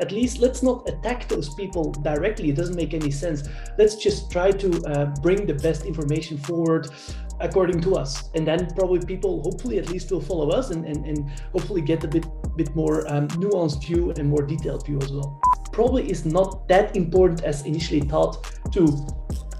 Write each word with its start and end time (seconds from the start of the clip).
at 0.00 0.12
least 0.12 0.38
let's 0.38 0.62
not 0.62 0.88
attack 0.88 1.28
those 1.28 1.54
people 1.54 1.92
directly. 1.92 2.50
It 2.50 2.56
doesn't 2.56 2.76
make 2.76 2.94
any 2.94 3.10
sense. 3.10 3.48
Let's 3.78 3.96
just 3.96 4.30
try 4.30 4.50
to 4.50 4.82
uh, 4.84 5.06
bring 5.22 5.46
the 5.46 5.54
best 5.54 5.84
information 5.84 6.38
forward 6.38 6.88
according 7.40 7.80
to 7.82 7.96
us. 7.96 8.30
And 8.34 8.46
then 8.46 8.66
probably 8.74 9.00
people 9.00 9.42
hopefully 9.42 9.78
at 9.78 9.88
least 9.88 10.10
will 10.10 10.20
follow 10.20 10.50
us 10.50 10.70
and, 10.70 10.84
and, 10.84 11.04
and 11.06 11.30
hopefully 11.52 11.80
get 11.80 12.04
a 12.04 12.08
bit, 12.08 12.26
bit 12.56 12.74
more 12.74 13.10
um, 13.12 13.28
nuanced 13.28 13.84
view 13.84 14.10
and 14.10 14.28
more 14.28 14.42
detailed 14.42 14.86
view 14.86 14.98
as 15.02 15.12
well. 15.12 15.40
Probably 15.72 16.10
is 16.10 16.24
not 16.24 16.68
that 16.68 16.96
important 16.96 17.44
as 17.44 17.64
initially 17.66 18.00
thought 18.00 18.44
to 18.72 19.06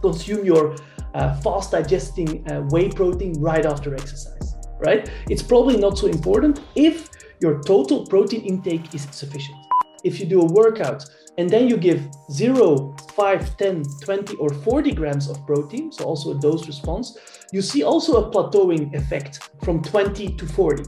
consume 0.01 0.45
your 0.45 0.77
uh, 1.15 1.35
fast 1.41 1.73
digesting 1.73 2.47
uh, 2.51 2.63
whey 2.71 2.89
protein 2.89 3.35
right 3.41 3.65
after 3.65 3.95
exercise, 3.95 4.55
right? 4.79 5.11
It's 5.29 5.43
probably 5.43 5.77
not 5.77 5.99
so 5.99 6.07
important 6.07 6.61
if 6.75 7.09
your 7.41 7.63
total 7.63 8.07
protein 8.07 8.43
intake 8.43 8.95
is 8.95 9.07
sufficient 9.11 9.66
if 10.07 10.21
you 10.21 10.27
do 10.27 10.41
a 10.41 10.53
workout 10.53 11.05
and 11.39 11.51
then 11.51 11.69
you 11.69 11.77
give 11.77 12.09
0, 12.31 12.97
5, 13.15 13.57
10, 13.57 13.83
20, 14.01 14.37
or 14.37 14.51
40 14.51 14.93
grams 14.93 15.29
of 15.29 15.45
protein, 15.47 15.93
so 15.93 16.05
also 16.05 16.37
a 16.37 16.41
dose 16.41 16.67
response, 16.67 17.19
you 17.53 17.61
see 17.61 17.83
also 17.83 18.23
a 18.23 18.31
plateauing 18.31 18.95
effect 18.95 19.51
from 19.63 19.83
20 19.83 20.37
to 20.37 20.47
40. 20.47 20.85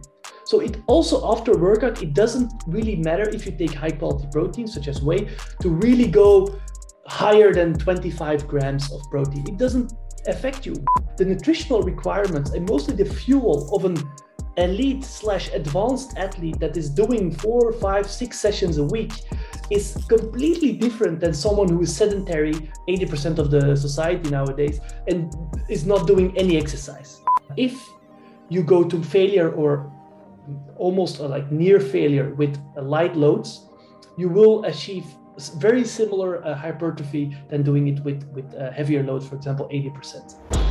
So 0.46 0.60
it 0.60 0.78
also 0.86 1.30
after 1.30 1.52
workout, 1.58 2.02
it 2.02 2.14
doesn't 2.14 2.50
really 2.66 2.96
matter 2.96 3.28
if 3.28 3.44
you 3.44 3.52
take 3.52 3.74
high 3.74 3.90
quality 3.90 4.26
protein 4.32 4.66
such 4.66 4.88
as 4.88 5.02
whey 5.02 5.28
to 5.60 5.68
really 5.68 6.06
go 6.06 6.58
higher 7.06 7.52
than 7.52 7.74
25 7.74 8.48
grams 8.48 8.90
of 8.92 9.02
protein. 9.10 9.44
It 9.46 9.58
doesn't 9.58 9.92
affect 10.26 10.64
you. 10.64 10.74
The 11.16 11.24
nutritional 11.24 11.82
requirements 11.82 12.52
and 12.52 12.68
mostly 12.68 12.94
the 12.94 13.04
fuel 13.04 13.68
of 13.74 13.84
an 13.84 13.96
elite 14.58 15.04
slash 15.04 15.52
advanced 15.52 16.16
athlete 16.16 16.58
that 16.58 16.76
is 16.76 16.90
doing 16.90 17.30
four, 17.30 17.72
five, 17.72 18.10
six 18.10 18.38
sessions 18.38 18.78
a 18.78 18.84
week 18.84 19.12
is 19.70 19.96
completely 20.08 20.72
different 20.72 21.20
than 21.20 21.32
someone 21.34 21.68
who 21.68 21.82
is 21.82 21.94
sedentary 21.94 22.54
80% 22.88 23.38
of 23.38 23.50
the 23.50 23.76
society 23.76 24.30
nowadays 24.30 24.80
and 25.06 25.32
is 25.68 25.86
not 25.86 26.06
doing 26.06 26.36
any 26.36 26.56
exercise. 26.56 27.20
If 27.56 27.74
you 28.48 28.62
go 28.62 28.82
to 28.84 29.02
failure 29.02 29.50
or 29.52 29.92
almost 30.76 31.20
like 31.20 31.50
near 31.52 31.78
failure 31.80 32.34
with 32.34 32.58
light 32.76 33.14
loads, 33.16 33.68
you 34.16 34.28
will 34.28 34.64
achieve 34.64 35.04
very 35.58 35.84
similar 35.84 36.44
uh, 36.44 36.54
hypertrophy 36.54 37.36
than 37.48 37.62
doing 37.62 37.88
it 37.88 38.02
with, 38.04 38.24
with 38.32 38.52
uh, 38.54 38.72
heavier 38.72 39.04
loads, 39.04 39.28
for 39.28 39.36
example, 39.36 39.68
80%. 39.72 40.67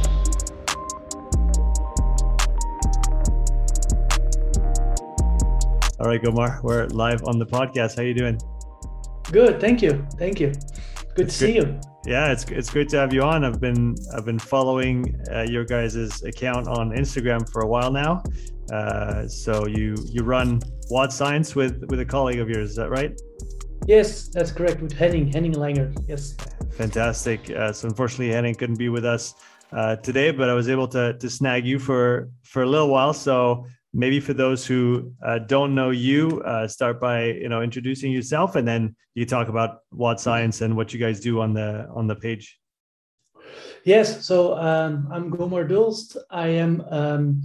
All 5.99 6.05
right, 6.05 6.21
Gommaar, 6.21 6.61
we're 6.61 6.85
live 6.89 7.23
on 7.25 7.39
the 7.39 7.45
podcast. 7.45 7.95
How 7.95 8.03
you 8.03 8.13
doing? 8.13 8.37
Good, 9.31 9.59
thank 9.59 9.81
you, 9.81 10.05
thank 10.19 10.39
you. 10.39 10.49
Good 11.15 11.25
it's 11.25 11.39
to 11.39 11.45
see 11.45 11.55
you. 11.55 11.79
Yeah, 12.05 12.31
it's 12.31 12.43
it's 12.51 12.69
great 12.69 12.87
to 12.89 12.97
have 12.97 13.11
you 13.11 13.23
on. 13.23 13.43
I've 13.43 13.59
been 13.59 13.95
I've 14.15 14.23
been 14.23 14.37
following 14.37 15.19
uh, 15.33 15.47
your 15.49 15.65
guys' 15.65 16.21
account 16.21 16.67
on 16.67 16.91
Instagram 16.91 17.51
for 17.51 17.63
a 17.63 17.67
while 17.67 17.91
now. 17.91 18.21
Uh, 18.71 19.27
so 19.27 19.65
you 19.65 19.95
you 20.05 20.21
run 20.21 20.61
WOD 20.91 21.11
Science 21.11 21.55
with 21.55 21.83
with 21.89 21.99
a 21.99 22.05
colleague 22.05 22.37
of 22.37 22.47
yours, 22.47 22.69
is 22.69 22.75
that 22.75 22.91
right? 22.91 23.19
Yes, 23.87 24.27
that's 24.27 24.51
correct. 24.51 24.79
With 24.83 24.93
Henning 24.93 25.33
Henning 25.33 25.53
Langer. 25.53 25.91
Yes. 26.07 26.35
Fantastic. 26.73 27.49
Uh, 27.49 27.73
so 27.73 27.87
unfortunately, 27.87 28.31
Henning 28.31 28.53
couldn't 28.53 28.77
be 28.77 28.89
with 28.89 29.03
us 29.03 29.33
uh, 29.71 29.95
today, 29.95 30.29
but 30.29 30.47
I 30.47 30.53
was 30.53 30.69
able 30.69 30.87
to 30.89 31.17
to 31.17 31.27
snag 31.27 31.65
you 31.65 31.79
for 31.79 32.29
for 32.43 32.61
a 32.61 32.67
little 32.67 32.89
while. 32.89 33.13
So 33.13 33.65
maybe 33.97 34.19
for 34.19 34.33
those 34.33 34.65
who 34.65 35.11
uh, 35.25 35.39
don't 35.39 35.73
know 35.73 35.89
you, 35.89 36.41
uh, 36.45 36.67
start 36.67 37.01
by 37.01 37.25
you 37.25 37.49
know 37.49 37.61
introducing 37.61 38.11
yourself, 38.11 38.55
and 38.55 38.65
then 38.65 38.95
you 39.15 39.25
talk 39.25 39.49
about 39.49 39.79
WOD 39.91 40.19
Science 40.19 40.61
and 40.61 40.77
what 40.77 40.93
you 40.93 40.99
guys 40.99 41.19
do 41.19 41.41
on 41.41 41.53
the 41.53 41.87
on 41.93 42.07
the 42.07 42.15
page. 42.15 42.57
Yes, 43.83 44.25
so 44.25 44.55
um, 44.57 45.09
I'm 45.11 45.31
Gommaar 45.31 45.67
D'Hulst. 45.67 46.17
I 46.29 46.47
am 46.49 46.85
um, 46.91 47.41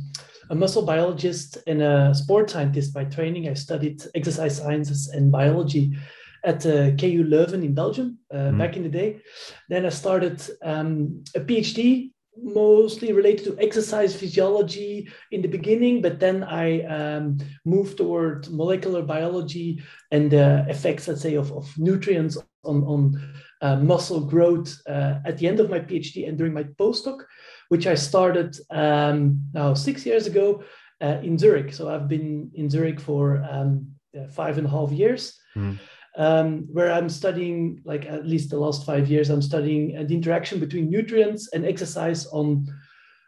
a 0.51 0.55
muscle 0.55 0.85
biologist 0.85 1.59
and 1.67 1.83
a 1.83 2.15
sport 2.15 2.51
scientist 2.51 2.93
by 2.93 3.05
training. 3.05 3.49
I 3.49 3.55
studied 3.55 4.03
exercise 4.15 4.57
sciences 4.59 5.09
and 5.09 5.33
biology 5.33 5.97
at 6.45 6.67
uh, 6.67 6.91
KU 6.97 7.25
Leuven 7.25 7.65
in 7.65 7.75
Belgium 7.75 8.19
uh, 8.33 8.37
mm-hmm. 8.37 8.59
back 8.59 8.77
in 8.77 8.83
the 8.83 8.89
day. 8.89 9.21
Then 9.69 9.87
I 9.87 9.91
started 9.91 10.43
um, 10.63 11.23
a 11.37 11.41
PhD 11.41 12.11
mostly 12.37 13.13
related 13.13 13.45
to 13.45 13.59
exercise 13.59 14.15
physiology 14.15 15.09
in 15.31 15.43
the 15.43 15.49
beginning, 15.49 16.01
but 16.01 16.19
then 16.19 16.43
I 16.45 16.83
um, 16.85 17.39
moved 17.65 17.99
toward 17.99 18.49
molecular 18.51 19.03
biology 19.03 19.83
and 20.11 20.31
the 20.31 20.65
effects, 20.69 21.09
let's 21.09 21.21
say, 21.21 21.35
of, 21.35 21.53
of 21.53 21.71
nutrients 21.79 22.39
on, 22.65 22.85
on 22.85 23.35
uh, 23.61 23.77
muscle 23.77 24.21
growth 24.21 24.81
uh, 24.89 25.19
at 25.25 25.39
the 25.39 25.47
end 25.47 25.61
of 25.61 25.71
my 25.71 25.81
PhD 25.81 26.29
and 26.29 26.39
during 26.39 26.55
my 26.55 26.65
postdoc, 26.65 27.23
which 27.69 27.87
I 27.87 27.95
started 27.95 28.57
um, 28.71 29.43
now 29.53 29.75
six 29.75 30.07
years 30.07 30.27
ago 30.27 30.63
uh, 31.01 31.19
in 31.23 31.39
Zurich. 31.39 31.73
So 31.73 31.91
I've 31.91 32.09
been 32.09 32.51
in 32.55 32.71
Zurich 32.71 33.01
for 33.01 33.45
um, 33.49 33.89
five 34.31 34.59
and 34.59 34.67
a 34.67 34.71
half 34.71 34.91
years. 34.91 35.39
Mm 35.55 35.79
um, 36.17 36.69
where 36.71 36.93
I'm 36.93 37.09
studying, 37.09 37.81
like 37.85 38.07
at 38.07 38.27
least 38.27 38.51
the 38.51 38.59
last 38.59 38.85
five 38.85 39.09
years, 39.09 39.31
I'm 39.31 39.43
studying 39.43 39.97
uh, 39.97 40.05
the 40.05 40.15
interaction 40.15 40.61
between 40.61 40.91
nutrients 40.91 41.49
and 41.53 41.65
exercise 41.65 42.27
on 42.27 42.67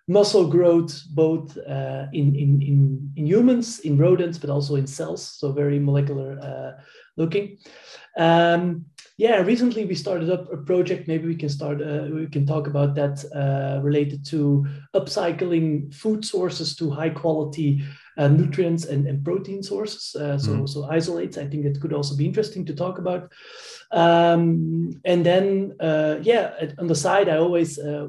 muscle 0.06 0.46
growth, 0.46 1.02
both 1.14 1.56
uh, 1.56 2.06
in, 2.12 2.34
in, 2.34 2.60
in, 2.62 3.12
in, 3.16 3.26
humans, 3.26 3.80
in 3.80 3.96
rodents, 3.96 4.38
but 4.38 4.50
also 4.50 4.76
in 4.76 4.86
cells. 4.86 5.26
So 5.26 5.52
very 5.52 5.78
molecular 5.78 6.38
uh, 6.40 6.82
looking. 7.16 7.58
Um, 8.16 8.84
yeah, 9.16 9.36
recently 9.42 9.84
we 9.84 9.94
started 9.94 10.28
up 10.30 10.52
a 10.52 10.56
project. 10.56 11.06
Maybe 11.06 11.26
we 11.28 11.36
can 11.36 11.48
start. 11.48 11.80
Uh, 11.80 12.08
we 12.12 12.26
can 12.26 12.44
talk 12.44 12.66
about 12.66 12.96
that 12.96 13.24
uh, 13.32 13.80
related 13.80 14.24
to 14.26 14.66
upcycling 14.94 15.94
food 15.94 16.24
sources 16.24 16.74
to 16.76 16.90
high 16.90 17.10
quality 17.10 17.84
uh, 18.18 18.28
nutrients 18.28 18.86
and, 18.86 19.06
and 19.06 19.24
protein 19.24 19.62
sources. 19.62 20.16
Uh, 20.16 20.36
so, 20.36 20.50
mm. 20.52 20.68
so 20.68 20.84
isolates, 20.90 21.38
I 21.38 21.46
think 21.46 21.64
it 21.64 21.80
could 21.80 21.92
also 21.92 22.16
be 22.16 22.26
interesting 22.26 22.64
to 22.66 22.74
talk 22.74 22.98
about. 22.98 23.32
Um, 23.92 25.00
and 25.04 25.24
then, 25.24 25.76
uh, 25.78 26.16
yeah, 26.22 26.70
on 26.78 26.88
the 26.88 26.94
side, 26.94 27.28
I 27.28 27.36
always 27.36 27.78
uh, 27.78 28.08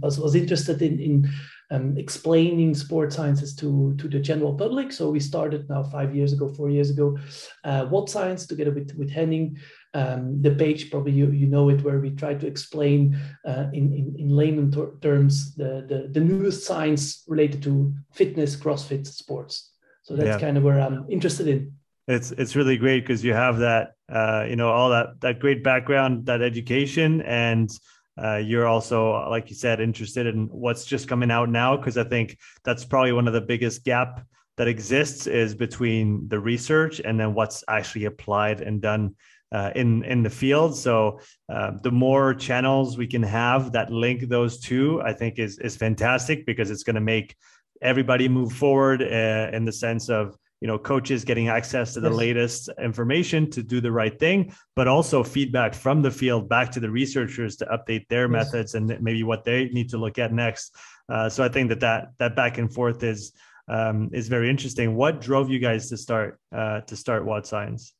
was, 0.00 0.18
was 0.18 0.34
interested 0.34 0.80
in, 0.80 0.98
in 0.98 1.30
um, 1.70 1.96
explaining 1.98 2.74
sport 2.74 3.12
sciences 3.12 3.54
to, 3.56 3.94
to 3.98 4.08
the 4.08 4.20
general 4.20 4.54
public. 4.54 4.92
So 4.92 5.10
we 5.10 5.20
started 5.20 5.68
now 5.68 5.82
five 5.82 6.14
years 6.14 6.32
ago, 6.32 6.48
four 6.48 6.70
years 6.70 6.90
ago, 6.90 7.18
uh, 7.64 7.86
WOD 7.90 8.08
Science 8.08 8.46
together 8.46 8.70
with, 8.70 8.94
with 8.96 9.10
Henning. 9.10 9.58
Um, 9.94 10.42
the 10.42 10.50
page, 10.50 10.90
probably 10.90 11.12
you, 11.12 11.30
you 11.30 11.46
know 11.46 11.70
it, 11.70 11.82
where 11.82 11.98
we 11.98 12.10
try 12.10 12.34
to 12.34 12.46
explain 12.46 13.18
uh, 13.46 13.66
in, 13.72 13.92
in, 13.92 14.16
in 14.18 14.28
layman 14.28 14.70
ter- 14.70 14.94
terms 15.00 15.54
the, 15.54 15.86
the, 15.88 16.08
the 16.12 16.20
newest 16.20 16.64
science 16.64 17.24
related 17.26 17.62
to 17.62 17.94
fitness, 18.12 18.54
CrossFit, 18.54 19.06
sports. 19.06 19.72
So 20.02 20.14
that's 20.14 20.26
yeah. 20.26 20.38
kind 20.38 20.56
of 20.56 20.62
where 20.62 20.80
I'm 20.80 21.06
interested 21.08 21.48
in. 21.48 21.72
It's 22.06 22.30
it's 22.32 22.56
really 22.56 22.78
great 22.78 23.00
because 23.00 23.22
you 23.22 23.34
have 23.34 23.58
that 23.58 23.92
uh, 24.10 24.46
you 24.48 24.56
know 24.56 24.70
all 24.70 24.88
that 24.90 25.20
that 25.20 25.40
great 25.40 25.62
background, 25.62 26.24
that 26.26 26.40
education, 26.40 27.20
and 27.22 27.70
uh, 28.22 28.36
you're 28.36 28.66
also, 28.66 29.28
like 29.30 29.48
you 29.48 29.54
said, 29.54 29.80
interested 29.80 30.26
in 30.26 30.46
what's 30.46 30.84
just 30.84 31.08
coming 31.08 31.30
out 31.30 31.48
now 31.48 31.76
because 31.76 31.96
I 31.96 32.04
think 32.04 32.36
that's 32.64 32.84
probably 32.84 33.12
one 33.12 33.28
of 33.28 33.32
the 33.32 33.40
biggest 33.40 33.84
gap 33.84 34.26
that 34.56 34.66
exists 34.66 35.28
is 35.28 35.54
between 35.54 36.26
the 36.28 36.40
research 36.40 37.00
and 37.04 37.18
then 37.18 37.32
what's 37.32 37.62
actually 37.68 38.06
applied 38.06 38.60
and 38.60 38.80
done 38.80 39.14
uh, 39.52 39.70
in 39.74 40.04
in 40.04 40.22
the 40.22 40.30
field. 40.30 40.76
So 40.76 41.20
uh, 41.48 41.72
the 41.82 41.90
more 41.90 42.34
channels 42.34 42.98
we 42.98 43.06
can 43.06 43.22
have 43.22 43.72
that 43.72 43.90
link 43.90 44.28
those 44.28 44.60
two, 44.60 45.00
I 45.02 45.12
think 45.12 45.38
is 45.38 45.58
is 45.58 45.76
fantastic 45.76 46.46
because 46.46 46.70
it's 46.70 46.82
going 46.82 46.94
to 46.94 47.00
make 47.00 47.36
everybody 47.80 48.28
move 48.28 48.52
forward 48.52 49.02
uh, 49.02 49.50
in 49.52 49.64
the 49.64 49.72
sense 49.72 50.08
of 50.08 50.36
you 50.60 50.66
know 50.66 50.78
coaches 50.78 51.24
getting 51.24 51.48
access 51.48 51.94
to 51.94 52.00
the 52.00 52.10
yes. 52.10 52.18
latest 52.18 52.70
information 52.82 53.48
to 53.50 53.62
do 53.62 53.80
the 53.80 53.92
right 53.92 54.18
thing 54.18 54.52
but 54.74 54.88
also 54.88 55.22
feedback 55.22 55.72
from 55.72 56.02
the 56.02 56.10
field 56.10 56.48
back 56.48 56.70
to 56.72 56.80
the 56.80 56.90
researchers 56.90 57.54
to 57.54 57.64
update 57.66 58.08
their 58.08 58.24
yes. 58.24 58.30
methods 58.32 58.74
and 58.74 59.00
maybe 59.00 59.22
what 59.22 59.44
they 59.44 59.66
need 59.66 59.88
to 59.88 59.98
look 59.98 60.18
at 60.18 60.32
next 60.32 60.74
uh, 61.08 61.28
so 61.28 61.44
i 61.44 61.48
think 61.48 61.68
that 61.68 61.78
that 61.78 62.08
that 62.18 62.34
back 62.34 62.58
and 62.58 62.72
forth 62.72 63.04
is 63.04 63.32
um, 63.68 64.08
is 64.12 64.28
very 64.28 64.48
interesting 64.48 64.96
what 64.96 65.20
drove 65.20 65.50
you 65.50 65.58
guys 65.58 65.88
to 65.90 65.96
start 65.96 66.40
uh, 66.52 66.80
to 66.80 66.96
start 66.96 67.24
WOD 67.24 67.46
Science 67.46 67.94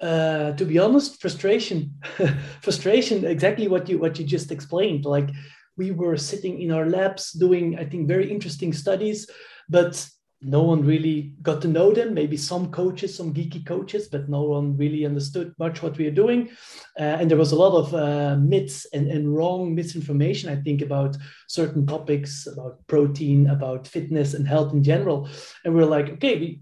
uh, 0.00 0.52
to 0.52 0.64
be 0.64 0.78
honest 0.78 1.20
frustration 1.20 1.94
frustration 2.62 3.24
exactly 3.24 3.68
what 3.68 3.88
you 3.88 3.98
what 3.98 4.18
you 4.18 4.24
just 4.24 4.50
explained 4.50 5.04
like 5.04 5.30
we 5.76 5.90
were 5.90 6.16
sitting 6.16 6.60
in 6.60 6.70
our 6.70 6.86
labs 6.86 7.32
doing 7.32 7.78
i 7.78 7.84
think 7.84 8.08
very 8.08 8.30
interesting 8.30 8.72
studies 8.72 9.30
but 9.68 10.08
no 10.44 10.62
one 10.62 10.84
really 10.84 11.32
got 11.42 11.62
to 11.62 11.68
know 11.68 11.92
them. 11.92 12.12
Maybe 12.12 12.36
some 12.36 12.70
coaches, 12.70 13.16
some 13.16 13.32
geeky 13.32 13.64
coaches, 13.64 14.08
but 14.08 14.28
no 14.28 14.42
one 14.42 14.76
really 14.76 15.06
understood 15.06 15.54
much 15.58 15.82
what 15.82 15.96
we 15.96 16.06
are 16.06 16.12
doing. 16.12 16.50
Uh, 16.98 17.16
and 17.18 17.30
there 17.30 17.38
was 17.38 17.52
a 17.52 17.56
lot 17.56 17.74
of 17.74 17.94
uh, 17.94 18.36
myths 18.36 18.86
and, 18.92 19.10
and 19.10 19.34
wrong 19.34 19.74
misinformation, 19.74 20.50
I 20.50 20.62
think, 20.62 20.82
about 20.82 21.16
certain 21.48 21.86
topics, 21.86 22.46
about 22.46 22.86
protein, 22.86 23.48
about 23.48 23.88
fitness 23.88 24.34
and 24.34 24.46
health 24.46 24.72
in 24.74 24.82
general. 24.82 25.28
And 25.64 25.74
we 25.74 25.80
we're 25.80 25.90
like, 25.90 26.10
okay, 26.10 26.38
we, 26.38 26.60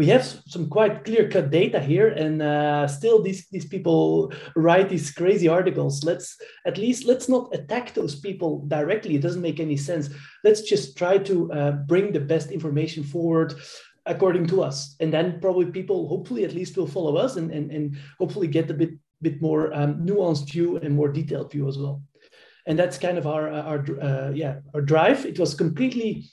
we 0.00 0.06
have 0.06 0.24
some 0.46 0.66
quite 0.70 1.04
clear 1.04 1.28
cut 1.28 1.50
data 1.50 1.78
here 1.78 2.08
and 2.08 2.40
uh, 2.40 2.88
still 2.88 3.20
these, 3.20 3.46
these 3.48 3.66
people 3.66 4.32
write 4.56 4.88
these 4.88 5.10
crazy 5.10 5.46
articles. 5.46 6.02
Let's 6.04 6.38
at 6.64 6.78
least 6.78 7.04
let's 7.04 7.28
not 7.28 7.54
attack 7.54 7.92
those 7.92 8.14
people 8.18 8.64
directly. 8.66 9.14
It 9.14 9.20
doesn't 9.20 9.42
make 9.42 9.60
any 9.60 9.76
sense. 9.76 10.08
Let's 10.42 10.62
just 10.62 10.96
try 10.96 11.18
to 11.18 11.52
uh, 11.52 11.72
bring 11.72 12.12
the 12.12 12.26
best 12.32 12.50
information 12.50 13.04
forward 13.04 13.52
according 14.06 14.46
to 14.46 14.62
us. 14.62 14.96
And 15.00 15.12
then 15.12 15.38
probably 15.38 15.66
people 15.66 16.08
hopefully 16.08 16.46
at 16.46 16.54
least 16.54 16.78
will 16.78 16.86
follow 16.86 17.16
us 17.16 17.36
and, 17.36 17.50
and, 17.50 17.70
and 17.70 17.98
hopefully 18.18 18.46
get 18.46 18.70
a 18.70 18.74
bit 18.74 18.92
bit 19.20 19.42
more 19.42 19.70
um, 19.74 20.06
nuanced 20.06 20.50
view 20.50 20.78
and 20.78 20.94
more 20.94 21.12
detailed 21.12 21.52
view 21.52 21.68
as 21.68 21.76
well. 21.76 22.02
And 22.66 22.78
that's 22.78 22.96
kind 22.96 23.18
of 23.18 23.26
our 23.26 23.50
our 23.50 23.84
uh, 24.00 24.30
yeah 24.30 24.60
our 24.72 24.80
drive. 24.80 25.26
It 25.26 25.38
was 25.38 25.52
completely 25.52 26.24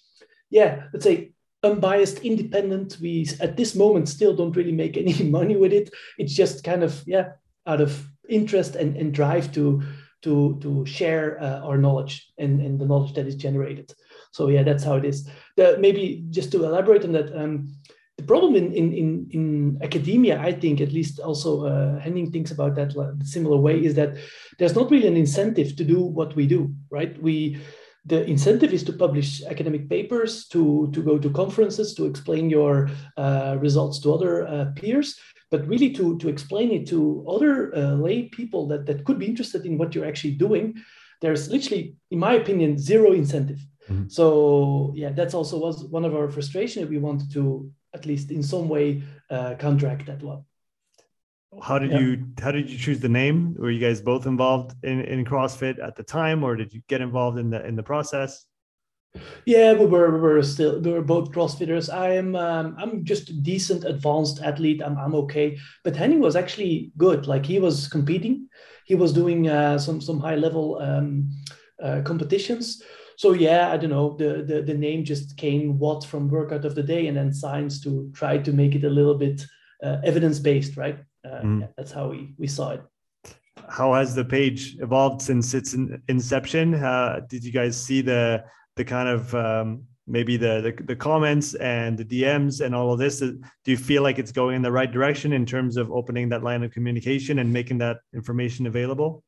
yeah 0.49 0.83
let's 0.93 1.03
say 1.03 1.33
unbiased, 1.63 2.19
independent. 2.19 2.97
We 3.01 3.27
at 3.39 3.57
this 3.57 3.75
moment 3.75 4.09
still 4.09 4.35
don't 4.35 4.55
really 4.55 4.71
make 4.71 4.97
any 4.97 5.23
money 5.29 5.55
with 5.55 5.73
it. 5.73 5.89
It's 6.17 6.33
just 6.33 6.63
kind 6.63 6.83
of 6.83 7.03
yeah, 7.05 7.29
out 7.65 7.81
of 7.81 8.07
interest 8.29 8.75
and, 8.75 8.95
and 8.95 9.13
drive 9.13 9.51
to 9.53 9.81
to 10.23 10.57
to 10.61 10.85
share 10.85 11.41
uh, 11.41 11.59
our 11.59 11.77
knowledge 11.77 12.31
and, 12.37 12.61
and 12.61 12.79
the 12.79 12.85
knowledge 12.85 13.13
that 13.13 13.27
is 13.27 13.35
generated. 13.35 13.93
So 14.31 14.49
yeah, 14.49 14.63
that's 14.63 14.83
how 14.83 14.95
it 14.95 15.05
is. 15.05 15.29
The, 15.55 15.77
maybe 15.79 16.25
just 16.29 16.51
to 16.51 16.63
elaborate 16.63 17.03
on 17.03 17.11
that, 17.13 17.35
um, 17.35 17.73
the 18.17 18.23
problem 18.23 18.55
in, 18.55 18.73
in 18.73 18.93
in 18.93 19.27
in 19.31 19.79
academia, 19.83 20.39
I 20.39 20.51
think 20.51 20.81
at 20.81 20.91
least 20.91 21.19
also 21.19 21.65
uh, 21.65 21.99
Henning 21.99 22.31
thinks 22.31 22.51
about 22.51 22.75
that 22.75 22.93
similar 23.23 23.57
way, 23.57 23.83
is 23.83 23.93
that 23.95 24.17
there's 24.57 24.75
not 24.75 24.89
really 24.89 25.07
an 25.07 25.17
incentive 25.17 25.75
to 25.75 25.83
do 25.83 26.01
what 26.01 26.35
we 26.35 26.47
do, 26.47 26.73
right? 26.89 27.21
We 27.21 27.59
the 28.07 28.25
incentive 28.25 28.73
is 28.73 28.83
to 28.85 28.93
publish 28.93 29.43
academic 29.43 29.89
papers, 29.89 30.47
to, 30.47 30.89
to 30.93 31.03
go 31.03 31.17
to 31.17 31.29
conferences, 31.29 31.93
to 31.95 32.05
explain 32.05 32.49
your 32.49 32.89
uh, 33.17 33.57
results 33.59 33.99
to 33.99 34.13
other 34.13 34.47
uh, 34.47 34.65
peers, 34.75 35.19
but 35.51 35.67
really 35.67 35.91
to, 35.91 36.17
to 36.19 36.29
explain 36.29 36.71
it 36.71 36.87
to 36.87 37.25
other 37.27 37.75
uh, 37.75 37.93
lay 37.95 38.23
people 38.23 38.67
that, 38.67 38.85
that 38.85 39.03
could 39.05 39.19
be 39.19 39.25
interested 39.25 39.65
in 39.65 39.77
what 39.77 39.93
you're 39.93 40.07
actually 40.07 40.33
doing. 40.33 40.75
There's 41.21 41.49
literally, 41.49 41.95
in 42.11 42.19
my 42.19 42.33
opinion, 42.33 42.77
zero 42.77 43.11
incentive. 43.11 43.59
Mm-hmm. 43.89 44.07
So 44.07 44.91
yeah, 44.95 45.11
that's 45.11 45.33
also 45.33 45.57
was 45.59 45.83
one 45.85 46.05
of 46.05 46.15
our 46.15 46.29
frustration. 46.29 46.89
We 46.89 46.99
wanted 46.99 47.31
to 47.33 47.71
at 47.93 48.05
least 48.05 48.31
in 48.31 48.43
some 48.43 48.69
way 48.69 49.01
uh, 49.29 49.55
counteract 49.55 50.05
that 50.05 50.21
one 50.21 50.43
how 51.63 51.79
did 51.79 51.91
yeah. 51.91 51.99
you 51.99 52.27
how 52.41 52.51
did 52.51 52.69
you 52.69 52.77
choose 52.77 52.99
the 52.99 53.09
name? 53.09 53.55
Were 53.57 53.71
you 53.71 53.79
guys 53.79 54.01
both 54.01 54.25
involved 54.25 54.75
in, 54.83 55.01
in 55.01 55.25
crossfit 55.25 55.81
at 55.83 55.95
the 55.95 56.03
time 56.03 56.43
or 56.43 56.55
did 56.55 56.73
you 56.73 56.81
get 56.87 57.01
involved 57.01 57.39
in 57.39 57.49
the 57.49 57.65
in 57.65 57.75
the 57.75 57.83
process? 57.83 58.45
Yeah 59.45 59.73
we 59.73 59.85
were 59.85 60.11
we 60.11 60.19
were 60.19 60.43
still 60.43 60.79
we 60.79 60.91
were 60.91 61.01
both 61.01 61.31
crossfitters. 61.31 61.91
I 61.91 62.15
am 62.15 62.35
um, 62.35 62.75
i'm 62.77 63.03
just 63.05 63.29
a 63.29 63.33
decent 63.33 63.85
advanced 63.85 64.41
athlete. 64.41 64.81
I'm, 64.83 64.97
I'm 64.97 65.15
okay. 65.15 65.57
But 65.83 65.95
henning 65.95 66.19
was 66.19 66.35
actually 66.35 66.91
good. 66.97 67.27
Like 67.27 67.45
he 67.45 67.59
was 67.59 67.87
competing. 67.87 68.49
He 68.85 68.95
was 68.95 69.13
doing 69.13 69.47
uh, 69.47 69.79
some 69.79 70.01
some 70.01 70.19
high 70.19 70.35
level 70.35 70.79
um, 70.81 71.29
uh, 71.81 72.01
competitions. 72.03 72.83
So 73.15 73.31
yeah 73.31 73.71
i 73.71 73.77
don't 73.77 73.89
know. 73.89 74.17
The, 74.17 74.43
the 74.43 74.61
the 74.61 74.77
name 74.77 75.05
just 75.05 75.37
came 75.37 75.79
what 75.79 76.03
from 76.03 76.29
workout 76.29 76.65
of 76.65 76.75
the 76.75 76.83
day 76.83 77.07
and 77.07 77.15
then 77.15 77.33
science 77.33 77.79
to 77.81 78.11
try 78.13 78.37
to 78.37 78.51
make 78.51 78.75
it 78.75 78.83
a 78.83 78.89
little 78.89 79.15
bit 79.15 79.45
uh, 79.81 79.97
evidence 80.03 80.39
based 80.39 80.75
right 80.75 80.99
uh, 81.27 81.41
mm. 81.41 81.61
yeah, 81.61 81.67
that's 81.77 81.91
how 81.91 82.09
we 82.09 82.33
we 82.37 82.47
saw 82.47 82.71
it. 82.71 82.81
How 83.69 83.93
has 83.93 84.15
the 84.15 84.23
page 84.23 84.77
evolved 84.79 85.21
since 85.21 85.53
its 85.53 85.75
inception? 86.07 86.75
Uh, 86.75 87.21
did 87.27 87.43
you 87.43 87.51
guys 87.51 87.81
see 87.81 88.01
the 88.01 88.43
the 88.75 88.85
kind 88.85 89.09
of 89.09 89.33
um, 89.35 89.83
maybe 90.07 90.37
the, 90.37 90.61
the, 90.61 90.83
the 90.83 90.95
comments 90.95 91.53
and 91.55 91.97
the 91.97 92.05
dms 92.05 92.65
and 92.65 92.73
all 92.73 92.93
of 92.93 92.99
this? 92.99 93.19
Do 93.19 93.41
you 93.65 93.77
feel 93.77 94.03
like 94.03 94.19
it's 94.19 94.31
going 94.31 94.55
in 94.55 94.61
the 94.61 94.71
right 94.71 94.91
direction 94.91 95.33
in 95.33 95.45
terms 95.45 95.75
of 95.75 95.91
opening 95.91 96.29
that 96.29 96.43
line 96.43 96.63
of 96.63 96.71
communication 96.71 97.39
and 97.39 97.51
making 97.51 97.79
that 97.79 97.97
information 98.13 98.67
available 98.67 99.23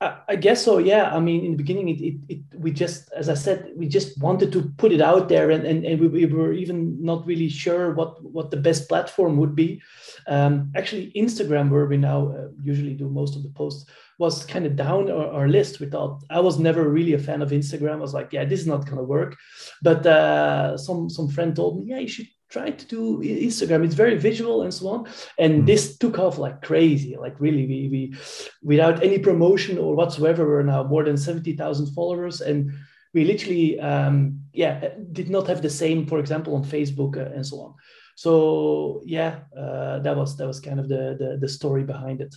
I 0.00 0.36
guess 0.36 0.64
so. 0.64 0.78
Yeah. 0.78 1.14
I 1.14 1.20
mean, 1.20 1.44
in 1.44 1.52
the 1.52 1.56
beginning, 1.56 1.88
it, 1.88 2.00
it, 2.00 2.14
it, 2.28 2.40
we 2.58 2.72
just, 2.72 3.10
as 3.12 3.28
I 3.28 3.34
said, 3.34 3.72
we 3.76 3.88
just 3.88 4.20
wanted 4.20 4.52
to 4.52 4.72
put 4.76 4.92
it 4.92 5.00
out 5.00 5.28
there, 5.28 5.50
and 5.50 5.64
and, 5.64 5.84
and 5.84 6.00
we, 6.00 6.08
we 6.08 6.26
were 6.26 6.52
even 6.52 7.02
not 7.02 7.26
really 7.26 7.48
sure 7.48 7.94
what 7.94 8.22
what 8.22 8.50
the 8.50 8.56
best 8.56 8.88
platform 8.88 9.36
would 9.36 9.54
be. 9.54 9.80
Um, 10.26 10.72
actually, 10.74 11.12
Instagram, 11.16 11.70
where 11.70 11.86
we 11.86 11.96
now 11.96 12.28
uh, 12.28 12.48
usually 12.62 12.94
do 12.94 13.08
most 13.08 13.36
of 13.36 13.42
the 13.42 13.50
posts, 13.50 13.88
was 14.18 14.44
kind 14.44 14.66
of 14.66 14.76
down 14.76 15.10
our, 15.10 15.28
our, 15.32 15.48
list. 15.48 15.80
We 15.80 15.86
thought 15.86 16.22
I 16.30 16.40
was 16.40 16.58
never 16.58 16.88
really 16.88 17.14
a 17.14 17.18
fan 17.18 17.42
of 17.42 17.50
Instagram. 17.50 17.94
I 17.94 17.96
was 17.96 18.14
like, 18.14 18.32
yeah, 18.32 18.44
this 18.44 18.60
is 18.60 18.66
not 18.66 18.84
going 18.84 18.98
to 18.98 19.04
work. 19.04 19.36
But 19.82 20.06
uh, 20.06 20.76
some 20.76 21.08
some 21.08 21.28
friend 21.28 21.54
told 21.54 21.78
me, 21.78 21.90
yeah, 21.90 21.98
you 21.98 22.08
should 22.08 22.28
try 22.54 22.68
to 22.80 22.86
do 22.96 23.00
Instagram. 23.48 23.84
It's 23.84 24.02
very 24.04 24.16
visual 24.30 24.56
and 24.64 24.72
so 24.78 24.84
on. 24.94 25.00
And 25.42 25.52
mm. 25.54 25.66
this 25.66 25.82
took 26.02 26.16
off 26.24 26.36
like 26.44 26.56
crazy. 26.70 27.12
Like 27.24 27.36
really, 27.46 27.64
we 27.72 27.78
we 27.94 28.02
without 28.72 28.96
any 29.08 29.18
promotion 29.28 29.74
or 29.84 29.90
whatsoever, 30.00 30.42
we're 30.46 30.70
now 30.74 30.82
more 30.94 31.04
than 31.04 31.18
seventy 31.28 31.54
thousand 31.60 31.86
followers 31.98 32.36
and. 32.48 32.60
We 33.16 33.24
literally, 33.24 33.78
um, 33.78 34.16
yeah, 34.52 34.76
did 35.12 35.28
not 35.30 35.46
have 35.46 35.60
the 35.62 35.70
same, 35.70 36.04
for 36.10 36.18
example, 36.18 36.52
on 36.56 36.64
Facebook 36.64 37.14
uh, 37.16 37.30
and 37.36 37.46
so 37.46 37.56
on. 37.64 37.74
So 38.16 39.02
yeah, 39.16 39.32
uh, 39.56 40.02
that 40.04 40.16
was 40.16 40.36
that 40.36 40.48
was 40.48 40.58
kind 40.58 40.80
of 40.80 40.88
the, 40.88 41.14
the 41.20 41.38
the 41.42 41.48
story 41.48 41.84
behind 41.84 42.20
it. 42.26 42.34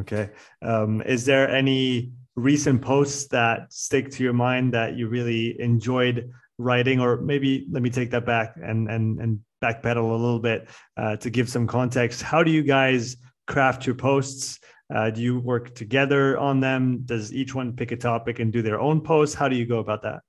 Okay. 0.00 0.30
Um, 0.60 1.02
is 1.06 1.22
there 1.24 1.46
any 1.48 2.10
recent 2.34 2.82
posts 2.82 3.28
that 3.28 3.72
stick 3.72 4.10
to 4.14 4.24
your 4.24 4.34
mind 4.34 4.74
that 4.74 4.96
you 4.98 5.08
really 5.08 5.54
enjoyed 5.60 6.18
writing, 6.58 7.00
or 7.00 7.20
maybe 7.22 7.66
let 7.70 7.82
me 7.82 7.90
take 7.90 8.10
that 8.10 8.26
back 8.26 8.48
and 8.58 8.90
and 8.90 9.20
and 9.22 9.38
backpedal 9.60 9.96
a 9.96 10.14
little 10.14 10.38
bit 10.38 10.68
uh, 10.96 11.16
to 11.16 11.30
give 11.30 11.48
some 11.48 11.66
context. 11.66 12.22
How 12.22 12.42
do 12.42 12.50
you 12.50 12.62
guys 12.62 13.16
craft 13.46 13.86
your 13.86 13.94
posts? 13.94 14.58
Uh, 14.94 15.10
do 15.10 15.20
you 15.20 15.38
work 15.38 15.74
together 15.74 16.38
on 16.38 16.60
them? 16.60 17.02
Does 17.04 17.32
each 17.32 17.54
one 17.54 17.74
pick 17.74 17.92
a 17.92 17.96
topic 17.96 18.38
and 18.38 18.52
do 18.52 18.62
their 18.62 18.80
own 18.80 19.00
posts? 19.00 19.34
How 19.34 19.48
do 19.48 19.56
you 19.56 19.66
go 19.66 19.78
about 19.78 20.02
that? 20.02 20.20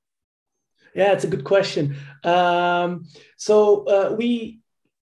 Yeah, 0.95 1.13
it's 1.13 1.23
a 1.23 1.27
good 1.27 1.43
question. 1.43 1.95
Um, 2.23 3.05
so 3.37 3.85
uh, 3.85 4.15
we 4.17 4.59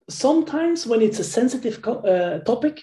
sometimes 0.09 0.85
when 0.85 1.01
it's 1.01 1.19
a 1.19 1.23
sensitive 1.23 1.81
co- 1.81 1.99
uh, 1.99 2.39
topic, 2.39 2.81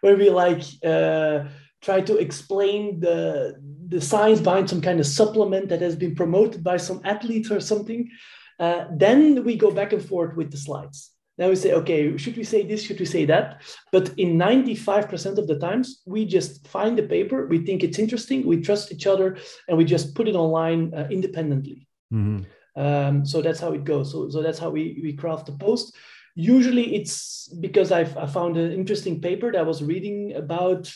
where 0.00 0.16
we 0.16 0.30
like 0.30 0.62
uh, 0.84 1.44
try 1.80 2.00
to 2.02 2.16
explain 2.18 3.00
the 3.00 3.56
the 3.88 4.00
science 4.00 4.40
behind 4.40 4.68
some 4.68 4.80
kind 4.80 5.00
of 5.00 5.06
supplement 5.06 5.68
that 5.68 5.80
has 5.80 5.96
been 5.96 6.14
promoted 6.14 6.62
by 6.62 6.76
some 6.76 7.00
athlete 7.04 7.50
or 7.50 7.60
something. 7.60 8.08
Uh, 8.58 8.86
then 8.92 9.44
we 9.44 9.56
go 9.56 9.70
back 9.70 9.92
and 9.92 10.04
forth 10.04 10.36
with 10.36 10.50
the 10.50 10.56
slides. 10.56 11.10
Then 11.38 11.48
we 11.48 11.56
say, 11.56 11.72
okay, 11.72 12.16
should 12.18 12.36
we 12.36 12.44
say 12.44 12.62
this? 12.62 12.82
Should 12.82 13.00
we 13.00 13.06
say 13.06 13.24
that? 13.24 13.62
But 13.90 14.10
in 14.18 14.36
95% 14.36 15.38
of 15.38 15.46
the 15.46 15.58
times, 15.58 16.02
we 16.06 16.26
just 16.26 16.68
find 16.68 16.96
the 16.96 17.04
paper, 17.04 17.46
we 17.46 17.64
think 17.64 17.82
it's 17.82 17.98
interesting, 17.98 18.46
we 18.46 18.60
trust 18.60 18.92
each 18.92 19.06
other, 19.06 19.38
and 19.66 19.78
we 19.78 19.84
just 19.84 20.14
put 20.14 20.28
it 20.28 20.34
online 20.34 20.92
uh, 20.94 21.08
independently. 21.10 21.88
Mm-hmm. 22.12 22.42
Um, 22.80 23.24
so 23.24 23.40
that's 23.40 23.60
how 23.60 23.72
it 23.72 23.84
goes. 23.84 24.12
So, 24.12 24.28
so 24.28 24.42
that's 24.42 24.58
how 24.58 24.70
we, 24.70 25.00
we 25.02 25.14
craft 25.14 25.46
the 25.46 25.52
post 25.52 25.96
usually 26.34 26.94
it's 26.94 27.48
because 27.60 27.92
I've, 27.92 28.16
I 28.16 28.26
found 28.26 28.56
an 28.56 28.72
interesting 28.72 29.20
paper 29.20 29.52
that 29.52 29.58
I 29.58 29.62
was 29.62 29.82
reading 29.82 30.34
about 30.34 30.92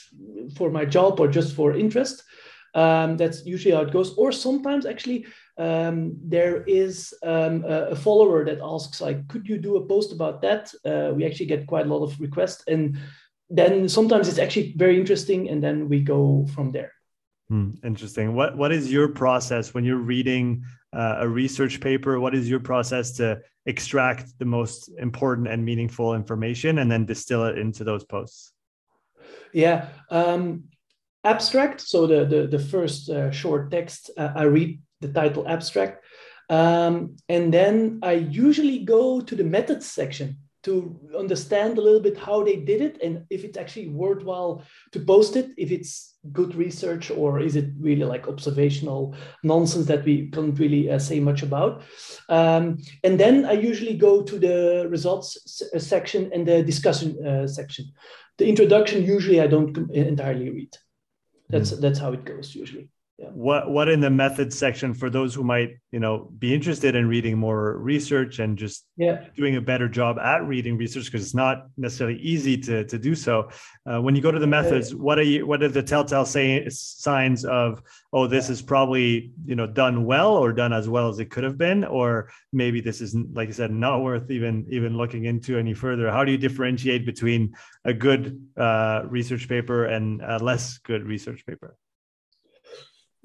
for 0.57 0.71
my 0.71 0.85
job 0.85 1.21
or 1.21 1.29
just 1.29 1.55
for 1.55 1.77
interest. 1.77 2.23
Um, 2.75 3.17
that's 3.17 3.45
usually 3.45 3.75
how 3.75 3.83
it 3.83 3.93
goes. 3.93 4.15
Or 4.17 4.33
sometimes 4.33 4.87
actually 4.87 5.27
um, 5.59 6.17
there 6.23 6.63
is 6.65 7.15
um, 7.23 7.65
a, 7.65 7.89
a, 7.91 7.97
follower 7.97 8.45
that 8.45 8.61
asks 8.63 9.01
like, 9.01 9.27
could 9.29 9.49
you 9.49 9.57
do 9.57 9.77
a 9.77 9.87
post 9.87 10.13
about 10.13 10.43
that? 10.43 10.73
Uh, 10.85 11.15
we 11.15 11.25
actually 11.25 11.47
get 11.47 11.67
quite 11.67 11.87
a 11.87 11.89
lot 11.89 12.03
of 12.03 12.21
requests, 12.21 12.63
and 12.69 12.99
then 13.49 13.89
sometimes 13.89 14.29
it's 14.29 14.39
actually 14.39 14.75
very 14.77 15.01
interesting, 15.01 15.49
and 15.49 15.63
then 15.63 15.89
we 15.89 16.01
go 16.01 16.47
from 16.55 16.73
there. 16.73 16.93
Hmm, 17.49 17.71
interesting. 17.85 18.35
What 18.35 18.57
what 18.57 18.73
is 18.73 18.93
your 18.93 19.09
process 19.09 19.73
when 19.73 19.85
you're 19.85 19.97
reading 19.97 20.65
uh, 20.93 21.17
a 21.21 21.29
research 21.29 21.81
paper? 21.81 22.21
What 22.21 22.35
is 22.35 22.51
your 22.51 22.61
process 22.61 23.13
to 23.13 23.41
extract 23.67 24.39
the 24.39 24.45
most 24.45 24.91
important 24.99 25.49
and 25.49 25.65
meaningful 25.65 26.15
information 26.15 26.79
and 26.79 26.91
then 26.91 27.07
distill 27.07 27.47
it 27.47 27.57
into 27.57 27.85
those 27.85 28.05
posts? 28.05 28.53
Yeah. 29.53 29.89
Um, 30.11 30.65
abstract. 31.25 31.81
So 31.81 32.07
the 32.07 32.25
the, 32.25 32.47
the 32.47 32.59
first 32.59 33.09
uh, 33.09 33.31
short 33.31 33.71
text, 33.71 34.11
uh, 34.19 34.33
I 34.35 34.43
read 34.43 34.81
the 35.01 35.09
title 35.09 35.47
abstract, 35.49 36.05
um, 36.49 37.17
and 37.29 37.53
then 37.53 38.01
I 38.03 38.13
usually 38.13 38.85
go 38.85 39.21
to 39.21 39.35
the 39.35 39.45
methods 39.45 39.87
section 39.87 40.39
to 40.63 40.99
understand 41.17 41.79
a 41.79 41.81
little 41.81 42.01
bit 42.01 42.19
how 42.19 42.43
they 42.43 42.57
did 42.57 42.81
it 42.81 42.99
and 43.01 43.25
if 43.31 43.45
it's 43.45 43.57
actually 43.57 43.87
worthwhile 43.87 44.65
to 44.91 44.99
post 44.99 45.37
it 45.37 45.51
if 45.57 45.71
it's 45.71 46.17
good 46.33 46.57
research 46.57 47.09
or 47.09 47.39
is 47.39 47.55
it 47.55 47.71
really 47.79 48.03
like 48.03 48.27
observational 48.27 49.15
nonsense 49.45 49.87
that 49.87 50.05
we 50.05 50.29
can't 50.31 50.59
really 50.59 50.91
uh, 50.91 50.99
say 50.99 51.21
much 51.21 51.45
about. 51.45 51.83
Um, 52.29 52.79
and 53.05 53.19
then 53.19 53.45
i 53.45 53.53
usually 53.53 53.97
go 53.97 54.23
to 54.23 54.39
the 54.39 54.89
results 54.91 55.63
uh, 55.63 55.79
section 55.79 56.31
and 56.33 56.47
the 56.47 56.65
discussion 56.65 57.25
uh, 57.25 57.47
section. 57.47 57.87
The 58.39 58.49
introduction 58.49 59.05
usually 59.05 59.41
i 59.41 59.47
don't 59.47 59.77
entirely 59.91 60.51
read. 60.51 60.77
That's 61.49 61.71
mm. 61.73 61.81
that's 61.81 62.01
how 62.01 62.13
it 62.13 62.25
goes 62.25 62.55
usually 62.57 62.89
yeah. 63.19 63.29
what 63.29 63.71
what 63.71 63.89
in 63.89 64.01
the 64.01 64.11
methods 64.11 64.59
section 64.59 64.93
for 64.93 65.09
those 65.09 65.35
who 65.35 65.43
might 65.43 65.79
you 65.91 65.99
know 65.99 66.31
be 66.39 66.53
interested 66.53 66.95
in 66.95 67.09
reading 67.09 67.39
more 67.39 67.79
research 67.79 68.41
and 68.41 68.59
just 68.59 68.85
yeah. 68.99 69.25
doing 69.35 69.57
a 69.57 69.61
better 69.61 69.89
job 69.89 70.19
at 70.19 70.45
reading 70.47 70.77
research 70.77 71.07
because 71.07 71.23
it's 71.23 71.35
not 71.35 71.67
necessarily 71.79 72.19
easy 72.19 72.59
to 72.59 72.85
to 72.85 72.99
do 72.99 73.15
so. 73.15 73.49
Uh, 73.91 74.03
when 74.03 74.15
you 74.15 74.21
go 74.21 74.31
to 74.31 74.39
the 74.39 74.47
methods 74.47 74.95
what 74.95 75.19
are 75.19 75.23
you 75.23 75.47
what 75.47 75.63
are 75.63 75.69
the 75.69 75.83
telltale 75.83 76.27
say, 76.27 76.69
signs 76.69 77.47
of 77.47 77.83
oh 78.13 78.27
this 78.27 78.51
is 78.51 78.61
probably 78.61 79.33
you 79.47 79.57
know 79.57 79.67
done 79.67 80.05
well 80.05 80.37
or 80.37 80.53
done 80.53 80.75
as 80.75 80.87
well 80.87 81.09
as 81.09 81.19
it 81.19 81.31
could 81.31 81.45
have 81.45 81.57
been? 81.57 81.85
Or 81.85 82.31
maybe 82.53 82.83
this 82.83 83.01
is 83.01 83.15
like 83.33 83.49
i 83.49 83.53
said 83.53 83.71
not 83.71 84.03
worth 84.03 84.31
even 84.31 84.67
even 84.69 84.97
looking 84.99 85.25
into 85.25 85.57
any 85.57 85.73
further. 85.73 86.11
How 86.11 86.23
do 86.23 86.33
you 86.33 86.39
differentiate 86.39 87.07
between 87.07 87.55
a 87.87 87.95
good 87.95 88.47
uh, 88.59 89.05
research 89.09 89.49
paper 89.49 89.87
and 89.87 90.21
a 90.21 90.39
less 90.39 90.77
good 90.79 91.07
research 91.07 91.47
paper 91.47 91.77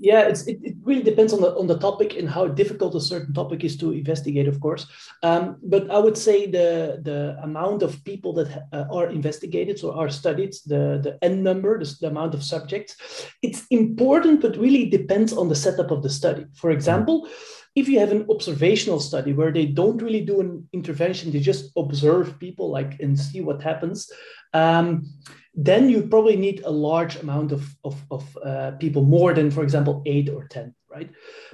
yeah, 0.02 0.22
it, 0.22 0.48
it 0.48 0.76
really 0.84 1.04
depends 1.04 1.32
on 1.32 1.42
the 1.42 1.56
on 1.56 1.68
the 1.68 1.78
topic 1.78 2.18
and 2.18 2.28
how 2.28 2.48
difficult 2.48 2.96
a 2.96 3.00
certain 3.00 3.34
topic 3.36 3.64
is 3.64 3.78
to 3.78 3.92
investigate, 3.92 4.48
of 4.48 4.60
course. 4.60 4.88
Um, 5.22 5.58
but 5.62 5.92
I 5.92 6.00
would 6.00 6.18
say 6.18 6.50
the 6.50 7.00
the 7.04 7.38
amount 7.44 7.84
of 7.84 8.04
people 8.04 8.34
that 8.34 8.66
uh, 8.74 8.86
are 8.92 9.10
investigated, 9.10 9.78
so 9.78 9.94
are 9.94 10.10
studied, 10.10 10.54
the 10.66 11.00
the 11.06 11.18
n 11.22 11.44
number, 11.44 11.78
the, 11.78 11.96
the 12.02 12.08
amount 12.08 12.34
of 12.34 12.44
subjects, 12.44 12.96
it's 13.44 13.68
important, 13.70 14.42
but 14.42 14.58
really 14.58 14.90
depends 14.90 15.34
on 15.34 15.50
the 15.50 15.56
setup 15.56 15.92
of 15.92 16.02
the 16.02 16.10
study. 16.10 16.46
For 16.56 16.72
example. 16.72 17.28
If 17.74 17.88
you 17.88 18.00
have 18.02 18.12
an 18.12 18.26
observational 18.30 19.00
study 19.00 19.32
where 19.32 19.54
they 19.54 19.66
don't 19.66 20.02
really 20.02 20.26
do 20.26 20.42
an 20.42 20.68
intervention, 20.74 21.32
they 21.32 21.40
just 21.40 21.72
observe 21.78 22.38
people 22.38 22.70
like 22.70 23.00
and 23.00 23.18
see 23.18 23.40
what 23.40 23.64
happens, 23.64 24.12
um, 24.54 25.08
then 25.54 25.90
you 25.90 26.04
probably 26.04 26.38
need 26.38 26.62
a 26.64 26.72
large 26.72 27.18
amount 27.18 27.52
of, 27.52 27.76
of, 27.84 28.02
of 28.10 28.38
uh, 28.38 28.72
people, 28.72 29.04
more 29.04 29.34
than, 29.34 29.52
for 29.52 29.64
example, 29.64 30.02
eight 30.06 30.30
or 30.30 30.48
10, 30.48 30.74
right? 30.90 31.10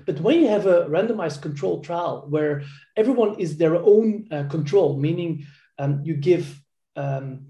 But 0.06 0.20
when 0.20 0.40
you 0.40 0.48
have 0.50 0.68
a 0.68 0.86
randomized 0.86 1.42
control 1.42 1.82
trial 1.82 2.26
where 2.30 2.64
everyone 2.96 3.40
is 3.40 3.58
their 3.58 3.76
own 3.76 4.28
uh, 4.32 4.44
control, 4.44 4.98
meaning 4.98 5.46
um, 5.80 6.02
you 6.04 6.16
give 6.16 6.62
um, 6.96 7.48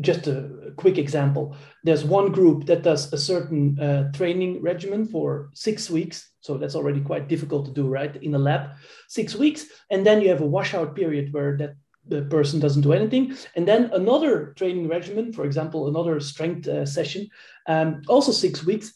just 0.00 0.26
a 0.26 0.72
quick 0.76 0.98
example. 0.98 1.56
There's 1.84 2.04
one 2.04 2.32
group 2.32 2.66
that 2.66 2.82
does 2.82 3.12
a 3.12 3.18
certain 3.18 3.78
uh, 3.78 4.12
training 4.12 4.62
regimen 4.62 5.06
for 5.06 5.50
six 5.54 5.90
weeks. 5.90 6.30
So 6.40 6.56
that's 6.56 6.74
already 6.74 7.00
quite 7.00 7.28
difficult 7.28 7.66
to 7.66 7.72
do 7.72 7.88
right 7.88 8.14
in 8.16 8.34
a 8.34 8.38
lab. 8.38 8.70
Six 9.08 9.34
weeks 9.34 9.66
and 9.90 10.06
then 10.06 10.22
you 10.22 10.28
have 10.30 10.40
a 10.40 10.46
washout 10.46 10.94
period 10.94 11.32
where 11.32 11.56
that 11.58 11.74
the 12.10 12.22
person 12.22 12.60
doesn't 12.60 12.82
do 12.82 12.92
anything. 12.92 13.34
And 13.56 13.66
then 13.66 13.90
another 13.92 14.52
training 14.56 14.88
regimen, 14.88 15.32
for 15.32 15.44
example, 15.44 15.88
another 15.88 16.20
strength 16.20 16.68
uh, 16.68 16.84
session, 16.84 17.28
um, 17.66 18.02
also 18.08 18.32
six 18.32 18.64
weeks. 18.64 18.92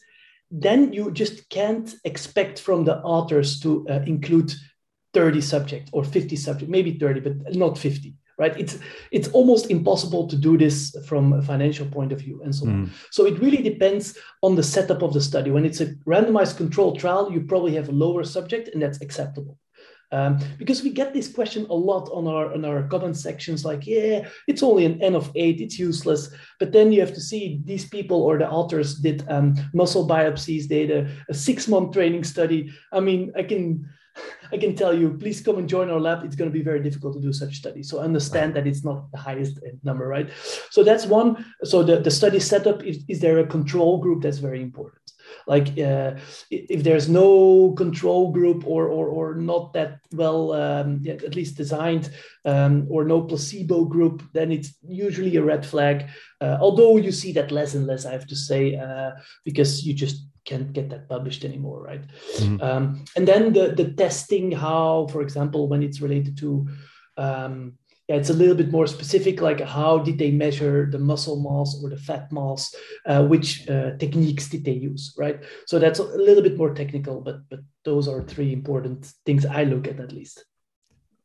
Then 0.51 0.93
you 0.93 1.11
just 1.11 1.49
can't 1.49 1.93
expect 2.03 2.59
from 2.59 2.85
the 2.85 2.97
authors 2.99 3.59
to 3.61 3.87
uh, 3.89 4.01
include 4.05 4.53
30 5.13 5.41
subjects 5.41 5.89
or 5.93 6.03
50 6.03 6.35
subjects, 6.35 6.69
maybe 6.69 6.99
30, 6.99 7.19
but 7.21 7.55
not 7.55 7.77
50 7.77 8.13
right 8.37 8.59
it's 8.59 8.77
it's 9.11 9.29
almost 9.29 9.71
impossible 9.71 10.27
to 10.27 10.35
do 10.35 10.57
this 10.57 10.95
from 11.07 11.33
a 11.33 11.41
financial 11.41 11.85
point 11.85 12.11
of 12.11 12.19
view 12.19 12.41
and 12.43 12.53
so 12.53 12.65
mm. 12.65 12.69
on 12.69 12.91
so 13.11 13.25
it 13.25 13.39
really 13.39 13.61
depends 13.61 14.17
on 14.41 14.55
the 14.55 14.63
setup 14.63 15.01
of 15.01 15.13
the 15.13 15.21
study 15.21 15.51
when 15.51 15.65
it's 15.65 15.81
a 15.81 15.87
randomized 16.05 16.57
controlled 16.57 16.99
trial 16.99 17.31
you 17.31 17.41
probably 17.41 17.73
have 17.73 17.89
a 17.89 17.93
lower 17.93 18.23
subject 18.23 18.69
and 18.73 18.81
that's 18.81 19.01
acceptable 19.01 19.57
um, 20.11 20.39
because 20.57 20.83
we 20.83 20.91
get 20.91 21.13
this 21.13 21.31
question 21.31 21.65
a 21.69 21.73
lot 21.73 22.09
on 22.11 22.27
our 22.27 22.53
on 22.53 22.63
our 22.65 22.83
comment 22.83 23.17
sections, 23.17 23.65
like, 23.65 23.87
yeah, 23.87 24.27
it's 24.47 24.63
only 24.63 24.85
an 24.85 25.01
N 25.01 25.15
of 25.15 25.31
eight, 25.35 25.61
it's 25.61 25.79
useless. 25.79 26.29
But 26.59 26.71
then 26.71 26.91
you 26.91 27.01
have 27.01 27.13
to 27.13 27.21
see 27.21 27.61
these 27.65 27.87
people 27.87 28.21
or 28.21 28.37
the 28.37 28.49
authors 28.49 28.95
did 28.95 29.25
um, 29.29 29.55
muscle 29.73 30.07
biopsies, 30.07 30.67
they 30.67 30.87
did 30.87 31.07
a, 31.07 31.11
a 31.29 31.33
six 31.33 31.67
month 31.67 31.93
training 31.93 32.23
study. 32.23 32.71
I 32.91 32.99
mean, 32.99 33.31
I 33.35 33.43
can 33.43 33.89
I 34.51 34.57
can 34.57 34.75
tell 34.75 34.97
you, 34.97 35.17
please 35.17 35.41
come 35.41 35.57
and 35.57 35.67
join 35.67 35.89
our 35.89 35.99
lab. 35.99 36.23
It's 36.23 36.35
going 36.35 36.49
to 36.49 36.53
be 36.53 36.63
very 36.63 36.81
difficult 36.81 37.15
to 37.15 37.21
do 37.21 37.33
such 37.33 37.55
studies. 37.55 37.89
So 37.89 37.99
understand 37.99 38.55
that 38.55 38.67
it's 38.67 38.83
not 38.83 39.11
the 39.11 39.17
highest 39.17 39.59
number, 39.83 40.07
right? 40.07 40.29
So 40.69 40.83
that's 40.83 41.05
one. 41.05 41.45
So 41.63 41.83
the, 41.83 41.99
the 41.99 42.11
study 42.11 42.39
setup 42.39 42.83
is, 42.83 43.03
is 43.07 43.19
there 43.19 43.39
a 43.39 43.47
control 43.47 43.97
group 43.97 44.21
that's 44.21 44.37
very 44.37 44.61
important 44.61 45.05
like 45.47 45.77
uh, 45.79 46.15
if 46.49 46.83
there's 46.83 47.07
no 47.07 47.71
control 47.73 48.31
group 48.31 48.65
or 48.65 48.87
or, 48.87 49.07
or 49.07 49.35
not 49.35 49.73
that 49.73 49.99
well 50.13 50.53
um, 50.53 51.01
at 51.07 51.35
least 51.35 51.57
designed 51.57 52.09
um, 52.45 52.87
or 52.89 53.03
no 53.03 53.21
placebo 53.21 53.85
group 53.85 54.23
then 54.33 54.51
it's 54.51 54.75
usually 54.87 55.35
a 55.35 55.43
red 55.43 55.65
flag 55.65 56.09
uh, 56.41 56.57
although 56.59 56.97
you 56.97 57.11
see 57.11 57.31
that 57.31 57.51
less 57.51 57.75
and 57.75 57.85
less 57.85 58.05
i 58.05 58.11
have 58.11 58.27
to 58.27 58.35
say 58.35 58.75
uh, 58.75 59.11
because 59.43 59.85
you 59.85 59.93
just 59.93 60.27
can't 60.45 60.73
get 60.73 60.89
that 60.89 61.09
published 61.09 61.43
anymore 61.43 61.81
right 61.81 62.05
mm-hmm. 62.37 62.61
um, 62.61 63.03
and 63.15 63.27
then 63.27 63.53
the 63.53 63.69
the 63.69 63.91
testing 63.93 64.51
how 64.51 65.07
for 65.11 65.21
example 65.21 65.67
when 65.67 65.83
it's 65.83 66.01
related 66.01 66.37
to 66.37 66.67
um, 67.17 67.73
yeah, 68.07 68.17
it's 68.17 68.29
a 68.29 68.33
little 68.33 68.55
bit 68.55 68.71
more 68.71 68.85
specific, 68.85 69.41
like 69.41 69.59
how 69.59 69.97
did 69.97 70.19
they 70.19 70.29
measure 70.29 70.87
the 70.91 70.99
muscle 70.99 71.41
mass 71.41 71.75
or 71.81 71.89
the 71.89 71.97
fat 71.97 72.31
mass? 72.31 72.73
Uh, 73.05 73.25
which 73.25 73.67
uh, 73.67 73.97
techniques 73.97 74.47
did 74.47 74.63
they 74.63 74.73
use, 74.73 75.15
right? 75.17 75.43
So 75.65 75.79
that's 75.79 75.97
a 75.97 76.03
little 76.03 76.43
bit 76.43 76.57
more 76.57 76.73
technical, 76.73 77.21
but 77.21 77.37
but 77.49 77.61
those 77.83 78.07
are 78.07 78.21
three 78.21 78.53
important 78.53 79.11
things 79.25 79.45
I 79.45 79.63
look 79.63 79.87
at 79.87 79.99
at 79.99 80.11
least. 80.11 80.45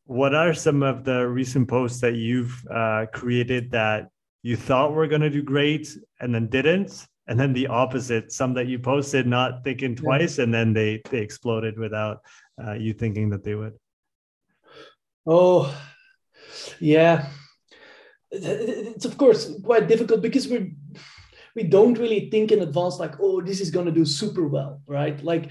What 0.04 0.34
are 0.34 0.54
some 0.54 0.82
of 0.82 1.04
the 1.04 1.28
recent 1.28 1.68
posts 1.68 2.00
that 2.00 2.14
you've 2.14 2.64
uh, 2.70 3.06
created 3.12 3.70
that 3.72 4.08
you 4.42 4.56
thought 4.56 4.92
were 4.92 5.06
going 5.06 5.20
to 5.20 5.30
do 5.30 5.42
great 5.42 5.94
and 6.18 6.34
then 6.34 6.48
didn't? 6.48 7.06
And 7.26 7.38
then 7.38 7.52
the 7.52 7.68
opposite, 7.68 8.32
some 8.32 8.54
that 8.54 8.66
you 8.66 8.78
posted 8.78 9.26
not 9.26 9.62
thinking 9.62 9.94
twice, 9.94 10.38
yeah. 10.38 10.44
and 10.44 10.54
then 10.54 10.72
they 10.72 11.02
they 11.10 11.18
exploded 11.18 11.78
without 11.78 12.22
uh, 12.56 12.72
you 12.72 12.94
thinking 12.94 13.28
that 13.30 13.44
they 13.44 13.54
would. 13.54 13.74
Oh, 15.26 15.72
yeah, 16.78 17.26
it's 18.30 19.04
of 19.04 19.16
course 19.18 19.52
quite 19.64 19.88
difficult 19.88 20.22
because 20.22 20.48
we 20.48 20.74
we 21.56 21.64
don't 21.64 21.98
really 21.98 22.30
think 22.30 22.52
in 22.52 22.60
advance 22.60 22.98
like, 22.98 23.18
oh, 23.20 23.40
this 23.40 23.60
is 23.60 23.70
going 23.70 23.86
to 23.86 23.92
do 23.92 24.04
super 24.04 24.46
well, 24.46 24.80
right? 24.86 25.22
Like 25.22 25.50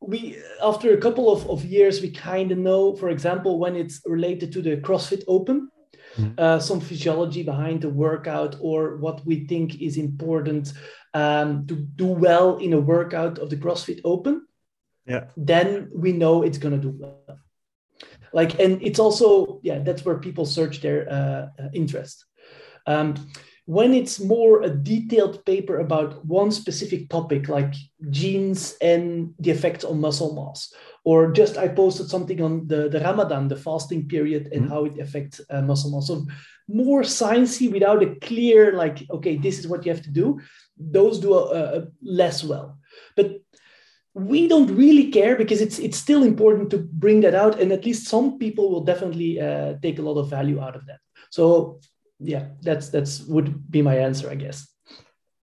we 0.00 0.36
after 0.62 0.92
a 0.92 1.00
couple 1.00 1.32
of, 1.32 1.48
of 1.48 1.64
years 1.64 2.00
we 2.00 2.10
kind 2.10 2.52
of 2.52 2.58
know 2.58 2.94
for 2.94 3.08
example 3.08 3.58
when 3.58 3.76
it's 3.76 4.00
related 4.04 4.52
to 4.52 4.62
the 4.62 4.76
crossfit 4.76 5.22
open 5.26 5.70
mm-hmm. 6.16 6.32
uh, 6.38 6.58
some 6.58 6.80
physiology 6.80 7.42
behind 7.42 7.80
the 7.80 7.88
workout 7.88 8.56
or 8.60 8.96
what 8.98 9.24
we 9.24 9.46
think 9.46 9.80
is 9.80 9.96
important 9.96 10.72
um, 11.14 11.66
to 11.66 11.74
do 11.74 12.06
well 12.06 12.58
in 12.58 12.74
a 12.74 12.80
workout 12.80 13.38
of 13.38 13.48
the 13.48 13.56
crossfit 13.56 14.00
open 14.04 14.46
yeah 15.06 15.24
then 15.36 15.90
we 15.94 16.12
know 16.12 16.42
it's 16.42 16.58
going 16.58 16.74
to 16.74 16.80
do 16.80 16.94
well 16.98 17.38
like 18.32 18.58
and 18.58 18.82
it's 18.82 18.98
also 18.98 19.60
yeah 19.62 19.78
that's 19.78 20.04
where 20.04 20.18
people 20.18 20.46
search 20.46 20.80
their 20.80 21.08
uh, 21.08 21.48
uh, 21.58 21.68
interest. 21.72 22.24
Um, 22.86 23.14
when 23.66 23.94
it's 23.94 24.20
more 24.20 24.62
a 24.62 24.70
detailed 24.70 25.44
paper 25.44 25.80
about 25.80 26.24
one 26.24 26.52
specific 26.52 27.08
topic 27.08 27.48
like 27.48 27.74
genes 28.10 28.76
and 28.80 29.34
the 29.40 29.50
effects 29.50 29.84
on 29.84 30.00
muscle 30.00 30.34
mass 30.34 30.72
or 31.04 31.32
just 31.32 31.58
i 31.58 31.66
posted 31.66 32.08
something 32.08 32.40
on 32.40 32.64
the, 32.68 32.88
the 32.88 33.00
ramadan 33.00 33.48
the 33.48 33.56
fasting 33.56 34.06
period 34.06 34.48
and 34.52 34.62
mm-hmm. 34.62 34.72
how 34.72 34.84
it 34.84 34.98
affects 35.00 35.40
uh, 35.50 35.62
muscle 35.62 35.90
mass. 35.90 36.06
So 36.06 36.26
more 36.68 37.02
sciencey 37.02 37.70
without 37.70 38.04
a 38.04 38.14
clear 38.20 38.72
like 38.72 39.04
okay 39.10 39.36
this 39.36 39.58
is 39.58 39.66
what 39.66 39.84
you 39.84 39.92
have 39.92 40.02
to 40.02 40.10
do 40.10 40.40
those 40.78 41.20
do 41.20 41.34
uh, 41.34 41.86
less 42.02 42.44
well. 42.44 42.78
But 43.16 43.40
we 44.16 44.48
don't 44.48 44.74
really 44.74 45.10
care 45.10 45.36
because 45.36 45.60
it's 45.60 45.78
it's 45.78 45.98
still 45.98 46.22
important 46.22 46.70
to 46.70 46.78
bring 46.78 47.20
that 47.20 47.34
out 47.34 47.60
and 47.60 47.70
at 47.70 47.84
least 47.84 48.08
some 48.08 48.38
people 48.38 48.70
will 48.70 48.84
definitely 48.84 49.38
uh, 49.38 49.74
take 49.82 49.98
a 49.98 50.02
lot 50.02 50.18
of 50.18 50.30
value 50.30 50.58
out 50.58 50.74
of 50.74 50.86
that. 50.86 51.00
So 51.30 51.80
yeah 52.18 52.46
that's 52.62 52.88
that's 52.88 53.20
would 53.24 53.70
be 53.70 53.82
my 53.82 53.96
answer 53.96 54.30
i 54.30 54.34
guess. 54.34 54.66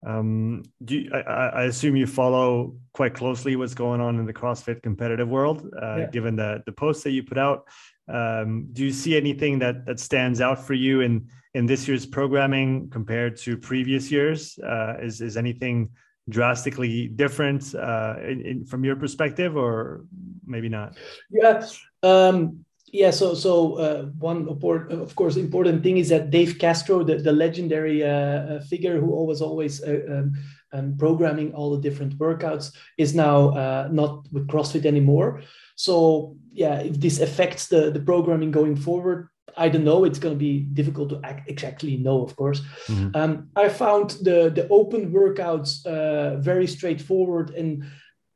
Um 0.06 0.64
do 0.84 0.98
you, 0.98 1.12
I, 1.14 1.62
I, 1.62 1.64
assume 1.66 1.96
you 1.96 2.08
follow 2.08 2.76
quite 2.94 3.14
closely 3.14 3.56
what's 3.56 3.76
going 3.76 4.02
on 4.02 4.18
in 4.18 4.26
the 4.26 4.34
crossfit 4.34 4.82
competitive 4.82 5.30
world 5.30 5.70
uh, 5.80 5.98
yeah. 5.98 6.06
given 6.08 6.36
the 6.36 6.64
the 6.66 6.72
posts 6.72 7.04
that 7.04 7.12
you 7.12 7.24
put 7.24 7.38
out. 7.38 7.68
Um, 8.12 8.68
do 8.74 8.84
you 8.84 8.92
see 8.92 9.16
anything 9.16 9.60
that 9.60 9.86
that 9.86 10.00
stands 10.00 10.42
out 10.42 10.66
for 10.66 10.74
you 10.74 11.02
in 11.02 11.28
in 11.54 11.68
this 11.68 11.88
year's 11.88 12.08
programming 12.08 12.90
compared 12.90 13.38
to 13.44 13.58
previous 13.58 14.12
years? 14.12 14.58
Uh, 14.58 14.96
is 15.00 15.22
is 15.22 15.38
anything 15.38 15.90
drastically 16.32 17.08
different 17.08 17.76
uh, 17.76 18.16
in, 18.24 18.42
in, 18.42 18.66
from 18.66 18.84
your 18.84 18.96
perspective, 18.96 19.56
or 19.56 20.06
maybe 20.46 20.70
not? 20.70 20.98
Yeah. 21.30 21.66
Um, 22.02 22.66
yeah, 22.92 23.12
so 23.12 23.34
so 23.34 23.76
uh, 23.76 24.02
one 24.20 24.50
of 24.50 25.16
course 25.16 25.38
important 25.38 25.82
thing 25.82 25.98
is 25.98 26.10
that 26.10 26.30
Dave 26.30 26.60
Castro, 26.60 27.04
the, 27.04 27.16
the 27.16 27.32
legendary 27.32 28.04
uh, 28.04 28.10
uh 28.10 28.60
figure 28.62 29.00
who 29.00 29.08
was 29.26 29.42
always 29.42 29.82
uh, 29.82 30.02
um, 30.10 30.34
um, 30.74 30.98
programming 30.98 31.54
all 31.54 31.72
the 31.72 31.82
different 31.82 32.18
workouts, 32.18 32.74
is 32.98 33.16
now 33.16 33.50
uh, 33.52 33.88
not 33.92 34.28
with 34.34 34.48
CrossFit 34.48 34.86
anymore. 34.86 35.42
So 35.76 36.36
yeah, 36.52 36.80
if 36.80 37.00
this 37.00 37.22
affects 37.22 37.68
the 37.68 37.92
the 37.92 38.02
programming 38.02 38.52
going 38.52 38.76
forward, 38.76 39.30
I 39.58 39.70
don't 39.70 39.84
know. 39.84 40.04
It's 40.04 40.20
going 40.20 40.36
to 40.36 40.40
be 40.40 40.60
difficult 40.60 41.10
to 41.10 41.22
act, 41.24 41.50
exactly 41.50 41.98
know, 41.98 42.24
of 42.24 42.36
course. 42.36 42.62
Mm-hmm. 42.88 43.16
Um, 43.16 43.50
I 43.56 43.70
found 43.70 44.12
the 44.22 44.50
the 44.50 44.68
open 44.70 45.12
workouts 45.12 45.86
uh, 45.86 46.38
very 46.38 46.68
straightforward, 46.68 47.52
and 47.52 47.86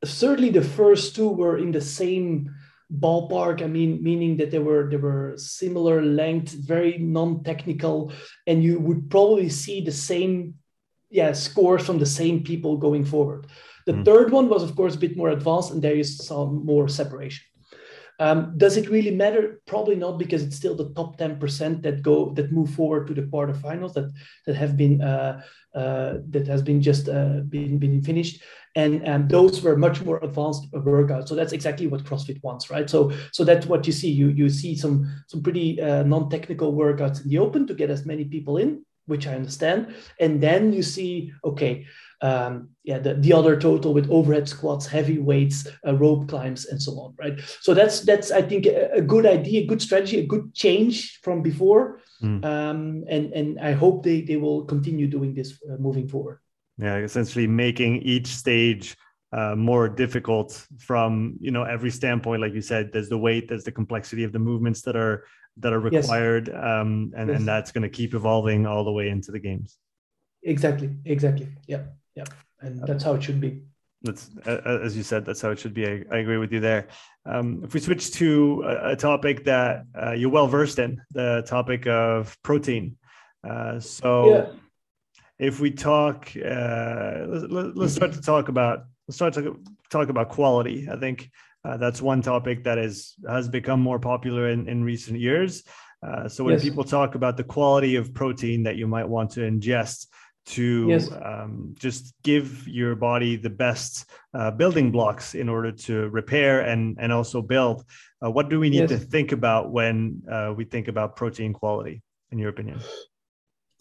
certainly 0.04 0.50
the 0.50 0.62
first 0.62 1.16
two 1.16 1.30
were 1.30 1.58
in 1.58 1.72
the 1.72 1.82
same 1.82 2.54
ballpark 2.94 3.64
i 3.64 3.68
mean 3.68 4.02
meaning 4.04 4.38
that 4.38 4.52
they 4.52 4.60
were 4.60 4.88
they 4.90 4.98
were 4.98 5.34
similar 5.38 6.04
length 6.04 6.52
very 6.52 7.00
non-technical 7.00 8.12
and 8.46 8.64
you 8.64 8.80
would 8.80 9.10
probably 9.10 9.50
see 9.50 9.82
the 9.82 9.92
same 9.92 10.54
yeah 11.10 11.32
scores 11.32 11.84
from 11.84 11.98
the 11.98 12.06
same 12.06 12.44
people 12.44 12.78
going 12.78 13.04
forward 13.04 13.48
the 13.88 13.92
mm. 13.92 14.06
third 14.06 14.32
one 14.32 14.48
was 14.48 14.62
of 14.62 14.76
course 14.76 14.94
a 14.94 15.00
bit 15.00 15.18
more 15.18 15.30
advanced 15.30 15.72
and 15.72 15.82
there 15.82 15.96
you 15.96 16.04
saw 16.04 16.46
more 16.46 16.88
separation 16.88 17.44
um, 18.20 18.54
does 18.58 18.78
it 18.78 18.90
really 18.90 19.12
matter? 19.12 19.62
Probably 19.66 19.96
not, 19.96 20.18
because 20.18 20.42
it's 20.44 20.56
still 20.56 20.76
the 20.76 20.94
top 20.94 21.18
10% 21.18 21.82
that 21.84 22.02
go 22.02 22.32
that 22.34 22.52
move 22.52 22.70
forward 22.70 23.08
to 23.08 23.14
the 23.14 23.24
quarterfinals 23.24 23.94
that 23.94 24.12
that 24.46 24.56
have 24.56 24.78
been 24.78 25.02
uh, 25.02 25.42
uh, 25.74 26.16
that 26.30 26.48
has 26.48 26.62
been 26.62 26.82
just 26.82 27.10
uh, 27.10 27.42
been 27.50 27.78
been 27.78 28.02
finished, 28.02 28.42
and 28.76 29.06
and 29.06 29.30
those 29.30 29.62
were 29.62 29.76
much 29.76 30.02
more 30.02 30.20
advanced 30.24 30.72
workouts. 30.72 31.28
So 31.28 31.36
that's 31.36 31.54
exactly 31.54 31.88
what 31.88 32.04
CrossFit 32.04 32.42
wants, 32.44 32.70
right? 32.70 32.90
So 32.90 33.12
so 33.32 33.44
that's 33.44 33.66
what 33.66 33.86
you 33.86 33.94
see. 33.94 34.12
You 34.12 34.30
you 34.30 34.50
see 34.50 34.76
some 34.76 35.12
some 35.28 35.44
pretty 35.44 35.82
uh, 35.82 36.04
non-technical 36.04 36.74
workouts 36.74 37.24
in 37.24 37.30
the 37.30 37.40
open 37.40 37.68
to 37.68 37.74
get 37.74 37.90
as 37.90 38.06
many 38.06 38.24
people 38.24 38.58
in, 38.58 38.86
which 39.08 39.28
I 39.28 39.36
understand, 39.36 39.94
and 40.20 40.42
then 40.42 40.72
you 40.72 40.84
see 40.84 41.34
okay 41.44 41.86
um, 42.26 42.70
yeah, 42.84 42.98
the, 42.98 43.14
the 43.16 43.34
other 43.34 43.60
total 43.60 43.94
with 43.94 44.10
overhead 44.10 44.50
squats, 44.50 44.88
heavy 44.88 45.20
weights, 45.20 45.68
uh, 45.86 45.96
rope 45.96 46.28
climbs, 46.28 46.66
and 46.66 46.82
so 46.82 46.94
on, 46.94 47.14
right? 47.20 47.40
So 47.62 47.74
that's 47.74 48.02
that's 48.02 48.32
I 48.32 48.42
think 48.42 48.66
a, 48.66 48.94
a 48.94 49.02
good 49.02 49.26
idea, 49.26 49.62
a 49.62 49.66
good 49.66 49.82
strategy, 49.82 50.20
a 50.20 50.26
good 50.26 50.54
change 50.54 51.20
from 51.22 51.44
before, 51.44 52.00
mm. 52.24 52.44
um, 52.44 53.04
and 53.08 53.32
and 53.34 53.60
I 53.60 53.74
hope 53.74 54.04
they 54.04 54.22
they 54.22 54.38
will 54.38 54.66
continue 54.66 55.08
doing 55.08 55.36
this 55.36 55.62
uh, 55.70 55.78
moving 55.78 56.08
forward. 56.08 56.40
Yeah, 56.78 56.98
essentially 56.98 57.48
making 57.48 58.02
each 58.02 58.28
stage 58.28 58.98
uh, 59.32 59.56
more 59.56 59.88
difficult 59.88 60.66
from 60.80 61.38
you 61.40 61.52
know 61.52 61.64
every 61.64 61.92
standpoint. 61.92 62.42
Like 62.42 62.54
you 62.54 62.62
said, 62.62 62.92
there's 62.92 63.10
the 63.10 63.20
weight, 63.20 63.48
there's 63.50 63.66
the 63.66 63.72
complexity 63.72 64.24
of 64.24 64.32
the 64.32 64.40
movements 64.40 64.82
that 64.84 64.96
are 64.96 65.26
that 65.58 65.74
are 65.74 65.80
required, 65.80 66.48
yes. 66.48 66.58
um, 66.58 67.14
and 67.16 67.30
yes. 67.30 67.38
and 67.38 67.48
that's 67.48 67.72
going 67.72 67.84
to 67.84 67.90
keep 67.90 68.16
evolving 68.16 68.66
all 68.66 68.84
the 68.84 68.92
way 68.92 69.10
into 69.10 69.32
the 69.32 69.40
games. 69.40 69.78
Exactly. 70.44 70.90
Exactly. 71.06 71.50
Yeah 71.68 71.86
yeah 72.16 72.26
and 72.62 72.82
that's 72.86 73.04
how 73.04 73.14
it 73.14 73.24
should 73.24 73.40
be. 73.40 73.62
That's 74.02 74.30
as 74.46 74.96
you 74.96 75.04
said 75.04 75.26
that's 75.26 75.42
how 75.42 75.52
it 75.52 75.60
should 75.60 75.74
be. 75.74 75.88
I, 75.88 76.04
I 76.12 76.18
agree 76.18 76.38
with 76.38 76.52
you 76.52 76.60
there. 76.60 76.88
Um, 77.26 77.62
if 77.64 77.74
we 77.74 77.80
switch 77.80 78.12
to 78.14 78.64
a, 78.66 78.92
a 78.92 78.96
topic 78.96 79.46
that 79.46 79.86
uh, 80.00 80.12
you're 80.12 80.30
well 80.30 80.48
versed 80.48 80.80
in 80.80 81.02
the 81.12 81.44
topic 81.48 81.88
of 81.88 82.38
protein. 82.44 82.98
Uh, 83.48 83.80
so 83.80 84.30
yeah. 84.30 84.46
if 85.40 85.60
we 85.60 85.72
talk 85.72 86.32
uh, 86.36 87.26
let's, 87.28 87.76
let's 87.76 87.94
start 87.94 88.14
to 88.14 88.22
talk 88.22 88.50
about 88.50 88.86
let's 89.08 89.18
start 89.18 89.34
to 89.36 89.60
talk 89.90 90.10
about 90.10 90.30
quality. 90.30 90.88
I 90.92 90.98
think 90.98 91.32
uh, 91.64 91.78
that's 91.78 92.02
one 92.02 92.22
topic 92.22 92.64
that 92.66 92.78
is 92.78 93.16
has 93.28 93.50
become 93.50 93.82
more 93.82 94.00
popular 94.00 94.50
in, 94.50 94.68
in 94.70 94.84
recent 94.84 95.20
years. 95.20 95.64
Uh, 96.06 96.30
so 96.30 96.44
when 96.44 96.54
yes. 96.54 96.64
people 96.64 96.84
talk 96.84 97.16
about 97.16 97.38
the 97.38 97.44
quality 97.44 97.96
of 97.96 98.14
protein 98.14 98.62
that 98.64 98.76
you 98.76 98.86
might 98.86 99.08
want 99.08 99.32
to 99.32 99.40
ingest 99.40 100.08
to 100.46 100.88
yes. 100.90 101.12
um, 101.12 101.76
just 101.78 102.14
give 102.24 102.68
your 102.68 102.96
body 102.96 103.36
the 103.36 103.50
best 103.50 104.10
uh, 104.34 104.52
building 104.52 104.92
blocks 104.92 105.34
in 105.34 105.50
order 105.50 105.72
to 105.72 106.10
repair 106.10 106.62
and 106.62 106.98
and 107.00 107.12
also 107.12 107.42
build. 107.42 107.84
Uh, 108.24 108.30
what 108.30 108.50
do 108.50 108.60
we 108.60 108.70
need 108.70 108.90
yes. 108.90 108.90
to 108.90 108.98
think 108.98 109.32
about 109.32 109.72
when 109.72 110.22
uh, 110.32 110.54
we 110.56 110.66
think 110.66 110.88
about 110.88 111.16
protein 111.16 111.54
quality, 111.54 112.02
in 112.32 112.40
your 112.40 112.50
opinion? 112.50 112.80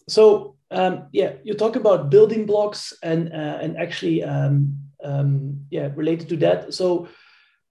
So 0.07 0.55
um, 0.71 1.07
yeah, 1.11 1.33
you 1.43 1.53
talk 1.53 1.75
about 1.75 2.09
building 2.09 2.45
blocks 2.45 2.93
and 3.03 3.31
uh, 3.31 3.59
and 3.61 3.77
actually 3.77 4.23
um, 4.23 4.77
um, 5.03 5.65
yeah 5.69 5.89
related 5.95 6.29
to 6.29 6.37
that. 6.37 6.73
So 6.73 7.07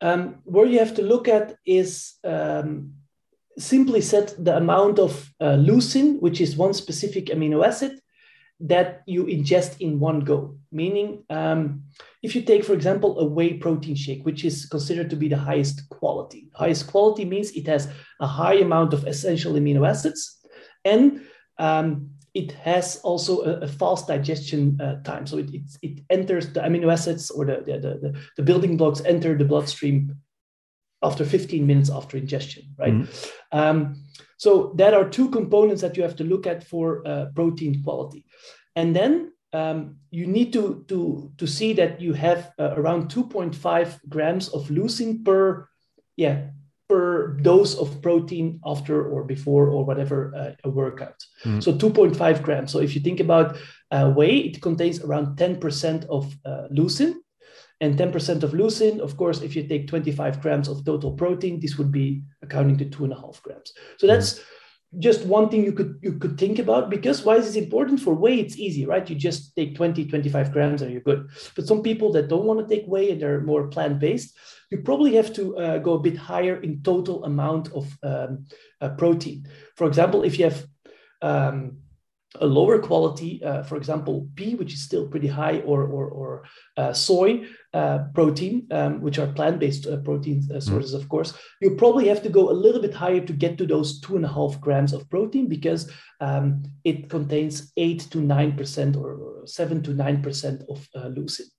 um, 0.01 0.37
where 0.45 0.67
you 0.67 0.79
have 0.79 0.95
to 0.95 1.03
look 1.03 1.29
at 1.29 1.57
is 1.67 2.15
um, 2.25 2.95
simply 3.59 4.01
set 4.01 4.35
the 4.39 4.57
amount 4.57 4.99
of 4.99 5.33
uh, 5.41 5.57
leucine, 5.57 6.21
which 6.21 6.41
is 6.41 6.57
one 6.57 6.75
specific 6.75 7.27
amino 7.27 7.67
acid, 7.67 8.01
that 8.61 9.03
you 9.07 9.25
ingest 9.25 9.81
in 9.81 9.99
one 10.01 10.21
go. 10.21 10.57
Meaning, 10.71 11.25
um, 11.31 11.85
if 12.23 12.35
you 12.35 12.43
take, 12.43 12.65
for 12.65 12.73
example, 12.73 13.19
a 13.21 13.25
whey 13.25 13.55
protein 13.55 13.95
shake, 13.95 14.25
which 14.25 14.45
is 14.45 14.67
considered 14.67 15.11
to 15.11 15.17
be 15.17 15.29
the 15.29 15.37
highest 15.37 15.89
quality, 15.89 16.49
highest 16.55 16.87
quality 16.87 17.25
means 17.25 17.53
it 17.53 17.67
has 17.67 17.89
a 18.21 18.27
high 18.27 18.55
amount 18.55 18.93
of 18.93 19.07
essential 19.07 19.55
amino 19.55 19.89
acids 19.89 20.41
and 20.85 21.23
um, 21.59 22.11
it 22.35 22.53
has 22.53 22.97
also 23.03 23.43
a, 23.43 23.61
a 23.61 23.69
fast 23.69 24.09
digestion 24.09 24.81
uh, 24.81 25.01
time. 25.03 25.27
So 25.27 25.39
it, 25.39 25.55
it, 25.55 25.63
it, 25.83 26.01
enters 26.11 26.53
the 26.53 26.61
amino 26.61 26.93
acids 26.93 27.31
or 27.31 27.45
the, 27.45 27.63
the, 27.65 27.79
the, 27.79 28.21
the, 28.37 28.43
building 28.43 28.77
blocks 28.77 29.01
enter 29.03 29.39
the 29.39 29.45
bloodstream 29.45 30.17
after 31.03 31.25
15 31.25 31.67
minutes 31.67 31.91
after 31.91 32.17
ingestion, 32.17 32.65
right? 32.77 32.95
Mm-hmm. 32.95 33.59
Um, 33.59 34.05
so 34.37 34.75
there 34.77 34.95
are 34.95 35.09
two 35.09 35.31
components 35.31 35.81
that 35.83 35.97
you 35.97 36.03
have 36.03 36.17
to 36.17 36.25
look 36.25 36.47
at 36.47 36.65
for 36.65 37.07
uh, 37.07 37.27
protein 37.37 37.83
quality. 37.85 38.27
And 38.77 38.95
then 38.95 39.33
um, 39.53 39.97
you 40.11 40.27
need 40.27 40.53
to, 40.53 40.85
to, 40.89 41.31
to 41.39 41.47
see 41.47 41.73
that 41.75 42.01
you 42.01 42.13
have 42.13 42.53
uh, 42.59 42.75
around 42.77 43.11
2.5 43.11 44.01
grams 44.09 44.49
of 44.49 44.69
leucine 44.69 45.25
per, 45.25 45.69
yeah, 46.17 46.49
per 46.89 47.39
dose 47.41 47.75
of 47.77 48.03
protein 48.03 48.61
after 48.67 49.09
or 49.09 49.25
before 49.25 49.69
or 49.69 49.85
whatever 49.85 50.35
uh, 50.35 50.53
a 50.65 50.71
workout. 50.71 51.25
Mm. 51.45 51.63
So 51.63 51.73
2.5 51.73 52.43
grams. 52.43 52.73
So 52.73 52.81
if 52.81 52.95
you 52.95 53.01
think 53.01 53.21
about 53.21 53.57
uh, 53.91 54.11
whey, 54.11 54.39
it 54.39 54.61
contains 54.61 55.01
around 55.01 55.39
10% 55.39 56.07
of 56.07 56.37
uh, 56.45 56.69
leucine 56.73 57.15
and 57.81 57.97
10% 57.97 58.43
of 58.43 58.53
leucine. 58.53 59.01
Of 59.01 59.17
course, 59.17 59.41
if 59.41 59.57
you 59.57 59.67
take 59.67 59.89
25 59.89 60.43
grams 60.43 60.69
of 60.69 60.85
total 60.85 61.13
protein, 61.13 61.61
this 61.61 61.79
would 61.79 61.93
be 61.93 62.23
accounting 62.43 62.77
to 62.79 62.85
two 62.87 63.05
and 63.05 63.13
a 63.13 63.21
half 63.21 63.43
grams. 63.43 63.73
So 63.99 64.07
that's 64.07 64.35
mm-hmm. 64.35 64.43
Just 64.99 65.27
one 65.27 65.49
thing 65.49 65.65
you 65.65 65.73
could 65.73 65.99
you 66.03 66.19
could 66.19 66.39
think 66.39 66.59
about 66.59 66.91
because 66.91 67.25
why 67.25 67.37
is 67.37 67.55
it 67.55 67.63
important? 67.63 68.01
For 68.01 68.15
whey 68.15 68.41
it's 68.41 68.57
easy 68.57 68.87
right? 68.87 69.09
You 69.09 69.17
just 69.17 69.55
take 69.57 69.75
20 69.77 70.07
25 70.07 70.53
grams 70.53 70.83
and 70.83 70.93
you're 70.93 71.01
good. 71.01 71.29
But 71.57 71.67
some 71.67 71.83
people 71.83 72.13
that 72.13 72.29
don't 72.29 72.45
want 72.45 72.61
to 72.61 72.75
take 72.75 72.87
whey 72.87 73.11
and 73.11 73.21
they're 73.21 73.41
more 73.41 73.69
plant-based 73.69 74.37
you 74.71 74.83
probably 74.83 75.15
have 75.15 75.33
to 75.35 75.57
uh, 75.57 75.79
go 75.79 75.93
a 75.95 76.01
bit 76.01 76.17
higher 76.17 76.61
in 76.61 76.83
total 76.83 77.25
amount 77.25 77.73
of 77.73 77.97
um, 78.03 78.45
uh, 78.81 78.89
protein. 78.91 79.47
For 79.77 79.87
example 79.87 80.25
if 80.25 80.39
you 80.39 80.47
have 80.47 80.67
um, 81.23 81.79
a 82.41 82.47
lower 82.47 82.79
quality, 82.79 83.43
uh, 83.45 83.63
for 83.63 83.77
example, 83.77 84.29
pea, 84.35 84.55
which 84.55 84.73
is 84.73 84.83
still 84.83 85.07
pretty 85.09 85.29
high, 85.29 85.61
or 85.61 85.85
or, 85.85 86.09
or 86.09 86.45
uh, 86.77 86.93
soy 86.93 87.45
uh, 87.73 87.99
protein, 88.15 88.67
um, 88.71 89.01
which 89.01 89.19
are 89.19 89.27
plant-based 89.29 89.87
uh, 89.87 89.99
protein 89.99 90.43
uh, 90.55 90.61
sources, 90.61 90.95
mm. 90.95 91.01
of 91.01 91.09
course, 91.09 91.35
you 91.61 91.77
probably 91.77 92.09
have 92.09 92.23
to 92.23 92.29
go 92.29 92.51
a 92.51 92.61
little 92.65 92.81
bit 92.81 92.95
higher 92.95 93.21
to 93.21 93.33
get 93.33 93.57
to 93.59 93.67
those 93.67 94.01
two 94.01 94.17
and 94.17 94.25
a 94.25 94.33
half 94.33 94.61
grams 94.61 94.93
of 94.93 95.09
protein 95.11 95.49
because 95.49 95.91
um, 96.21 96.63
it 96.85 97.09
contains 97.09 97.73
eight 97.77 98.01
to 98.11 98.21
nine 98.21 98.57
percent 98.57 98.97
or 98.97 99.43
seven 99.47 99.83
to 99.83 99.93
nine 99.93 100.23
percent 100.23 100.63
of 100.69 100.89
uh, 100.95 101.09
leucine 101.09 101.51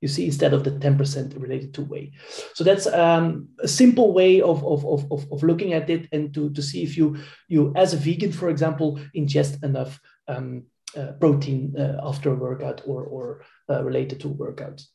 you 0.00 0.08
see, 0.08 0.24
instead 0.26 0.54
of 0.54 0.64
the 0.64 0.70
10% 0.70 1.40
related 1.40 1.74
to 1.74 1.82
whey. 1.82 2.12
So 2.54 2.64
that's 2.64 2.86
um, 2.86 3.48
a 3.60 3.68
simple 3.68 4.12
way 4.12 4.40
of, 4.40 4.64
of, 4.64 4.84
of, 4.86 5.30
of, 5.30 5.42
looking 5.42 5.74
at 5.74 5.90
it 5.90 6.08
and 6.12 6.32
to, 6.34 6.50
to 6.50 6.62
see 6.62 6.82
if 6.82 6.96
you, 6.96 7.18
you, 7.48 7.72
as 7.76 7.92
a 7.92 7.98
vegan, 7.98 8.32
for 8.32 8.48
example, 8.48 8.98
ingest 9.14 9.62
enough 9.62 10.00
um, 10.30 10.64
uh, 10.96 11.12
protein 11.20 11.74
uh, 11.78 12.00
after 12.02 12.32
a 12.32 12.34
workout 12.34 12.82
or, 12.86 13.04
or 13.04 13.42
uh, 13.68 13.82
related 13.82 14.20
to 14.20 14.28
workouts. 14.28 14.86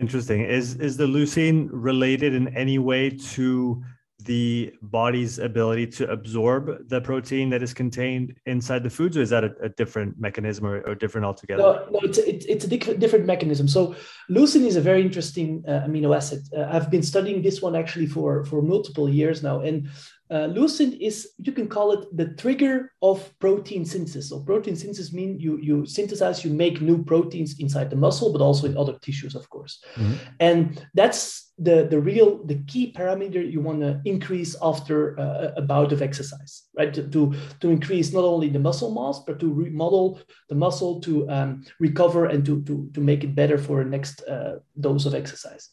Interesting. 0.00 0.42
Is, 0.44 0.76
is 0.76 0.96
the 0.96 1.06
leucine 1.06 1.68
related 1.70 2.34
in 2.34 2.48
any 2.56 2.78
way 2.78 3.10
to 3.34 3.82
the 4.24 4.72
body's 4.82 5.38
ability 5.38 5.86
to 5.86 6.10
absorb 6.10 6.88
the 6.88 7.00
protein 7.00 7.50
that 7.50 7.62
is 7.62 7.74
contained 7.74 8.34
inside 8.46 8.82
the 8.82 8.90
foods, 8.90 9.16
or 9.16 9.22
is 9.22 9.30
that 9.30 9.44
a, 9.44 9.52
a 9.62 9.68
different 9.70 10.18
mechanism 10.18 10.66
or, 10.66 10.80
or, 10.82 10.94
different 10.94 11.24
altogether? 11.24 11.62
No, 11.62 11.88
no 11.90 11.98
it's, 12.02 12.18
it's, 12.18 12.44
it's 12.46 12.64
a 12.64 12.96
different 12.96 13.26
mechanism. 13.26 13.66
So 13.68 13.94
leucine 14.30 14.66
is 14.66 14.76
a 14.76 14.80
very 14.80 15.02
interesting 15.02 15.64
uh, 15.66 15.84
amino 15.86 16.14
acid. 16.14 16.42
Uh, 16.56 16.68
I've 16.70 16.90
been 16.90 17.02
studying 17.02 17.42
this 17.42 17.60
one 17.60 17.74
actually 17.74 18.06
for, 18.06 18.44
for 18.44 18.62
multiple 18.62 19.08
years 19.08 19.42
now. 19.42 19.60
And 19.60 19.88
uh, 20.32 20.48
leucine 20.48 20.98
is, 20.98 21.32
you 21.36 21.52
can 21.52 21.68
call 21.68 21.92
it 21.92 22.16
the 22.16 22.28
trigger 22.34 22.90
of 23.02 23.30
protein 23.38 23.84
synthesis. 23.84 24.30
So 24.30 24.40
protein 24.40 24.76
synthesis 24.76 25.12
means 25.12 25.42
you, 25.42 25.58
you 25.58 25.84
synthesize, 25.84 26.42
you 26.42 26.50
make 26.50 26.80
new 26.80 27.04
proteins 27.04 27.60
inside 27.60 27.90
the 27.90 27.96
muscle, 27.96 28.32
but 28.32 28.40
also 28.40 28.66
in 28.66 28.78
other 28.78 28.98
tissues, 28.98 29.34
of 29.34 29.50
course. 29.50 29.84
Mm-hmm. 29.96 30.14
And 30.40 30.86
that's 30.94 31.52
the, 31.58 31.86
the 31.90 32.00
real, 32.00 32.42
the 32.46 32.62
key 32.66 32.94
parameter 32.96 33.42
you 33.52 33.60
want 33.60 33.80
to 33.80 34.00
increase 34.06 34.56
after 34.62 35.20
uh, 35.20 35.52
a 35.58 35.60
bout 35.60 35.92
of 35.92 36.00
exercise, 36.00 36.62
right? 36.78 36.94
To, 36.94 37.02
to, 37.08 37.34
to, 37.60 37.68
increase 37.68 38.14
not 38.14 38.24
only 38.24 38.48
the 38.48 38.58
muscle 38.58 38.90
mass, 38.90 39.20
but 39.26 39.38
to 39.40 39.52
remodel 39.52 40.18
the 40.48 40.54
muscle 40.54 40.98
to 41.02 41.28
um, 41.28 41.62
recover 41.78 42.24
and 42.24 42.42
to, 42.46 42.62
to, 42.62 42.88
to 42.94 43.00
make 43.02 43.22
it 43.22 43.34
better 43.34 43.58
for 43.58 43.82
a 43.82 43.84
next 43.84 44.22
uh, 44.22 44.60
dose 44.80 45.04
of 45.04 45.14
exercise. 45.14 45.68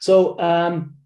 So, 0.00 0.36
um, 0.40 0.96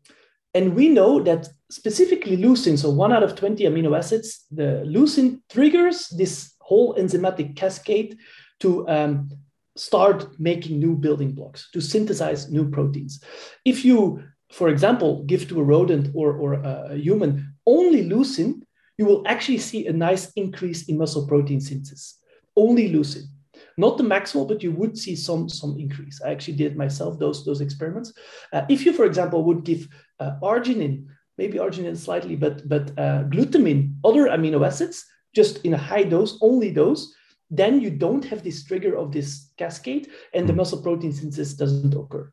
and 0.56 0.74
we 0.74 0.88
know 0.88 1.22
that 1.22 1.48
specifically 1.70 2.34
leucine, 2.34 2.78
so 2.78 2.88
one 2.88 3.12
out 3.12 3.22
of 3.22 3.36
20 3.36 3.64
amino 3.64 3.94
acids, 3.96 4.46
the 4.50 4.82
leucine 4.86 5.40
triggers 5.50 6.08
this 6.08 6.54
whole 6.60 6.94
enzymatic 6.94 7.56
cascade 7.56 8.16
to 8.60 8.88
um, 8.88 9.30
start 9.76 10.26
making 10.38 10.78
new 10.78 10.96
building 10.96 11.32
blocks, 11.32 11.68
to 11.72 11.80
synthesize 11.82 12.50
new 12.50 12.70
proteins. 12.70 13.22
If 13.66 13.84
you, 13.84 14.22
for 14.50 14.70
example, 14.70 15.24
give 15.24 15.46
to 15.48 15.60
a 15.60 15.62
rodent 15.62 16.08
or, 16.14 16.32
or 16.32 16.54
a 16.54 16.96
human 16.96 17.52
only 17.66 18.08
leucine, 18.08 18.62
you 18.96 19.04
will 19.04 19.24
actually 19.26 19.58
see 19.58 19.86
a 19.86 19.92
nice 19.92 20.32
increase 20.36 20.88
in 20.88 20.96
muscle 20.96 21.26
protein 21.26 21.60
synthesis. 21.60 22.18
Only 22.56 22.90
leucine. 22.90 23.28
Not 23.76 23.98
the 23.98 24.04
maximal, 24.04 24.48
but 24.48 24.62
you 24.62 24.72
would 24.72 24.96
see 24.96 25.14
some, 25.14 25.50
some 25.50 25.76
increase. 25.78 26.22
I 26.24 26.30
actually 26.30 26.56
did 26.56 26.76
myself 26.76 27.18
those, 27.18 27.44
those 27.44 27.60
experiments. 27.60 28.14
Uh, 28.52 28.62
if 28.70 28.86
you, 28.86 28.92
for 28.94 29.04
example, 29.04 29.44
would 29.44 29.64
give 29.64 29.86
arginine, 30.20 31.06
maybe 31.38 31.58
arginine 31.58 31.96
slightly, 31.96 32.36
but, 32.36 32.68
but 32.68 32.90
uh, 32.98 33.24
glutamine, 33.24 33.94
other 34.04 34.26
amino 34.26 34.64
acids, 34.66 35.04
just 35.34 35.64
in 35.64 35.74
a 35.74 35.78
high 35.78 36.02
dose, 36.02 36.38
only 36.40 36.70
dose, 36.70 37.14
then 37.50 37.80
you 37.80 37.90
don't 37.90 38.24
have 38.24 38.42
this 38.42 38.64
trigger 38.64 38.96
of 38.96 39.12
this 39.12 39.52
cascade 39.56 40.08
and 40.34 40.48
the 40.48 40.52
hmm. 40.52 40.58
muscle 40.58 40.82
protein 40.82 41.12
synthesis 41.12 41.54
doesn't 41.54 41.94
occur. 41.94 42.30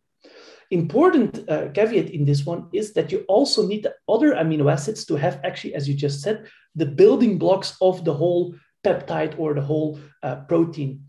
Important 0.72 1.48
uh, 1.50 1.70
caveat 1.70 2.10
in 2.10 2.26
this 2.26 2.46
one 2.46 2.68
is 2.74 2.94
that 2.94 3.12
you 3.12 3.26
also 3.28 3.68
need 3.68 3.84
the 3.84 3.94
other 4.10 4.34
amino 4.34 4.72
acids 4.72 5.06
to 5.06 5.16
have 5.16 5.40
actually, 5.44 5.76
as 5.76 5.88
you 5.88 5.94
just 5.94 6.22
said, 6.22 6.48
the 6.76 6.86
building 6.86 7.38
blocks 7.38 7.78
of 7.80 8.04
the 8.06 8.14
whole 8.14 8.56
peptide 8.84 9.38
or 9.38 9.54
the 9.54 9.62
whole 9.62 10.00
uh, 10.24 10.38
protein. 10.48 11.04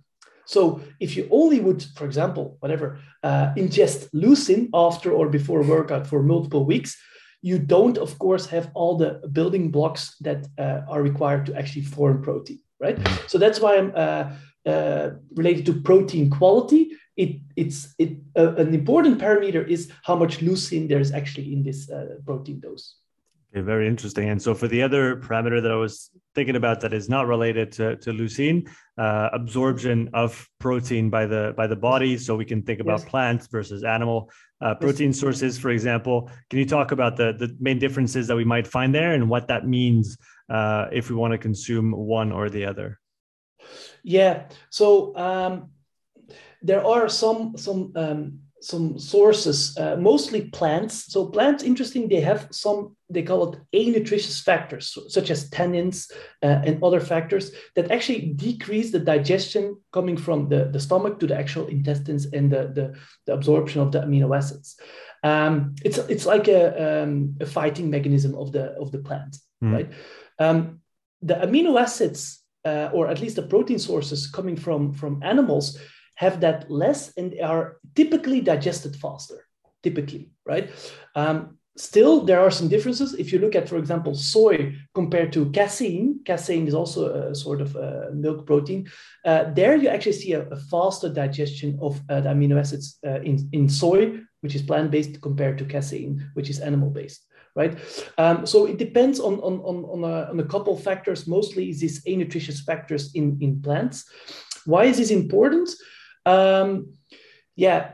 So 0.46 0.80
if 1.00 1.16
you 1.16 1.28
only 1.30 1.60
would, 1.60 1.82
for 1.96 2.04
example, 2.04 2.56
whatever, 2.60 2.98
uh, 3.22 3.54
ingest 3.56 4.10
leucine 4.12 4.68
after 4.74 5.12
or 5.12 5.28
before 5.28 5.62
workout 5.62 6.06
for 6.06 6.22
multiple 6.22 6.64
weeks, 6.64 6.96
you 7.42 7.58
don't, 7.58 7.98
of 7.98 8.18
course, 8.18 8.46
have 8.46 8.70
all 8.74 8.96
the 8.96 9.20
building 9.32 9.70
blocks 9.70 10.16
that 10.20 10.46
uh, 10.58 10.80
are 10.88 11.02
required 11.02 11.46
to 11.46 11.58
actually 11.58 11.82
form 11.82 12.22
protein 12.22 12.60
right? 12.84 12.98
So 13.26 13.38
that's 13.38 13.60
why 13.60 13.76
I'm 13.78 13.92
uh, 13.94 14.24
uh, 14.66 15.10
related 15.34 15.66
to 15.66 15.80
protein 15.80 16.30
quality. 16.30 16.90
It, 17.16 17.40
it's 17.56 17.94
it, 17.98 18.18
an 18.34 18.74
important 18.74 19.18
parameter 19.18 19.66
is 19.66 19.90
how 20.02 20.16
much 20.16 20.38
leucine 20.38 20.88
there 20.88 21.00
is 21.00 21.12
actually 21.12 21.52
in 21.52 21.62
this 21.62 21.90
uh, 21.90 22.16
protein 22.26 22.60
dose. 22.60 22.96
Okay, 23.52 23.62
very 23.62 23.86
interesting. 23.86 24.28
And 24.28 24.42
so 24.42 24.54
for 24.54 24.68
the 24.68 24.82
other 24.82 25.16
parameter 25.16 25.62
that 25.62 25.70
I 25.70 25.76
was 25.76 26.10
thinking 26.34 26.56
about 26.56 26.80
that 26.80 26.92
is 26.92 27.08
not 27.08 27.26
related 27.26 27.72
to, 27.72 27.96
to 27.96 28.10
leucine, 28.10 28.68
uh, 28.98 29.30
absorption 29.32 30.10
of 30.12 30.48
protein 30.58 31.10
by 31.10 31.26
the 31.26 31.54
by 31.56 31.66
the 31.66 31.76
body. 31.76 32.18
So 32.18 32.36
we 32.36 32.44
can 32.44 32.62
think 32.62 32.80
about 32.80 33.00
yes. 33.00 33.08
plants 33.08 33.46
versus 33.46 33.84
animal 33.84 34.30
uh, 34.60 34.74
protein 34.74 35.10
yes. 35.10 35.20
sources, 35.20 35.58
for 35.58 35.70
example. 35.70 36.30
Can 36.50 36.58
you 36.58 36.66
talk 36.66 36.92
about 36.92 37.16
the, 37.16 37.32
the 37.32 37.56
main 37.60 37.78
differences 37.78 38.26
that 38.28 38.36
we 38.36 38.44
might 38.44 38.66
find 38.66 38.94
there 38.94 39.14
and 39.14 39.28
what 39.28 39.48
that 39.48 39.66
means 39.66 40.16
uh, 40.50 40.86
if 40.92 41.10
we 41.10 41.16
want 41.16 41.32
to 41.32 41.38
consume 41.38 41.92
one 41.92 42.32
or 42.32 42.50
the 42.50 42.64
other? 42.64 42.98
Yeah. 44.02 44.44
So 44.70 45.16
um, 45.16 45.70
there 46.62 46.84
are 46.84 47.08
some 47.08 47.56
some 47.56 47.92
um, 47.96 48.40
some 48.64 48.98
sources, 48.98 49.76
uh, 49.76 49.96
mostly 49.96 50.42
plants. 50.48 51.12
So 51.12 51.26
plants, 51.26 51.62
interesting, 51.62 52.08
they 52.08 52.20
have 52.20 52.48
some, 52.50 52.96
they 53.10 53.22
call 53.22 53.52
it 53.52 53.60
anutritious 53.74 54.42
factors, 54.42 54.96
such 55.08 55.30
as 55.30 55.50
tannins 55.50 56.10
uh, 56.42 56.62
and 56.64 56.82
other 56.82 57.00
factors 57.00 57.52
that 57.74 57.90
actually 57.90 58.32
decrease 58.32 58.90
the 58.90 58.98
digestion 58.98 59.76
coming 59.92 60.16
from 60.16 60.48
the, 60.48 60.66
the 60.72 60.80
stomach 60.80 61.20
to 61.20 61.26
the 61.26 61.36
actual 61.36 61.66
intestines 61.66 62.26
and 62.26 62.50
the, 62.50 62.68
the, 62.74 62.94
the 63.26 63.34
absorption 63.34 63.80
of 63.82 63.92
the 63.92 64.00
amino 64.00 64.34
acids. 64.36 64.80
Um, 65.22 65.74
it's, 65.84 65.98
it's 65.98 66.26
like 66.26 66.48
a, 66.48 67.02
um, 67.02 67.36
a 67.40 67.46
fighting 67.46 67.90
mechanism 67.90 68.34
of 68.34 68.52
the, 68.52 68.72
of 68.72 68.90
the 68.90 68.98
plant, 68.98 69.36
mm. 69.62 69.72
right? 69.72 69.92
Um, 70.38 70.80
the 71.20 71.34
amino 71.34 71.80
acids, 71.80 72.40
uh, 72.64 72.90
or 72.92 73.08
at 73.08 73.20
least 73.20 73.36
the 73.36 73.42
protein 73.42 73.78
sources 73.78 74.26
coming 74.26 74.56
from, 74.56 74.92
from 74.92 75.22
animals, 75.22 75.78
have 76.16 76.40
that 76.40 76.70
less 76.70 77.12
and 77.16 77.34
are 77.40 77.78
typically 77.94 78.40
digested 78.40 78.96
faster, 78.96 79.46
typically, 79.82 80.30
right? 80.46 80.70
Um, 81.14 81.58
still, 81.76 82.24
there 82.24 82.40
are 82.40 82.50
some 82.50 82.68
differences. 82.68 83.14
If 83.14 83.32
you 83.32 83.38
look 83.38 83.54
at, 83.54 83.68
for 83.68 83.76
example, 83.76 84.14
soy 84.14 84.74
compared 84.94 85.32
to 85.32 85.50
casein, 85.50 86.20
casein 86.24 86.66
is 86.66 86.74
also 86.74 87.30
a 87.30 87.34
sort 87.34 87.60
of 87.60 87.74
a 87.76 88.10
milk 88.12 88.46
protein. 88.46 88.88
Uh, 89.24 89.52
there, 89.52 89.76
you 89.76 89.88
actually 89.88 90.12
see 90.12 90.32
a, 90.32 90.48
a 90.48 90.56
faster 90.56 91.08
digestion 91.08 91.78
of 91.80 92.00
uh, 92.08 92.20
the 92.20 92.28
amino 92.28 92.58
acids 92.58 92.98
uh, 93.06 93.20
in, 93.20 93.48
in 93.52 93.68
soy, 93.68 94.20
which 94.40 94.54
is 94.54 94.62
plant 94.62 94.90
based, 94.90 95.20
compared 95.20 95.58
to 95.58 95.64
casein, 95.64 96.30
which 96.34 96.50
is 96.50 96.60
animal 96.60 96.90
based 96.90 97.26
right? 97.56 97.78
Um, 98.18 98.46
so 98.46 98.66
it 98.66 98.78
depends 98.78 99.20
on, 99.20 99.34
on, 99.34 99.60
on, 99.60 99.84
on, 99.84 100.04
a, 100.04 100.30
on 100.30 100.40
a 100.40 100.44
couple 100.44 100.76
factors, 100.76 101.26
mostly 101.26 101.66
these 101.66 102.04
anutritious 102.04 102.64
factors 102.64 103.14
in, 103.14 103.38
in 103.40 103.62
plants. 103.62 104.10
Why 104.64 104.84
is 104.84 104.98
this 104.98 105.10
important? 105.10 105.70
Um, 106.26 106.94
yeah, 107.54 107.92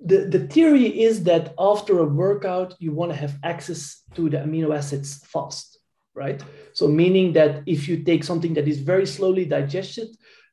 the, 0.00 0.26
the 0.26 0.46
theory 0.46 1.02
is 1.02 1.24
that 1.24 1.54
after 1.58 1.98
a 1.98 2.04
workout, 2.04 2.74
you 2.78 2.92
want 2.92 3.10
to 3.12 3.16
have 3.18 3.36
access 3.42 4.02
to 4.14 4.30
the 4.30 4.38
amino 4.38 4.76
acids 4.76 5.24
fast, 5.26 5.78
right? 6.14 6.42
So 6.72 6.86
meaning 6.86 7.32
that 7.32 7.62
if 7.66 7.88
you 7.88 8.04
take 8.04 8.22
something 8.22 8.54
that 8.54 8.68
is 8.68 8.78
very 8.78 9.06
slowly 9.06 9.44
digested, 9.44 10.08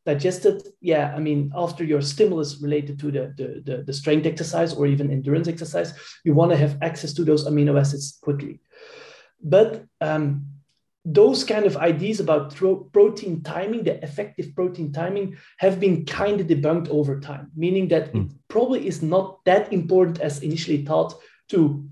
digested, 0.05 0.67
yeah, 0.81 1.13
I 1.15 1.19
mean, 1.19 1.51
after 1.55 1.83
your 1.83 2.01
stimulus 2.01 2.59
related 2.61 2.99
to 2.99 3.11
the, 3.11 3.33
the, 3.37 3.61
the, 3.63 3.83
the 3.83 3.93
strength 3.93 4.25
exercise 4.25 4.73
or 4.73 4.87
even 4.87 5.11
endurance 5.11 5.47
exercise, 5.47 5.93
you 6.23 6.33
want 6.33 6.51
to 6.51 6.57
have 6.57 6.77
access 6.81 7.13
to 7.13 7.23
those 7.23 7.45
amino 7.47 7.79
acids 7.79 8.17
quickly. 8.21 8.59
But 9.41 9.85
um, 10.01 10.47
those 11.05 11.43
kind 11.43 11.65
of 11.65 11.77
ideas 11.77 12.19
about 12.19 12.55
protein 12.91 13.43
timing, 13.43 13.83
the 13.83 14.03
effective 14.03 14.55
protein 14.55 14.91
timing, 14.91 15.37
have 15.57 15.79
been 15.79 16.03
kind 16.05 16.41
of 16.41 16.47
debunked 16.47 16.89
over 16.89 17.19
time, 17.19 17.51
meaning 17.55 17.87
that 17.89 18.11
mm. 18.11 18.25
it 18.25 18.27
hmm. 18.27 18.35
probably 18.47 18.87
is 18.87 19.03
not 19.03 19.45
that 19.45 19.71
important 19.71 20.19
as 20.19 20.41
initially 20.41 20.83
thought 20.83 21.13
to 21.49 21.87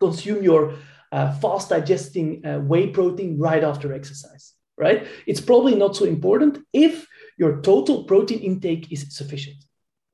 consume 0.00 0.42
your 0.42 0.74
uh, 1.12 1.32
fast 1.34 1.70
digesting 1.70 2.44
uh, 2.44 2.58
whey 2.58 2.88
protein 2.88 3.38
right 3.38 3.62
after 3.62 3.94
exercise, 3.94 4.54
right? 4.76 5.06
It's 5.26 5.40
probably 5.40 5.76
not 5.76 5.94
so 5.94 6.04
important 6.04 6.58
if 6.72 7.06
your 7.38 7.60
total 7.60 8.04
protein 8.04 8.40
intake 8.40 8.90
is 8.90 9.16
sufficient, 9.16 9.64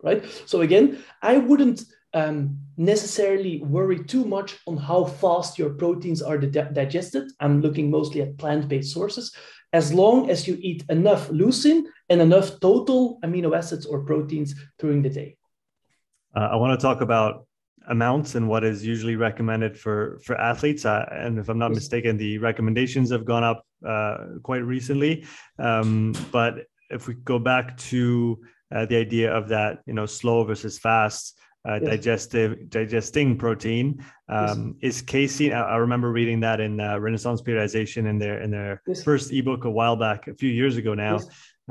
right? 0.02 0.22
So 0.44 0.60
again, 0.60 1.02
I 1.22 1.38
wouldn't 1.38 1.82
um, 2.14 2.58
necessarily 2.76 3.62
worry 3.62 4.02
too 4.04 4.24
much 4.24 4.58
on 4.66 4.76
how 4.76 5.04
fast 5.04 5.58
your 5.58 5.70
proteins 5.70 6.22
are 6.22 6.38
di- 6.38 6.72
digested. 6.72 7.30
I'm 7.40 7.60
looking 7.60 7.90
mostly 7.90 8.22
at 8.22 8.38
plant 8.38 8.68
based 8.68 8.92
sources. 8.92 9.34
As 9.72 9.92
long 9.92 10.28
as 10.28 10.46
you 10.46 10.58
eat 10.60 10.84
enough 10.90 11.28
leucine 11.30 11.84
and 12.10 12.20
enough 12.20 12.60
total 12.60 13.18
amino 13.24 13.56
acids 13.56 13.86
or 13.86 14.04
proteins 14.04 14.54
during 14.78 15.00
the 15.02 15.08
day. 15.08 15.36
Uh, 16.36 16.48
I 16.52 16.56
want 16.56 16.78
to 16.78 16.82
talk 16.82 17.00
about 17.00 17.46
amounts 17.88 18.34
and 18.34 18.48
what 18.48 18.64
is 18.64 18.84
usually 18.84 19.16
recommended 19.16 19.78
for 19.78 20.20
for 20.24 20.38
athletes. 20.40 20.84
Uh, 20.84 21.06
and 21.10 21.38
if 21.38 21.48
I'm 21.48 21.58
not 21.58 21.72
mistaken, 21.72 22.16
the 22.16 22.38
recommendations 22.38 23.10
have 23.10 23.24
gone 23.24 23.44
up 23.44 23.64
uh, 23.86 24.18
quite 24.42 24.64
recently. 24.64 25.24
Um, 25.58 26.14
but 26.30 26.66
if 26.90 27.08
we 27.08 27.14
go 27.14 27.38
back 27.38 27.76
to 27.78 28.38
uh, 28.74 28.86
the 28.86 28.96
idea 28.96 29.32
of 29.32 29.48
that, 29.48 29.80
you 29.86 29.94
know, 29.94 30.06
slow 30.06 30.44
versus 30.44 30.78
fast, 30.78 31.38
uh, 31.68 31.78
yes. 31.80 31.90
digestive 31.90 32.70
digesting 32.70 33.38
protein. 33.38 34.04
Um, 34.28 34.76
yes. 34.80 34.96
Is 34.96 35.02
casein? 35.02 35.52
I, 35.52 35.60
I, 35.60 35.76
remember 35.76 36.10
reading 36.10 36.40
that 36.40 36.60
in 36.60 36.80
uh, 36.80 36.98
Renaissance 36.98 37.40
Periodization 37.42 38.08
in 38.08 38.18
their 38.18 38.40
in 38.40 38.50
their 38.50 38.82
yes. 38.86 39.02
first 39.02 39.32
ebook 39.32 39.64
a 39.64 39.70
while 39.70 39.96
back, 39.96 40.28
a 40.28 40.34
few 40.34 40.50
years 40.50 40.76
ago 40.76 40.94
now. 40.94 41.20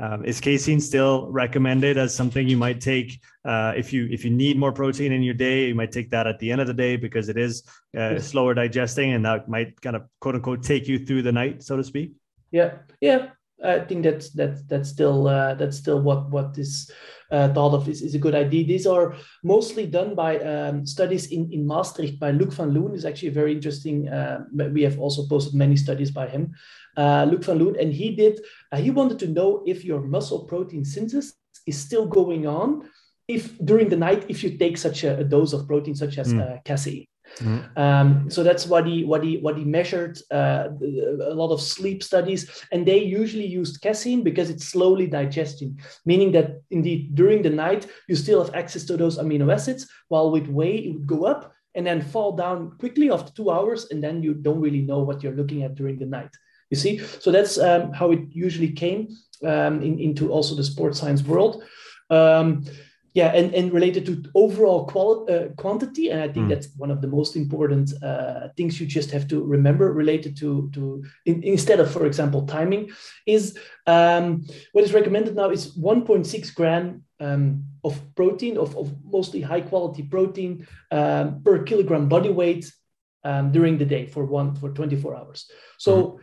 Um, 0.00 0.24
is 0.24 0.40
casein 0.40 0.80
still 0.80 1.30
recommended 1.30 1.98
as 1.98 2.14
something 2.14 2.48
you 2.48 2.56
might 2.56 2.80
take 2.80 3.20
uh, 3.44 3.74
if 3.76 3.92
you 3.92 4.08
if 4.10 4.24
you 4.24 4.30
need 4.30 4.58
more 4.58 4.72
protein 4.72 5.12
in 5.12 5.22
your 5.22 5.34
day? 5.34 5.66
You 5.68 5.74
might 5.74 5.92
take 5.92 6.10
that 6.10 6.26
at 6.26 6.38
the 6.38 6.50
end 6.50 6.62
of 6.62 6.66
the 6.66 6.74
day 6.74 6.96
because 6.96 7.28
it 7.28 7.36
is 7.36 7.62
uh, 7.96 8.18
slower 8.18 8.54
digesting, 8.54 9.12
and 9.12 9.24
that 9.26 9.48
might 9.48 9.78
kind 9.82 9.94
of 9.94 10.06
quote 10.20 10.34
unquote 10.34 10.62
take 10.62 10.88
you 10.88 11.04
through 11.04 11.22
the 11.22 11.32
night, 11.32 11.62
so 11.62 11.76
to 11.76 11.84
speak. 11.84 12.12
Yeah, 12.50 12.78
yeah, 13.00 13.30
I 13.62 13.80
think 13.80 14.02
that's 14.04 14.30
that's 14.30 14.62
that's 14.62 14.88
still 14.88 15.28
uh, 15.28 15.54
that's 15.54 15.76
still 15.76 16.00
what 16.00 16.30
what 16.30 16.58
is 16.58 16.90
uh, 17.30 17.52
thought 17.54 17.74
of 17.74 17.88
is, 17.88 18.02
is 18.02 18.14
a 18.14 18.18
good 18.18 18.34
idea. 18.34 18.64
These 18.64 18.86
are 18.86 19.14
mostly 19.42 19.86
done 19.86 20.14
by 20.14 20.38
um, 20.40 20.86
studies 20.86 21.32
in, 21.32 21.50
in 21.50 21.66
Maastricht 21.66 22.18
by 22.18 22.30
Luc 22.30 22.52
van 22.52 22.70
Loon. 22.70 22.94
is 22.94 23.04
actually 23.04 23.30
very 23.30 23.52
interesting. 23.52 24.08
Uh, 24.08 24.44
we 24.52 24.82
have 24.82 24.98
also 24.98 25.26
posted 25.28 25.54
many 25.54 25.76
studies 25.76 26.10
by 26.10 26.28
him, 26.28 26.54
uh, 26.96 27.26
Luc 27.30 27.44
van 27.44 27.58
Loon, 27.58 27.76
and 27.80 27.92
he 27.92 28.14
did. 28.14 28.40
Uh, 28.70 28.76
he 28.76 28.90
wanted 28.90 29.18
to 29.20 29.28
know 29.28 29.62
if 29.66 29.84
your 29.84 30.02
muscle 30.02 30.44
protein 30.44 30.84
synthesis 30.84 31.34
is 31.66 31.78
still 31.78 32.06
going 32.06 32.46
on 32.46 32.88
if 33.28 33.56
during 33.64 33.88
the 33.88 33.96
night 33.96 34.26
if 34.28 34.42
you 34.42 34.58
take 34.58 34.76
such 34.76 35.04
a, 35.04 35.18
a 35.18 35.24
dose 35.24 35.52
of 35.52 35.66
protein 35.66 35.94
such 35.94 36.18
as 36.18 36.34
mm. 36.34 36.64
casein. 36.64 37.06
Mm-hmm. 37.38 37.78
Um, 37.78 38.30
so 38.30 38.42
that's 38.42 38.66
what 38.66 38.86
he 38.86 39.04
what 39.04 39.24
he 39.24 39.38
what 39.38 39.56
he 39.56 39.64
measured 39.64 40.18
uh, 40.30 40.68
a 40.70 41.34
lot 41.34 41.50
of 41.52 41.60
sleep 41.60 42.02
studies, 42.02 42.64
and 42.72 42.86
they 42.86 42.98
usually 42.98 43.46
used 43.46 43.80
casein 43.80 44.22
because 44.22 44.50
it's 44.50 44.66
slowly 44.66 45.06
digesting, 45.06 45.80
meaning 46.04 46.32
that 46.32 46.60
indeed 46.70 47.14
during 47.14 47.42
the 47.42 47.50
night 47.50 47.86
you 48.08 48.16
still 48.16 48.44
have 48.44 48.54
access 48.54 48.84
to 48.84 48.96
those 48.96 49.18
amino 49.18 49.52
acids, 49.52 49.88
while 50.08 50.30
with 50.30 50.46
whey 50.46 50.76
it 50.76 50.92
would 50.92 51.06
go 51.06 51.24
up 51.24 51.52
and 51.74 51.86
then 51.86 52.02
fall 52.02 52.36
down 52.36 52.72
quickly 52.78 53.10
after 53.10 53.32
two 53.32 53.50
hours, 53.50 53.90
and 53.90 54.02
then 54.04 54.22
you 54.22 54.34
don't 54.34 54.60
really 54.60 54.82
know 54.82 55.00
what 55.00 55.22
you're 55.22 55.36
looking 55.36 55.62
at 55.62 55.74
during 55.74 55.98
the 55.98 56.06
night. 56.06 56.30
You 56.70 56.76
see, 56.76 56.98
so 56.98 57.30
that's 57.30 57.58
um, 57.58 57.92
how 57.92 58.12
it 58.12 58.20
usually 58.30 58.72
came 58.72 59.08
um, 59.44 59.82
in, 59.82 59.98
into 59.98 60.30
also 60.30 60.54
the 60.54 60.64
sports 60.64 61.00
science 61.00 61.22
world. 61.22 61.62
Yeah, 63.14 63.28
and, 63.34 63.54
and 63.54 63.72
related 63.72 64.06
to 64.06 64.24
overall 64.34 64.86
qual- 64.86 65.26
uh, 65.28 65.48
quantity, 65.56 66.08
and 66.08 66.22
I 66.22 66.28
think 66.28 66.46
mm. 66.46 66.48
that's 66.48 66.68
one 66.78 66.90
of 66.90 67.02
the 67.02 67.08
most 67.08 67.36
important 67.36 67.92
uh, 68.02 68.48
things 68.56 68.80
you 68.80 68.86
just 68.86 69.10
have 69.10 69.28
to 69.28 69.44
remember 69.44 69.92
related 69.92 70.34
to 70.38 70.70
to 70.72 71.04
in, 71.26 71.42
instead 71.42 71.78
of, 71.78 71.90
for 71.90 72.06
example, 72.06 72.46
timing, 72.46 72.90
is 73.26 73.58
um, 73.86 74.46
what 74.72 74.84
is 74.84 74.94
recommended 74.94 75.36
now 75.36 75.50
is 75.50 75.76
1.6 75.76 76.54
gram 76.54 77.04
um, 77.20 77.64
of 77.84 78.00
protein 78.14 78.56
of, 78.56 78.76
of 78.76 78.90
mostly 79.04 79.42
high 79.42 79.60
quality 79.60 80.02
protein 80.02 80.66
um, 80.90 81.42
per 81.42 81.62
kilogram 81.64 82.08
body 82.08 82.30
weight 82.30 82.72
um, 83.24 83.52
during 83.52 83.78
the 83.78 83.84
day 83.84 84.06
for 84.06 84.24
one 84.24 84.54
for 84.54 84.70
24 84.70 85.16
hours. 85.16 85.50
So 85.78 85.92
mm. 86.02 86.18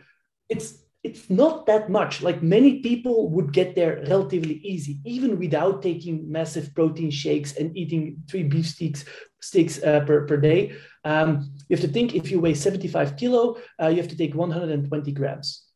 it's 0.48 0.78
it's 1.02 1.30
not 1.30 1.66
that 1.66 1.88
much. 1.88 2.22
Like 2.22 2.42
many 2.42 2.80
people 2.80 3.30
would 3.30 3.52
get 3.52 3.74
there 3.74 4.04
relatively 4.08 4.56
easy, 4.56 5.00
even 5.04 5.38
without 5.38 5.82
taking 5.82 6.30
massive 6.30 6.74
protein 6.74 7.10
shakes 7.10 7.56
and 7.56 7.76
eating 7.76 8.22
three 8.28 8.42
beef 8.42 8.66
sticks 8.66 9.04
sticks 9.40 9.82
uh, 9.82 10.00
per, 10.00 10.26
per 10.26 10.36
day. 10.36 10.72
Um, 11.04 11.50
you 11.68 11.76
have 11.76 11.84
to 11.84 11.90
think 11.90 12.14
if 12.14 12.30
you 12.30 12.40
weigh 12.40 12.52
75 12.52 13.16
kilo, 13.16 13.56
uh, 13.80 13.88
you 13.88 13.96
have 13.96 14.08
to 14.08 14.16
take 14.16 14.34
120 14.34 15.12
grams 15.12 15.66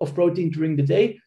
of 0.00 0.14
protein 0.14 0.50
during 0.50 0.76
the 0.76 0.82
day. 0.82 1.20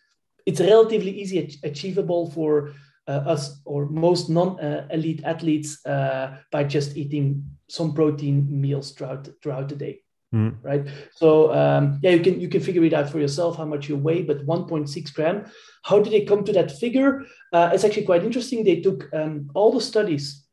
It's 0.47 0.60
relatively 0.60 1.12
easy 1.12 1.60
achievable 1.63 2.31
for 2.31 2.73
uh, 3.08 3.12
us 3.12 3.62
or 3.65 3.88
most 3.89 4.29
non-elite 4.29 5.23
athletes 5.23 5.86
uh, 5.86 6.38
by 6.51 6.63
just 6.63 6.97
eating 6.97 7.45
some 7.69 7.93
protein 7.93 8.47
meals 8.49 8.91
throughout 8.91 9.29
throughout 9.43 9.69
the 9.69 9.75
day. 9.75 10.01
Mm. 10.36 10.58
Right. 10.62 10.86
So 11.13 11.54
um, 11.54 12.00
yeah, 12.04 12.12
you 12.12 12.19
can 12.19 12.41
you 12.41 12.50
can 12.50 12.60
figure 12.60 12.84
it 12.84 12.91
out 12.91 13.10
for 13.10 13.19
yourself 13.19 13.56
how 13.56 13.63
much 13.63 13.88
you 13.88 13.95
weigh, 13.95 14.21
but 14.21 14.45
1.6 14.45 15.13
gram. 15.13 15.45
How 15.84 16.00
did 16.00 16.12
they 16.12 16.26
come 16.26 16.43
to 16.43 16.52
that 16.54 16.71
figure? 16.74 17.24
Uh, 17.54 17.69
it's 17.74 17.86
actually 17.86 18.06
quite 18.06 18.26
interesting. 18.26 18.63
They 18.63 18.82
took 18.82 19.08
um, 19.13 19.50
all 19.54 19.71
the 19.71 19.80
studies 19.80 20.45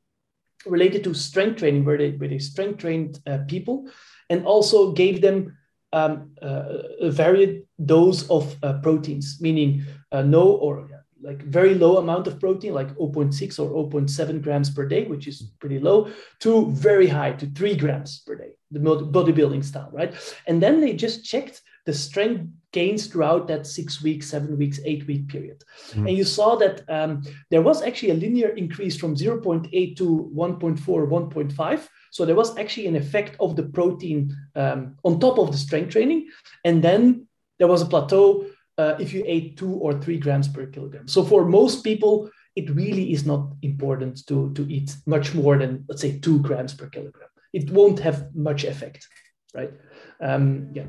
related 0.67 1.03
to 1.05 1.15
strength 1.15 1.59
training, 1.59 1.85
where 1.85 1.99
they 1.99 2.13
where 2.13 2.29
they 2.29 2.39
strength 2.39 2.79
trained 2.79 3.19
uh, 3.27 3.39
people, 3.49 3.91
and 4.31 4.47
also 4.47 4.93
gave 4.93 5.21
them 5.21 5.59
um, 5.93 6.31
uh, 6.41 6.65
a 7.01 7.11
varied 7.11 7.65
dose 7.85 8.29
of 8.31 8.57
uh, 8.63 8.75
proteins, 8.85 9.39
meaning 9.41 9.85
uh, 10.13 10.23
no 10.23 10.53
or 10.53 10.89
like 11.23 11.43
very 11.43 11.75
low 11.75 11.99
amount 11.99 12.27
of 12.27 12.41
protein, 12.41 12.75
like 12.75 12.95
0.6 12.97 13.59
or 13.59 13.91
0.7 13.91 14.43
grams 14.43 14.71
per 14.71 14.87
day, 14.87 15.05
which 15.05 15.29
is 15.29 15.43
pretty 15.61 15.79
low, 15.79 16.11
to 16.41 16.71
very 16.73 17.07
high, 17.07 17.33
to 17.33 17.47
three 17.47 17.77
grams 17.77 18.21
per 18.27 18.35
day, 18.35 18.53
the 18.71 18.81
bodybuilding 18.81 19.65
style, 19.65 19.91
right? 19.93 20.15
And 20.47 20.63
then 20.63 20.81
they 20.81 20.95
just 20.95 21.25
checked 21.25 21.63
the 21.85 21.93
strength 21.93 22.49
gains 22.73 23.07
throughout 23.07 23.47
that 23.49 23.67
six 23.67 24.03
weeks, 24.03 24.29
seven 24.29 24.57
weeks, 24.57 24.81
eight 24.85 25.07
week 25.07 25.29
period. 25.29 25.63
Mm-hmm. 25.91 26.07
And 26.07 26.17
you 26.17 26.25
saw 26.25 26.57
that 26.57 26.83
um, 26.89 27.23
there 27.51 27.63
was 27.63 27.83
actually 27.83 28.11
a 28.11 28.15
linear 28.15 28.49
increase 28.49 28.97
from 28.97 29.15
0.8 29.15 29.97
to 29.97 30.33
1.4, 30.35 30.79
1.5. 30.79 31.89
So 32.11 32.25
there 32.25 32.37
was 32.37 32.57
actually 32.57 32.87
an 32.87 32.97
effect 32.97 33.37
of 33.41 33.57
the 33.57 33.65
protein 33.65 34.35
um, 34.55 34.97
on 35.05 35.21
top 35.21 35.39
of 35.39 35.53
the 35.53 35.59
strength 35.59 35.91
training. 35.91 36.29
And 36.65 36.83
then 36.83 37.27
there 37.59 37.69
was 37.69 37.83
a 37.83 37.87
plateau 37.87 38.47
uh, 38.79 38.95
if 38.99 39.13
you 39.13 39.23
ate 39.27 39.57
two 39.57 39.73
or 39.75 40.01
three 40.01 40.19
grams 40.19 40.49
per 40.49 40.67
kilogram. 40.67 41.09
So 41.09 41.25
for 41.25 41.45
most 41.45 41.85
people, 41.85 42.31
it 42.57 42.71
really 42.71 43.13
is 43.13 43.25
not 43.25 43.53
important 43.63 44.27
to, 44.27 44.53
to 44.55 44.71
eat 44.71 44.95
much 45.07 45.35
more 45.35 45.57
than, 45.59 45.85
let's 45.89 46.03
say, 46.03 46.19
two 46.19 46.41
grams 46.41 46.75
per 46.75 46.89
kilogram. 46.89 47.29
It 47.53 47.71
won't 47.71 48.01
have 48.01 48.35
much 48.35 48.65
effect, 48.65 49.07
right? 49.55 49.73
Um, 50.21 50.71
yeah. 50.75 50.85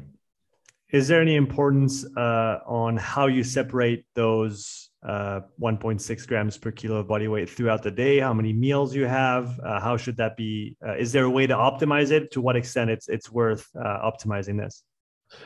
Is 0.91 1.08
there 1.08 1.22
any 1.22 1.36
importance 1.36 2.06
uh, 2.15 2.60
on 2.67 2.98
how 2.98 3.26
you 3.26 3.43
separate 3.43 4.06
those 4.13 4.89
uh, 5.04 5.41
1.6 5.60 6.28
grams 6.28 6.58
per 6.58 6.72
kilo 6.72 6.98
of 6.98 7.08
body 7.08 7.28
weight 7.28 7.50
throughout 7.50 7.82
the 7.82 7.91
day? 7.91 8.19
How 8.19 8.34
many 8.34 8.54
meals 8.54 8.93
you 8.93 9.06
have? 9.06 9.60
Uh, 9.60 9.80
how 9.80 9.98
should 9.98 10.17
that 10.17 10.38
be? 10.38 10.78
Uh, 10.86 10.96
is 10.96 11.12
there 11.12 11.24
a 11.24 11.30
way 11.30 11.48
to 11.48 11.56
optimize 11.56 12.12
it? 12.12 12.32
To 12.34 12.41
what 12.41 12.56
extent 12.56 12.91
it's 12.91 13.10
it's 13.10 13.32
worth 13.32 13.67
uh, 13.76 14.10
optimizing 14.10 14.58
this? 14.58 14.84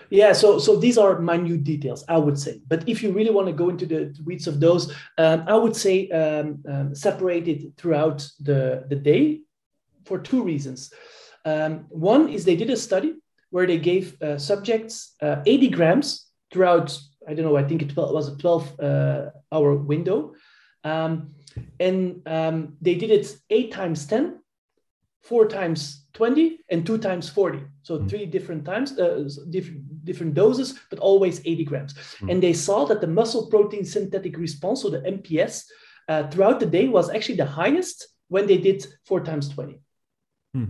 Yeah, 0.10 0.34
so 0.34 0.58
so 0.60 0.78
these 0.78 0.98
are 0.98 1.20
minute 1.20 1.64
details, 1.64 2.06
I 2.08 2.18
would 2.18 2.40
say. 2.40 2.62
But 2.68 2.88
if 2.88 3.04
you 3.04 3.12
really 3.12 3.32
want 3.32 3.48
to 3.48 3.54
go 3.54 3.70
into 3.70 3.86
the 3.86 4.16
weeds 4.26 4.48
of 4.48 4.60
those, 4.60 4.94
um, 5.18 5.44
I 5.48 5.56
would 5.56 5.76
say 5.76 6.10
um, 6.10 6.64
um, 6.68 6.96
separate 6.96 7.48
it 7.48 7.78
throughout 7.78 8.28
the, 8.40 8.86
the 8.90 8.96
day 8.96 9.42
for 10.06 10.18
two 10.18 10.44
reasons. 10.44 10.94
Um, 11.46 11.86
one 11.90 12.30
is 12.30 12.46
they 12.46 12.56
did 12.56 12.70
a 12.70 12.78
study 12.78 13.16
where 13.50 13.68
they 13.68 13.78
gave 13.78 14.22
uh, 14.22 14.38
subjects 14.38 15.16
uh, 15.22 15.42
80 15.46 15.70
grams 15.70 16.28
throughout, 16.52 16.98
I 17.28 17.34
don't 17.34 17.46
know, 17.46 17.58
I 17.58 17.64
think 17.64 17.82
it 17.82 17.96
was 17.96 18.28
a 18.28 18.38
12 18.38 18.80
uh, 18.80 19.26
hour 19.52 19.76
window. 19.76 20.34
Um, 20.84 21.32
and 21.80 22.22
um, 22.26 22.78
they 22.82 22.96
did 22.96 23.12
it 23.12 23.36
eight 23.50 23.72
times 23.72 24.06
10, 24.08 24.40
four 25.22 25.48
times 25.48 26.07
20 26.18 26.60
and 26.70 26.84
two 26.84 26.98
times 26.98 27.30
40 27.30 27.62
so 27.84 28.00
mm. 28.00 28.10
three 28.10 28.26
different 28.26 28.66
times 28.66 28.98
uh, 28.98 29.30
different 29.52 30.04
different 30.04 30.34
doses 30.34 30.80
but 30.90 30.98
always 31.00 31.40
80 31.46 31.64
grams 31.66 31.94
mm. 31.94 32.32
and 32.32 32.42
they 32.42 32.54
saw 32.54 32.86
that 32.86 33.02
the 33.02 33.14
muscle 33.20 33.46
protein 33.48 33.86
synthetic 33.86 34.36
response 34.38 34.82
so 34.82 34.90
the 34.90 35.02
mps 35.02 35.64
uh, 36.10 36.28
throughout 36.30 36.60
the 36.60 36.66
day 36.66 36.88
was 36.88 37.12
actually 37.12 37.36
the 37.36 37.46
highest 37.46 38.08
when 38.30 38.48
they 38.48 38.58
did 38.58 38.84
four 39.06 39.22
times 39.22 39.48
20 39.50 39.80
mm. 40.56 40.70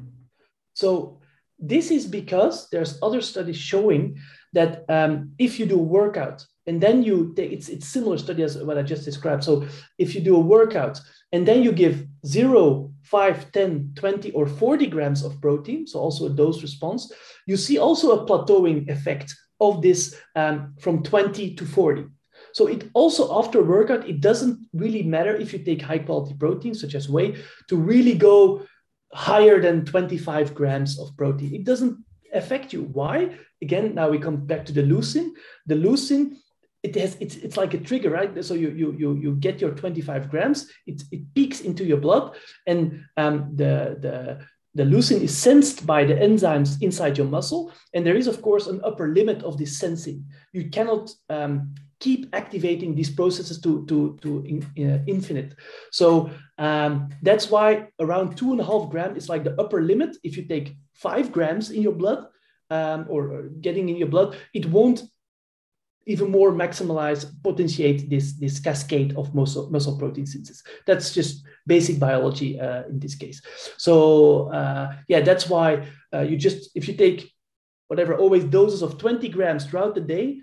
so 0.74 1.22
this 1.58 1.92
is 1.92 2.06
because 2.06 2.70
there's 2.70 3.00
other 3.02 3.22
studies 3.22 3.58
showing 3.58 4.20
that 4.54 4.84
um, 4.90 5.32
if 5.40 5.60
you 5.60 5.66
do 5.66 5.80
a 5.80 5.92
workout 5.98 6.46
and 6.68 6.82
then 6.82 7.02
you 7.02 7.34
take 7.36 7.52
it's 7.52 7.70
it's 7.70 7.88
similar 7.88 8.18
study 8.18 8.44
as 8.44 8.58
what 8.58 8.78
i 8.78 8.84
just 8.84 9.06
described 9.06 9.44
so 9.44 9.66
if 9.98 10.14
you 10.14 10.22
do 10.22 10.36
a 10.36 10.40
workout 10.56 11.00
and 11.32 11.48
then 11.48 11.64
you 11.64 11.72
give 11.72 12.06
zero 12.26 12.92
5, 13.08 13.54
10, 13.54 13.94
20, 13.96 14.32
or 14.32 14.46
40 14.46 14.88
grams 14.88 15.24
of 15.24 15.40
protein, 15.40 15.88
so 15.88 16.00
also 16.00 16.26
a 16.26 16.30
dose 16.30 16.62
response, 16.62 17.12
you 17.46 17.56
see 17.56 17.78
also 17.78 18.12
a 18.12 18.26
plateauing 18.26 18.90
effect 18.90 19.34
of 19.62 19.82
this 19.82 20.16
um, 20.36 20.74
from 20.80 21.04
20 21.04 21.56
to 21.56 21.66
40. 21.66 22.06
So 22.52 22.68
it 22.68 22.90
also 22.94 23.40
after 23.40 23.64
workout, 23.64 24.10
it 24.10 24.20
doesn't 24.20 24.60
really 24.74 25.04
matter 25.04 25.36
if 25.36 25.54
you 25.54 25.60
take 25.60 25.82
high 25.82 26.00
quality 26.00 26.36
protein 26.38 26.74
such 26.74 26.96
as 26.96 27.10
whey 27.10 27.36
to 27.70 27.78
really 27.78 28.14
go 28.14 28.66
higher 29.14 29.62
than 29.62 29.86
25 29.86 30.54
grams 30.54 31.00
of 31.00 31.16
protein. 31.16 31.56
It 31.56 31.64
doesn't 31.64 31.98
affect 32.34 32.74
you. 32.74 32.84
Why? 32.84 33.38
Again, 33.62 33.96
now 33.96 34.10
we 34.10 34.20
come 34.20 34.46
back 34.46 34.66
to 34.66 34.74
the 34.74 34.84
leucine. 34.84 35.30
The 35.66 35.76
leucine 35.76 36.36
it 36.88 36.96
has 36.96 37.18
it's 37.20 37.36
it's 37.36 37.58
like 37.58 37.74
a 37.74 37.80
trigger 37.80 38.10
right? 38.10 38.32
So 38.44 38.54
you 38.54 38.70
you 38.70 38.96
you, 38.98 39.10
you 39.24 39.36
get 39.36 39.62
your 39.62 39.72
25 39.72 40.30
grams 40.30 40.70
it, 40.86 41.04
it 41.12 41.22
peaks 41.36 41.62
into 41.62 41.84
your 41.84 41.98
blood 41.98 42.36
and 42.66 43.04
um, 43.18 43.52
the 43.56 43.98
the 44.00 44.46
the 44.76 44.84
leucine 44.84 45.22
is 45.22 45.36
sensed 45.36 45.88
by 45.88 46.06
the 46.06 46.14
enzymes 46.14 46.82
inside 46.82 47.18
your 47.18 47.28
muscle 47.28 47.72
and 47.94 48.06
there 48.06 48.16
is 48.16 48.28
of 48.28 48.42
course 48.42 48.68
an 48.68 48.80
upper 48.84 49.08
limit 49.10 49.44
of 49.44 49.58
this 49.58 49.80
sensing. 49.80 50.26
You 50.54 50.70
cannot 50.70 51.10
um, 51.30 51.74
keep 52.00 52.30
activating 52.34 52.94
these 52.96 53.10
processes 53.10 53.60
to 53.62 53.86
to 53.88 54.18
to 54.22 54.30
in, 54.46 54.60
uh, 54.90 55.00
infinite. 55.08 55.56
So 55.92 56.30
um, 56.58 57.10
that's 57.22 57.50
why 57.50 57.88
around 58.00 58.38
two 58.38 58.52
and 58.52 58.62
a 58.62 58.66
half 58.66 58.90
gram 58.90 59.16
is 59.16 59.30
like 59.30 59.44
the 59.44 59.60
upper 59.62 59.82
limit. 59.82 60.18
If 60.24 60.38
you 60.38 60.44
take 60.46 60.76
five 60.94 61.32
grams 61.32 61.72
in 61.72 61.82
your 61.82 61.96
blood 62.02 62.28
um, 62.70 63.06
or, 63.10 63.22
or 63.34 63.42
getting 63.62 63.90
in 63.90 63.98
your 63.98 64.10
blood 64.10 64.36
it 64.54 64.66
won't 64.66 65.02
even 66.08 66.32
more 66.32 66.52
maximize, 66.54 67.30
potentiate 67.44 68.10
this, 68.10 68.34
this 68.34 68.60
cascade 68.60 69.16
of 69.18 69.36
muscle, 69.36 69.70
muscle 69.70 69.98
protein 69.98 70.26
synthesis. 70.26 70.64
That's 70.86 71.14
just 71.14 71.46
basic 71.68 72.00
biology 72.00 72.60
uh, 72.60 72.84
in 72.86 72.98
this 73.00 73.16
case. 73.16 73.42
So 73.78 74.50
uh, 74.52 74.96
yeah, 75.08 75.20
that's 75.20 75.50
why 75.50 75.86
uh, 76.14 76.22
you 76.22 76.38
just, 76.38 76.72
if 76.76 76.88
you 76.88 76.96
take 76.96 77.30
whatever, 77.90 78.16
always 78.16 78.46
doses 78.46 78.82
of 78.82 78.98
20 78.98 79.28
grams 79.30 79.66
throughout 79.66 79.96
the 79.96 80.02
day, 80.02 80.42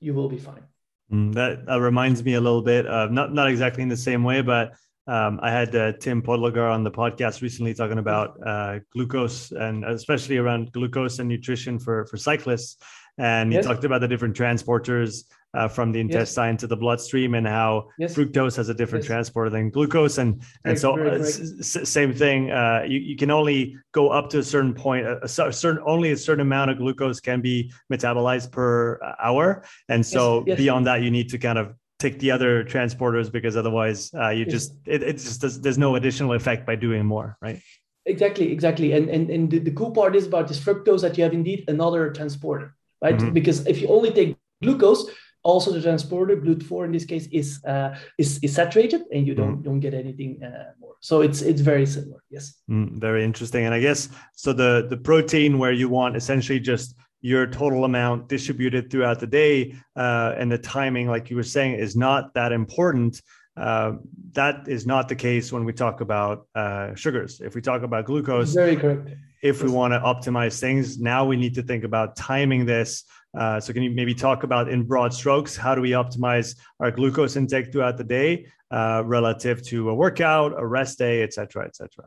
you 0.00 0.14
will 0.14 0.30
be 0.30 0.38
fine. 0.38 0.64
Mm, 1.12 1.34
that, 1.34 1.80
reminds 1.80 2.24
me 2.24 2.34
a 2.34 2.40
little 2.40 2.62
bit 2.62 2.86
of 2.86 3.12
not, 3.12 3.32
not 3.32 3.48
exactly 3.48 3.82
in 3.82 3.90
the 3.90 3.96
same 3.96 4.24
way, 4.24 4.40
but 4.40 4.72
um, 5.06 5.38
I 5.40 5.50
had 5.52 5.76
uh, 5.76 5.92
Tim 5.92 6.20
Podlogar 6.20 6.72
on 6.72 6.82
the 6.82 6.90
podcast 6.90 7.40
recently 7.42 7.74
talking 7.74 7.98
about 7.98 8.34
uh, 8.44 8.80
glucose 8.92 9.52
and 9.52 9.84
especially 9.84 10.38
around 10.38 10.72
glucose 10.72 11.20
and 11.20 11.28
nutrition 11.28 11.78
for, 11.78 12.06
for 12.06 12.16
cyclists 12.16 12.78
and 13.18 13.50
he 13.50 13.56
yes. 13.56 13.64
talked 13.64 13.84
about 13.84 14.00
the 14.00 14.08
different 14.08 14.36
transporters 14.36 15.24
uh, 15.54 15.66
from 15.66 15.90
the 15.90 15.98
intestine 15.98 16.54
yes. 16.54 16.60
to 16.60 16.66
the 16.66 16.76
bloodstream 16.76 17.34
and 17.34 17.46
how 17.46 17.88
yes. 17.98 18.14
fructose 18.14 18.56
has 18.56 18.68
a 18.68 18.74
different 18.74 19.04
transporter 19.04 19.48
than 19.48 19.70
glucose. 19.70 20.18
And 20.18 20.42
and 20.64 20.78
so 20.78 20.98
uh, 20.98 21.12
s- 21.12 21.88
same 21.88 22.12
thing 22.12 22.50
uh, 22.50 22.84
you, 22.86 22.98
you 22.98 23.16
can 23.16 23.30
only 23.30 23.76
go 23.92 24.10
up 24.10 24.28
to 24.30 24.40
a 24.40 24.42
certain 24.42 24.74
point 24.74 25.06
a, 25.06 25.24
a, 25.24 25.28
certain 25.28 25.82
only 25.86 26.12
a 26.12 26.16
certain 26.16 26.42
amount 26.42 26.70
of 26.70 26.78
glucose 26.78 27.20
can 27.20 27.40
be 27.40 27.72
metabolized 27.90 28.52
per 28.52 29.00
hour. 29.18 29.64
And 29.88 30.04
so 30.04 30.42
beyond 30.42 30.86
that 30.86 31.02
you 31.02 31.10
need 31.10 31.30
to 31.30 31.38
kind 31.38 31.58
of 31.58 31.74
take 31.98 32.18
the 32.18 32.30
other 32.30 32.62
transporters 32.62 33.32
because 33.32 33.56
otherwise 33.56 34.12
uh, 34.14 34.28
you 34.28 34.44
just 34.44 34.74
it, 34.86 35.02
it 35.02 35.14
just 35.14 35.40
does, 35.40 35.60
there's 35.62 35.78
no 35.78 35.96
additional 35.96 36.34
effect 36.34 36.66
by 36.66 36.76
doing 36.76 37.06
more 37.06 37.38
right? 37.40 37.62
Exactly 38.04 38.52
exactly. 38.52 38.92
And 38.92 39.08
and, 39.08 39.30
and 39.30 39.50
the, 39.50 39.58
the 39.58 39.70
cool 39.70 39.90
part 39.90 40.14
is 40.14 40.26
about 40.26 40.48
this 40.48 40.60
fructose 40.60 41.00
that 41.00 41.16
you 41.16 41.24
have 41.24 41.32
indeed 41.32 41.64
another 41.68 42.10
transporter 42.10 42.75
right? 43.02 43.16
Mm-hmm. 43.16 43.32
Because 43.32 43.66
if 43.66 43.80
you 43.80 43.88
only 43.88 44.10
take 44.10 44.36
glucose, 44.62 45.08
also 45.42 45.70
the 45.70 45.80
transporter 45.80 46.36
GLUT4 46.36 46.86
in 46.86 46.92
this 46.92 47.04
case 47.04 47.28
is 47.30 47.64
uh, 47.64 47.96
is, 48.18 48.38
is 48.42 48.54
saturated, 48.54 49.02
and 49.12 49.26
you 49.26 49.34
don't 49.34 49.58
mm. 49.58 49.64
don't 49.64 49.80
get 49.80 49.94
anything 49.94 50.42
uh, 50.42 50.72
more. 50.80 50.96
So 51.00 51.20
it's 51.20 51.40
it's 51.42 51.60
very 51.60 51.86
similar. 51.86 52.20
Yes. 52.30 52.44
Mm, 52.68 52.98
very 52.98 53.22
interesting. 53.24 53.64
And 53.64 53.74
I 53.74 53.80
guess 53.80 54.08
so. 54.34 54.52
The 54.52 54.86
the 54.90 54.96
protein 54.96 55.58
where 55.58 55.72
you 55.72 55.88
want 55.88 56.16
essentially 56.16 56.58
just 56.58 56.96
your 57.20 57.46
total 57.46 57.84
amount 57.84 58.28
distributed 58.28 58.90
throughout 58.90 59.20
the 59.20 59.26
day 59.26 59.74
uh, 59.96 60.34
and 60.36 60.50
the 60.50 60.58
timing, 60.58 61.08
like 61.08 61.30
you 61.30 61.36
were 61.36 61.50
saying, 61.56 61.74
is 61.74 61.96
not 61.96 62.34
that 62.34 62.52
important. 62.52 63.22
Uh, 63.56 63.92
that 64.32 64.68
is 64.68 64.86
not 64.86 65.08
the 65.08 65.16
case 65.16 65.50
when 65.52 65.64
we 65.64 65.72
talk 65.72 66.00
about 66.00 66.46
uh, 66.54 66.94
sugars. 66.94 67.40
If 67.40 67.54
we 67.54 67.62
talk 67.62 67.82
about 67.82 68.04
glucose, 68.04 68.52
very 68.52 68.76
correct. 68.76 69.10
If 69.42 69.62
we 69.62 69.70
want 69.70 69.92
to 69.92 70.00
optimize 70.00 70.58
things, 70.60 70.98
now 70.98 71.24
we 71.24 71.36
need 71.36 71.54
to 71.54 71.62
think 71.62 71.84
about 71.84 72.16
timing 72.16 72.66
this. 72.66 73.04
Uh, 73.38 73.60
so, 73.60 73.72
can 73.72 73.82
you 73.82 73.90
maybe 73.90 74.14
talk 74.14 74.42
about 74.42 74.68
in 74.68 74.82
broad 74.82 75.12
strokes 75.12 75.56
how 75.56 75.74
do 75.74 75.80
we 75.80 75.90
optimize 75.90 76.56
our 76.80 76.90
glucose 76.90 77.36
intake 77.36 77.72
throughout 77.72 77.96
the 77.96 78.04
day 78.04 78.46
uh, 78.70 79.02
relative 79.04 79.62
to 79.62 79.90
a 79.90 79.94
workout, 79.94 80.52
a 80.58 80.66
rest 80.66 80.98
day, 80.98 81.22
et 81.22 81.32
cetera, 81.32 81.64
et 81.64 81.76
cetera? 81.76 82.06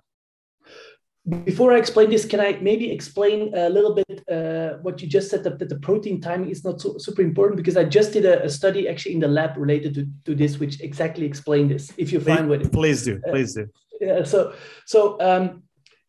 Before 1.45 1.73
I 1.73 1.77
explain 1.77 2.10
this, 2.10 2.25
can 2.25 2.39
I 2.39 2.58
maybe 2.62 2.89
explain 2.91 3.53
a 3.53 3.69
little 3.69 3.93
bit 3.93 4.23
uh, 4.32 4.77
what 4.82 5.01
you 5.01 5.08
just 5.08 5.29
said 5.29 5.43
that, 5.43 5.60
that, 5.60 5.69
the 5.69 5.77
protein 5.77 6.21
timing 6.21 6.49
is 6.49 6.63
not 6.63 6.82
so, 6.82 6.97
super 6.97 7.21
important 7.21 7.58
because 7.58 7.77
I 7.77 7.84
just 7.84 8.13
did 8.13 8.25
a, 8.25 8.43
a, 8.43 8.49
study 8.49 8.88
actually 8.88 9.13
in 9.13 9.19
the 9.19 9.27
lab 9.27 9.58
related 9.58 9.93
to, 9.95 10.08
to 10.25 10.34
this, 10.34 10.60
which 10.60 10.82
exactly 10.82 11.25
explained 11.25 11.71
this. 11.71 11.91
If 11.97 12.12
you're 12.12 12.21
fine 12.21 12.47
with 12.47 12.62
it, 12.62 12.71
please 12.71 13.03
do, 13.03 13.21
uh, 13.27 13.32
please 13.32 13.53
do. 13.53 13.63
Uh, 13.63 13.65
yeah. 14.01 14.23
So, 14.23 14.53
so 14.86 15.19
um, 15.19 15.63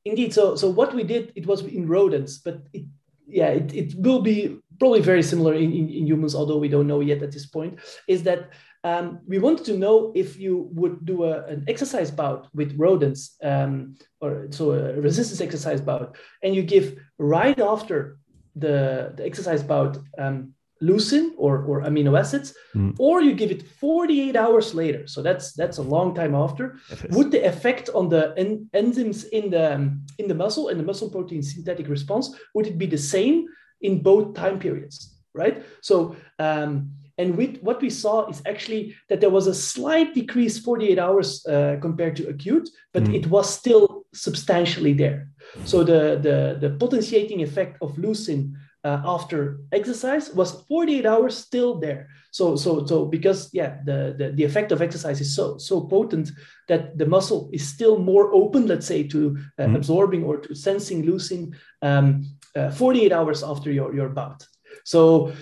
indeed, 0.05 0.33
so 0.33 0.55
so 0.55 0.71
what 0.71 0.95
we 0.95 1.03
did, 1.03 1.33
it 1.35 1.47
was 1.47 1.63
in 1.63 1.87
rodents, 1.89 2.39
but 2.39 2.63
it, 2.73 2.85
yeah, 3.27 3.49
it, 3.49 3.75
it 3.75 3.95
will 3.97 4.23
be 4.23 4.59
probably 4.79 5.01
very 5.01 5.23
similar 5.23 5.55
in, 5.55 5.73
in, 5.73 5.89
in 5.89 6.07
humans, 6.07 6.35
although 6.35 6.59
we 6.59 6.69
don't 6.69 6.87
know 6.87 7.01
yet 7.01 7.23
at 7.23 7.33
this 7.33 7.47
point. 7.47 7.79
Is 8.09 8.23
that 8.25 8.51
um, 8.83 9.21
we 9.27 9.39
wanted 9.39 9.67
to 9.67 9.77
know 9.77 10.13
if 10.15 10.39
you 10.39 10.69
would 10.73 11.05
do 11.05 11.25
a, 11.25 11.45
an 11.45 11.65
exercise 11.69 12.11
bout 12.11 12.49
with 12.55 12.79
rodents, 12.79 13.37
um, 13.43 13.97
or 14.21 14.47
so 14.51 14.73
a 14.73 15.01
resistance 15.01 15.41
exercise 15.41 15.81
bout, 15.81 16.17
and 16.43 16.55
you 16.55 16.63
give 16.63 16.99
right 17.19 17.59
after 17.61 18.19
the, 18.57 19.13
the 19.17 19.25
exercise 19.25 19.63
bout 19.63 19.99
um, 20.19 20.55
leucine 20.83 21.33
or, 21.37 21.63
or 21.65 21.83
amino 21.83 22.19
acids, 22.19 22.55
mm. 22.75 22.95
or 22.99 23.21
you 23.21 23.35
give 23.35 23.51
it 23.51 23.69
48 23.69 24.35
hours 24.35 24.75
later. 24.75 25.07
So 25.07 25.23
that's 25.23 25.53
that's 25.53 25.79
a 25.79 25.83
long 25.83 26.15
time 26.15 26.35
after. 26.35 26.79
Would 27.11 27.31
the 27.31 27.47
effect 27.47 27.91
on 27.95 28.09
the 28.09 28.33
en- 28.39 28.69
enzymes 28.75 29.29
in 29.29 29.51
the 29.51 29.95
in 30.19 30.29
the 30.29 30.35
muscle 30.35 30.69
and 30.69 30.81
the 30.81 30.85
muscle 30.85 31.11
protein 31.11 31.43
synthetic 31.43 31.89
response 31.89 32.35
would 32.55 32.67
it 32.67 32.79
be 32.79 32.87
the 32.87 32.99
same 32.99 33.47
in 33.83 34.03
both 34.03 34.35
time 34.35 34.59
periods? 34.59 35.17
Right. 35.35 35.63
So 35.83 36.17
um, 36.39 36.93
and 37.19 37.37
with, 37.37 37.59
what 37.61 37.83
we 37.83 37.91
saw 37.91 38.29
is 38.29 38.43
actually 38.47 38.95
that 39.09 39.21
there 39.21 39.31
was 39.31 39.47
a 39.47 39.55
slight 39.55 40.15
decrease 40.15 40.59
48 40.59 40.99
hours 40.99 41.47
uh, 41.47 41.77
compared 41.81 42.17
to 42.17 42.29
acute, 42.29 42.69
but 42.93 43.05
mm. 43.05 43.15
it 43.15 43.27
was 43.27 43.53
still 43.53 44.05
substantially 44.15 44.93
there. 44.93 45.29
So 45.65 45.85
the, 45.85 46.19
the, 46.21 46.69
the 46.69 46.77
potentiating 46.77 47.43
effect 47.43 47.79
of 47.83 47.97
leucine 47.97 48.55
uh, 48.83 49.03
after 49.05 49.61
exercise 49.73 50.33
was 50.33 50.63
48 50.69 51.05
hours 51.05 51.37
still 51.37 51.79
there. 51.79 52.09
So, 52.31 52.57
so, 52.57 52.87
so 52.87 53.05
because 53.05 53.51
yeah, 53.53 53.79
the, 53.85 54.15
the, 54.17 54.33
the 54.33 54.45
effect 54.45 54.73
of 54.73 54.81
exercise 54.81 55.21
is 55.21 55.35
so, 55.35 55.59
so 55.59 55.83
potent 55.83 56.31
that 56.69 56.97
the 56.97 57.07
muscle 57.07 57.51
is 57.53 57.67
still 57.67 57.99
more 57.99 58.33
open, 58.33 58.67
let's 58.67 58.87
say, 58.87 59.03
to 59.09 59.37
uh, 59.59 59.65
mm. 59.65 59.77
absorbing 59.77 60.25
or 60.25 60.39
to 60.39 60.55
sensing 60.55 61.05
leucine 61.05 61.55
um, 61.83 62.25
uh, 62.57 62.71
48 62.71 63.13
hours 63.13 63.43
after 63.43 63.71
your, 63.71 63.95
your 63.95 64.09
bout. 64.09 64.47
So 64.85 65.33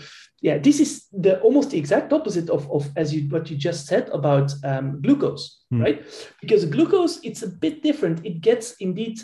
yeah, 0.41 0.59
this 0.59 0.79
is 0.81 1.07
the 1.13 1.41
almost 1.41 1.71
the 1.71 1.79
exact 1.79 2.13
opposite 2.13 2.49
of, 2.49 2.71
of 2.71 2.89
as 2.97 3.13
you 3.13 3.29
what 3.29 3.51
you 3.51 3.57
just 3.57 3.87
said 3.87 4.09
about 4.11 4.53
um, 4.65 5.03
glucose, 5.03 5.65
mm. 5.73 5.83
right? 5.83 6.05
Because 6.41 6.65
glucose, 6.65 7.19
it's 7.25 7.43
a 7.43 7.49
bit 7.49 7.83
different. 7.83 8.25
It 8.25 8.41
gets 8.41 8.75
indeed 8.81 9.19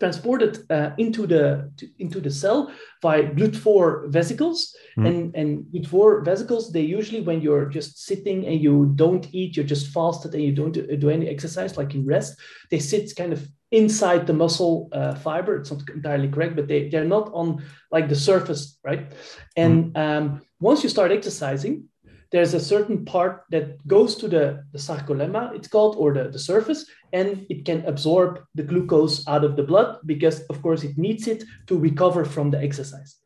transported 0.00 0.70
uh, 0.70 0.90
into 0.98 1.26
the 1.26 1.70
to, 1.76 1.88
into 1.98 2.20
the 2.20 2.30
cell 2.30 2.70
by 3.02 3.22
GLUT4 3.22 4.08
vesicles, 4.08 4.74
mm. 4.98 5.06
and 5.06 5.34
and 5.34 5.64
GLUT4 5.72 6.24
vesicles 6.24 6.72
they 6.72 6.82
usually 6.82 7.20
when 7.20 7.40
you're 7.40 7.66
just 7.66 8.04
sitting 8.04 8.46
and 8.46 8.60
you 8.60 8.92
don't 8.96 9.26
eat, 9.32 9.56
you're 9.56 9.66
just 9.66 9.88
fasted 9.88 10.34
and 10.34 10.42
you 10.42 10.52
don't 10.52 10.72
do, 10.72 10.96
do 10.96 11.10
any 11.10 11.28
exercise 11.28 11.76
like 11.76 11.94
in 11.94 12.06
rest, 12.06 12.38
they 12.70 12.78
sit 12.78 13.14
kind 13.16 13.32
of 13.32 13.48
inside 13.70 14.26
the 14.26 14.32
muscle 14.32 14.88
uh, 14.92 15.14
fiber. 15.14 15.56
It's 15.56 15.70
not 15.70 15.88
entirely 15.90 16.28
correct, 16.28 16.56
but 16.56 16.68
they, 16.68 16.88
they're 16.88 17.04
not 17.04 17.30
on 17.32 17.62
like 17.90 18.08
the 18.08 18.16
surface, 18.16 18.78
right? 18.82 19.12
And 19.56 19.92
mm. 19.92 19.98
um, 19.98 20.42
once 20.60 20.82
you 20.82 20.88
start 20.88 21.12
exercising, 21.12 21.84
there's 22.30 22.54
a 22.54 22.60
certain 22.60 23.04
part 23.04 23.44
that 23.50 23.86
goes 23.86 24.14
to 24.16 24.28
the, 24.28 24.64
the 24.72 24.78
sarcolemma, 24.78 25.54
it's 25.54 25.68
called, 25.68 25.96
or 25.96 26.12
the, 26.12 26.28
the 26.28 26.38
surface, 26.38 26.86
and 27.12 27.46
it 27.48 27.64
can 27.64 27.84
absorb 27.86 28.40
the 28.54 28.62
glucose 28.62 29.26
out 29.26 29.44
of 29.44 29.56
the 29.56 29.62
blood 29.62 29.98
because, 30.04 30.40
of 30.50 30.60
course, 30.60 30.84
it 30.84 30.98
needs 30.98 31.26
it 31.26 31.44
to 31.66 31.78
recover 31.78 32.24
from 32.24 32.50
the 32.50 32.60
exercise. 32.60 33.16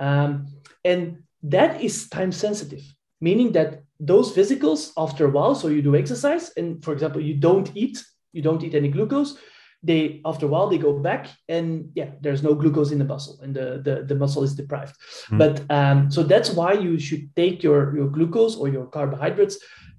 Um, 0.00 0.48
and 0.84 1.22
that 1.44 1.80
is 1.80 2.08
time 2.08 2.32
sensitive, 2.32 2.82
meaning 3.20 3.52
that 3.52 3.82
those 4.00 4.32
vesicles, 4.32 4.92
after 4.96 5.26
a 5.26 5.30
while, 5.30 5.54
so 5.54 5.68
you 5.68 5.82
do 5.82 5.94
exercise, 5.94 6.50
and 6.56 6.82
for 6.82 6.92
example, 6.92 7.20
you 7.20 7.34
don't 7.34 7.70
eat, 7.76 8.02
you 8.32 8.42
don't 8.42 8.64
eat 8.64 8.74
any 8.74 8.88
glucose, 8.88 9.38
they 9.82 10.20
after 10.24 10.46
a 10.46 10.48
while 10.48 10.68
they 10.68 10.78
go 10.78 10.98
back 10.98 11.28
and 11.48 11.90
yeah 11.94 12.10
there's 12.20 12.42
no 12.42 12.54
glucose 12.54 12.92
in 12.92 12.98
the 12.98 13.04
muscle 13.04 13.38
and 13.42 13.54
the 13.54 13.82
the, 13.84 14.04
the 14.04 14.14
muscle 14.14 14.42
is 14.42 14.54
deprived 14.54 14.96
mm. 15.28 15.38
but 15.38 15.64
um, 15.70 16.10
so 16.10 16.22
that's 16.22 16.50
why 16.50 16.72
you 16.72 16.98
should 16.98 17.34
take 17.34 17.62
your 17.62 17.94
your 17.96 18.08
glucose 18.08 18.56
or 18.56 18.68
your 18.68 18.86
carbohydrates 18.86 19.58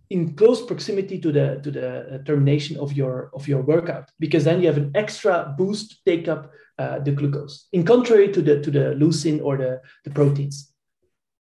in 0.10 0.36
close 0.36 0.66
proximity 0.66 1.20
to 1.20 1.32
the 1.32 1.60
to 1.64 1.72
the 1.72 2.16
uh, 2.16 2.18
termination 2.24 2.78
of 2.78 2.94
your 2.94 3.30
of 3.34 3.48
your 3.48 3.62
workout 3.62 4.10
because 4.20 4.44
then 4.44 4.62
you 4.62 4.68
have 4.68 4.78
an 4.78 4.92
extra 4.96 5.54
boost 5.58 5.92
to 5.92 5.96
take 6.06 6.28
up 6.28 6.52
uh, 6.80 7.00
the 7.00 7.12
glucose 7.12 7.68
in 7.74 7.84
contrary 7.84 8.32
to 8.32 8.42
the 8.42 8.62
to 8.62 8.72
the 8.72 8.96
leucine 8.96 9.42
or 9.44 9.58
the 9.58 9.82
the 10.06 10.12
proteins 10.12 10.72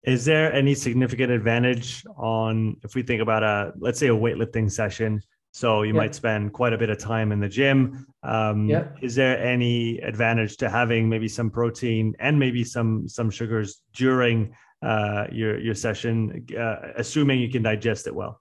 is 0.03 0.23
there 0.25 0.53
any 0.53 0.73
significant 0.73 1.31
advantage 1.31 2.03
on 2.17 2.75
if 2.83 2.93
we 2.95 3.01
think 3.01 3.21
about 3.21 3.43
a 3.43 3.73
let's 3.79 3.99
say 3.99 4.07
a 4.07 4.15
weightlifting 4.15 4.71
session 4.71 5.21
so 5.57 5.81
you 5.81 5.91
yeah. 5.91 6.01
might 6.01 6.13
spend 6.13 6.53
quite 6.53 6.71
a 6.71 6.77
bit 6.77 6.91
of 6.91 6.99
time 6.99 7.31
in 7.31 7.39
the 7.39 7.49
gym. 7.49 8.05
Um, 8.21 8.69
yeah. 8.69 8.89
Is 9.01 9.15
there 9.15 9.39
any 9.39 9.97
advantage 10.01 10.57
to 10.57 10.69
having 10.69 11.09
maybe 11.09 11.27
some 11.27 11.49
protein 11.49 12.13
and 12.19 12.37
maybe 12.37 12.63
some 12.63 13.09
some 13.09 13.31
sugars 13.31 13.81
during 13.91 14.55
uh, 14.83 15.25
your 15.31 15.59
your 15.59 15.73
session, 15.73 16.45
uh, 16.55 16.93
assuming 16.95 17.39
you 17.39 17.49
can 17.49 17.63
digest 17.63 18.05
it 18.05 18.13
well? 18.13 18.39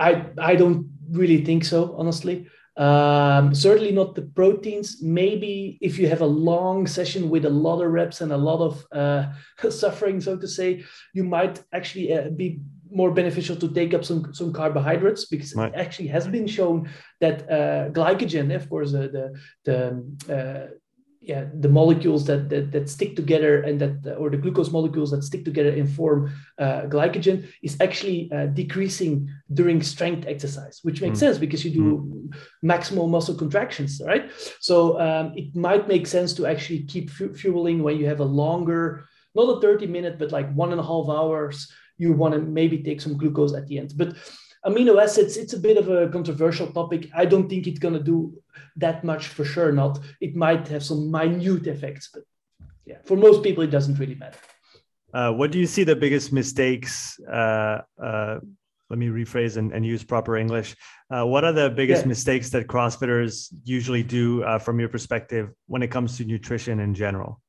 I 0.00 0.24
I 0.38 0.56
don't 0.56 0.88
really 1.10 1.44
think 1.44 1.66
so, 1.66 1.94
honestly. 1.98 2.48
Um, 2.78 3.54
certainly 3.54 3.92
not 3.92 4.14
the 4.14 4.22
proteins. 4.22 5.02
Maybe 5.02 5.76
if 5.82 5.98
you 5.98 6.08
have 6.08 6.22
a 6.22 6.32
long 6.50 6.86
session 6.86 7.28
with 7.28 7.44
a 7.44 7.50
lot 7.50 7.82
of 7.82 7.90
reps 7.90 8.22
and 8.22 8.32
a 8.32 8.36
lot 8.38 8.60
of 8.60 8.86
uh, 8.90 9.32
suffering, 9.70 10.20
so 10.22 10.38
to 10.38 10.48
say, 10.48 10.84
you 11.12 11.24
might 11.24 11.62
actually 11.72 12.12
uh, 12.14 12.30
be 12.30 12.60
more 12.90 13.10
beneficial 13.12 13.56
to 13.56 13.68
take 13.72 13.94
up 13.94 14.04
some, 14.04 14.32
some 14.34 14.52
carbohydrates 14.52 15.26
because 15.26 15.54
right. 15.54 15.72
it 15.72 15.76
actually 15.76 16.08
has 16.08 16.26
been 16.26 16.46
shown 16.46 16.88
that 17.20 17.42
uh, 17.50 17.90
glycogen, 17.90 18.54
of 18.54 18.68
course, 18.68 18.94
uh, 18.94 19.08
the 19.12 19.40
the 19.64 20.34
uh, 20.34 20.70
yeah 21.26 21.46
the 21.60 21.68
molecules 21.68 22.24
that, 22.26 22.48
that 22.48 22.70
that 22.70 22.88
stick 22.88 23.16
together 23.16 23.62
and 23.62 23.80
that 23.80 24.16
or 24.16 24.30
the 24.30 24.36
glucose 24.36 24.70
molecules 24.70 25.10
that 25.10 25.22
stick 25.22 25.44
together 25.44 25.70
and 25.70 25.90
form 25.90 26.32
uh, 26.58 26.82
glycogen 26.82 27.48
is 27.62 27.76
actually 27.80 28.30
uh, 28.32 28.46
decreasing 28.46 29.28
during 29.52 29.82
strength 29.82 30.26
exercise, 30.26 30.80
which 30.82 31.00
makes 31.00 31.16
mm. 31.16 31.20
sense 31.20 31.38
because 31.38 31.64
you 31.64 31.72
do 31.72 31.82
mm. 31.82 32.34
maximal 32.64 33.08
muscle 33.08 33.34
contractions, 33.34 34.00
right? 34.04 34.30
So 34.60 35.00
um, 35.00 35.32
it 35.34 35.56
might 35.56 35.88
make 35.88 36.06
sense 36.06 36.32
to 36.34 36.46
actually 36.46 36.84
keep 36.84 37.10
fueling 37.10 37.82
when 37.82 37.96
you 37.96 38.06
have 38.06 38.20
a 38.20 38.24
longer, 38.24 39.08
not 39.34 39.58
a 39.58 39.60
30 39.60 39.86
minute, 39.88 40.18
but 40.18 40.32
like 40.32 40.52
one 40.54 40.70
and 40.70 40.80
a 40.80 40.84
half 40.84 41.08
hours 41.08 41.72
you 41.98 42.12
want 42.12 42.34
to 42.34 42.40
maybe 42.40 42.78
take 42.78 43.00
some 43.00 43.16
glucose 43.16 43.54
at 43.54 43.66
the 43.66 43.78
end. 43.78 43.94
But 43.96 44.16
amino 44.64 45.02
acids, 45.02 45.36
it's 45.36 45.52
a 45.52 45.58
bit 45.58 45.76
of 45.76 45.88
a 45.88 46.08
controversial 46.08 46.68
topic. 46.72 47.08
I 47.14 47.24
don't 47.24 47.48
think 47.48 47.66
it's 47.66 47.78
going 47.78 47.94
to 47.94 48.02
do 48.02 48.34
that 48.76 49.04
much 49.04 49.28
for 49.28 49.44
sure. 49.44 49.72
Not. 49.72 49.98
It 50.20 50.36
might 50.36 50.68
have 50.68 50.84
some 50.84 51.10
minute 51.10 51.66
effects, 51.66 52.10
but 52.12 52.22
yeah, 52.84 52.98
for 53.04 53.16
most 53.16 53.42
people, 53.42 53.62
it 53.62 53.70
doesn't 53.70 53.98
really 53.98 54.14
matter. 54.14 54.38
Uh, 55.14 55.32
what 55.32 55.50
do 55.50 55.58
you 55.58 55.66
see 55.66 55.84
the 55.84 55.96
biggest 55.96 56.32
mistakes? 56.32 57.18
Uh, 57.20 57.80
uh, 58.02 58.38
let 58.90 58.98
me 58.98 59.08
rephrase 59.08 59.56
and, 59.56 59.72
and, 59.72 59.84
use 59.84 60.04
proper 60.04 60.36
English. 60.36 60.76
Uh, 61.10 61.24
what 61.24 61.42
are 61.42 61.52
the 61.52 61.70
biggest 61.70 62.02
yeah. 62.02 62.08
mistakes 62.08 62.50
that 62.50 62.68
CrossFitters 62.68 63.52
usually 63.64 64.02
do 64.02 64.44
uh, 64.44 64.58
from 64.58 64.78
your 64.78 64.88
perspective 64.88 65.50
when 65.66 65.82
it 65.82 65.90
comes 65.90 66.16
to 66.18 66.24
nutrition 66.24 66.78
in 66.78 66.94
general? 66.94 67.40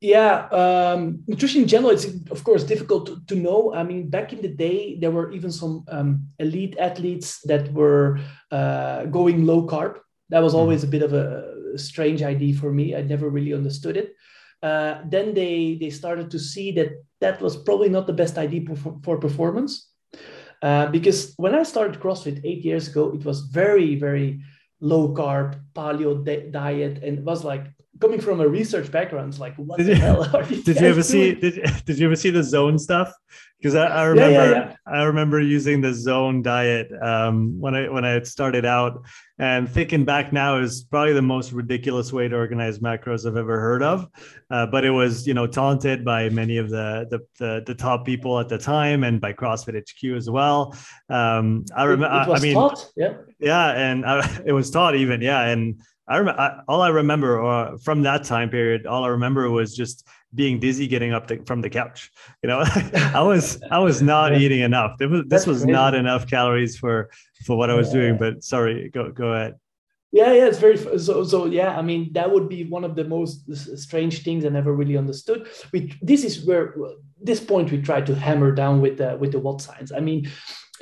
Yeah, 0.00 0.46
um, 0.48 1.24
nutrition 1.26 1.62
in 1.62 1.68
general, 1.68 1.92
it's 1.92 2.04
of 2.30 2.44
course 2.44 2.64
difficult 2.64 3.06
to, 3.06 3.24
to, 3.28 3.34
know. 3.34 3.72
I 3.74 3.82
mean, 3.82 4.10
back 4.10 4.32
in 4.34 4.42
the 4.42 4.48
day, 4.48 4.98
there 5.00 5.10
were 5.10 5.32
even 5.32 5.50
some 5.50 5.84
um, 5.88 6.28
elite 6.38 6.76
athletes 6.78 7.40
that 7.44 7.72
were 7.72 8.20
uh, 8.50 9.06
going 9.06 9.46
low 9.46 9.66
carb. 9.66 9.98
That 10.28 10.42
was 10.42 10.52
mm-hmm. 10.52 10.60
always 10.60 10.84
a 10.84 10.88
bit 10.88 11.02
of 11.02 11.14
a 11.14 11.78
strange 11.78 12.22
idea 12.22 12.54
for 12.54 12.70
me. 12.72 12.94
I 12.94 13.02
never 13.02 13.30
really 13.30 13.54
understood 13.54 13.96
it. 13.96 14.14
uh, 14.62 15.02
then 15.08 15.34
they 15.34 15.76
they 15.80 15.90
started 15.90 16.30
to 16.30 16.38
see 16.38 16.72
that 16.72 16.90
that 17.20 17.40
was 17.40 17.56
probably 17.56 17.88
not 17.88 18.06
the 18.06 18.12
best 18.12 18.38
idea 18.38 18.62
for, 18.76 18.98
for 19.02 19.18
performance. 19.18 19.90
Uh, 20.62 20.86
because 20.86 21.34
when 21.36 21.54
I 21.54 21.62
started 21.62 22.00
CrossFit 22.00 22.40
eight 22.44 22.64
years 22.64 22.88
ago, 22.88 23.12
it 23.12 23.24
was 23.24 23.40
very, 23.42 23.94
very 23.94 24.40
low 24.80 25.14
carb 25.14 25.60
paleo 25.74 26.24
di- 26.24 26.50
diet, 26.50 27.02
and 27.02 27.18
it 27.18 27.24
was 27.24 27.44
like 27.44 27.66
coming 28.00 28.20
from 28.20 28.40
a 28.40 28.48
research 28.48 28.90
background, 28.90 29.28
it's 29.28 29.38
like 29.38 29.54
what 29.56 29.78
did 29.78 29.86
the 29.86 29.94
you, 29.94 30.00
hell 30.00 30.36
are 30.36 30.44
you 30.44 30.62
Did 30.64 30.80
you 30.80 30.86
ever 30.86 31.02
doing? 31.02 31.02
see? 31.02 31.34
Did, 31.34 31.84
did 31.84 31.98
you 31.98 32.06
ever 32.06 32.16
see 32.16 32.30
the 32.30 32.42
zone 32.42 32.78
stuff? 32.78 33.12
Because 33.58 33.74
I, 33.74 33.86
I, 33.86 34.04
remember, 34.04 34.32
yeah, 34.32 34.50
yeah, 34.50 34.68
yeah. 34.68 34.76
I 34.86 35.02
remember 35.04 35.40
using 35.40 35.80
the 35.80 35.94
zone 35.94 36.42
diet 36.42 36.88
um, 37.00 37.58
when 37.58 37.74
I 37.74 37.88
when 37.88 38.04
I 38.04 38.22
started 38.22 38.66
out, 38.66 39.02
and 39.38 39.68
thinking 39.68 40.04
back 40.04 40.30
now 40.30 40.58
is 40.58 40.84
probably 40.84 41.14
the 41.14 41.22
most 41.22 41.52
ridiculous 41.52 42.12
way 42.12 42.28
to 42.28 42.36
organize 42.36 42.80
macros 42.80 43.26
I've 43.26 43.36
ever 43.36 43.58
heard 43.58 43.82
of. 43.82 44.08
Uh, 44.50 44.66
but 44.66 44.84
it 44.84 44.90
was, 44.90 45.26
you 45.26 45.32
know, 45.32 45.46
taunted 45.46 46.04
by 46.04 46.28
many 46.28 46.58
of 46.58 46.68
the, 46.68 47.06
the, 47.10 47.20
the 47.38 47.62
the 47.66 47.74
top 47.74 48.04
people 48.04 48.38
at 48.38 48.50
the 48.50 48.58
time, 48.58 49.04
and 49.04 49.22
by 49.22 49.32
CrossFit 49.32 49.74
HQ 49.78 50.16
as 50.16 50.28
well. 50.28 50.76
Um, 51.08 51.64
I 51.74 51.84
remember. 51.84 52.14
I 52.14 52.38
mean, 52.40 52.54
taught, 52.54 52.90
yeah, 52.94 53.14
yeah, 53.40 53.70
and 53.70 54.04
I, 54.04 54.42
it 54.46 54.52
was 54.52 54.70
taught 54.70 54.94
even, 54.96 55.22
yeah, 55.22 55.46
and 55.46 55.80
I 56.08 56.18
remember 56.18 56.62
all 56.68 56.82
I 56.82 56.88
remember 56.88 57.44
uh, 57.44 57.78
from 57.78 58.02
that 58.02 58.24
time 58.24 58.48
period. 58.50 58.86
All 58.86 59.04
I 59.04 59.08
remember 59.08 59.50
was 59.50 59.74
just 59.74 60.06
being 60.34 60.60
dizzy, 60.60 60.86
getting 60.86 61.12
up 61.12 61.26
to, 61.28 61.42
from 61.44 61.60
the 61.62 61.70
couch. 61.70 62.10
You 62.42 62.48
know, 62.48 62.60
I 63.14 63.22
was 63.22 63.60
I 63.70 63.78
was 63.78 64.02
not 64.02 64.32
yeah. 64.32 64.38
eating 64.38 64.60
enough. 64.60 64.96
Was, 65.00 65.22
this 65.26 65.46
was 65.46 65.58
crazy. 65.58 65.72
not 65.72 65.94
enough 65.94 66.28
calories 66.28 66.76
for 66.76 67.10
for 67.44 67.56
what 67.56 67.70
I 67.70 67.74
was 67.74 67.88
yeah. 67.88 68.00
doing. 68.00 68.18
But 68.18 68.44
sorry, 68.44 68.88
go 68.90 69.10
go 69.10 69.32
ahead. 69.32 69.54
Yeah, 70.12 70.32
yeah, 70.32 70.46
it's 70.46 70.58
very 70.58 70.78
so. 70.78 71.24
So 71.24 71.46
yeah, 71.46 71.76
I 71.76 71.82
mean 71.82 72.12
that 72.12 72.30
would 72.30 72.48
be 72.48 72.64
one 72.64 72.84
of 72.84 72.94
the 72.94 73.04
most 73.04 73.52
strange 73.76 74.22
things 74.22 74.44
I 74.44 74.50
never 74.50 74.72
really 74.72 74.96
understood. 74.96 75.48
We 75.72 75.92
this 76.00 76.22
is 76.24 76.44
where 76.46 76.74
this 77.20 77.40
point 77.40 77.72
we 77.72 77.82
try 77.82 78.00
to 78.02 78.14
hammer 78.14 78.52
down 78.52 78.80
with 78.80 78.98
the 78.98 79.16
with 79.16 79.32
the 79.32 79.40
what 79.40 79.60
science. 79.60 79.90
I 79.92 80.00
mean, 80.00 80.30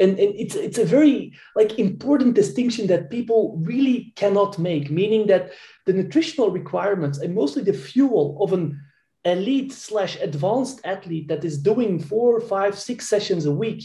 and, 0.01 0.19
and 0.19 0.35
it's 0.37 0.55
it's 0.55 0.79
a 0.79 0.85
very 0.85 1.33
like 1.57 1.79
important 1.79 2.35
distinction 2.35 2.87
that 2.87 3.11
people 3.11 3.61
really 3.63 4.13
cannot 4.17 4.59
make 4.59 4.91
meaning 4.91 5.27
that 5.27 5.53
the 5.87 5.93
nutritional 5.93 6.51
requirements 6.51 7.19
and 7.19 7.35
mostly 7.35 7.63
the 7.63 7.73
fuel 7.73 8.39
of 8.41 8.53
an 8.53 8.81
elite 9.25 9.73
slash 9.73 10.19
advanced 10.21 10.81
athlete 10.85 11.29
that 11.29 11.45
is 11.45 11.59
doing 11.59 11.99
four 11.99 12.41
five 12.41 12.79
six 12.79 13.09
sessions 13.09 13.47
a 13.47 13.53
week 13.53 13.83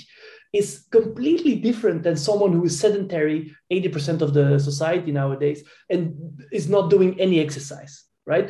is 0.51 0.85
completely 0.91 1.55
different 1.55 2.01
than 2.01 2.17
someone 2.17 2.51
who 2.51 2.65
is 2.65 2.79
sedentary 2.79 3.55
80% 3.71 4.21
of 4.21 4.33
the 4.33 4.57
society 4.57 5.11
nowadays 5.11 5.63
and 5.91 6.41
is 6.51 6.67
not 6.67 6.89
doing 6.89 7.19
any 7.19 7.39
exercise 7.39 8.09
right? 8.29 8.49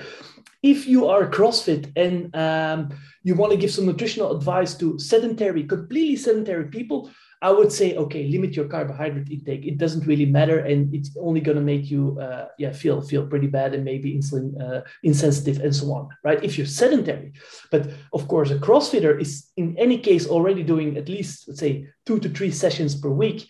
If 0.62 0.88
you 0.88 1.08
are 1.08 1.32
crossfit 1.32 1.92
and 1.96 2.36
um, 2.36 2.90
you 3.24 3.34
want 3.34 3.54
to 3.54 3.58
give 3.58 3.72
some 3.72 3.86
nutritional 3.86 4.36
advice 4.36 4.76
to 4.76 5.00
sedentary 5.00 5.64
completely 5.64 6.18
sedentary 6.18 6.66
people 6.66 7.10
I 7.42 7.52
would 7.52 7.72
say, 7.72 7.96
okay, 7.96 8.28
limit 8.28 8.56
your 8.56 8.68
carbohydrate 8.68 9.30
intake. 9.30 9.66
It 9.66 9.78
doesn't 9.78 10.06
really 10.06 10.26
matter, 10.26 10.60
and 10.60 10.94
it's 10.94 11.16
only 11.18 11.40
going 11.40 11.56
to 11.56 11.64
make 11.64 11.90
you, 11.90 12.20
uh, 12.20 12.50
yeah, 12.58 12.74
feel 12.74 13.02
feel 13.02 13.26
pretty 13.28 13.48
bad 13.48 13.74
and 13.74 13.86
maybe 13.86 14.14
insulin 14.14 14.60
uh, 14.62 14.82
insensitive 15.04 15.64
and 15.64 15.74
so 15.74 15.94
on, 15.94 16.10
right? 16.24 16.44
If 16.44 16.58
you're 16.58 16.68
sedentary, 16.68 17.32
but 17.72 17.92
of 18.12 18.28
course, 18.28 18.52
a 18.52 18.56
CrossFitter 18.56 19.22
is 19.22 19.50
in 19.56 19.78
any 19.78 20.00
case 20.00 20.28
already 20.28 20.64
doing 20.64 20.98
at 20.98 21.08
least 21.08 21.48
let's 21.48 21.62
say 21.62 21.88
two 22.06 22.20
to 22.20 22.30
three 22.30 22.52
sessions 22.52 22.96
per 22.96 23.10
week. 23.10 23.48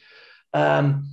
Um, 0.53 1.09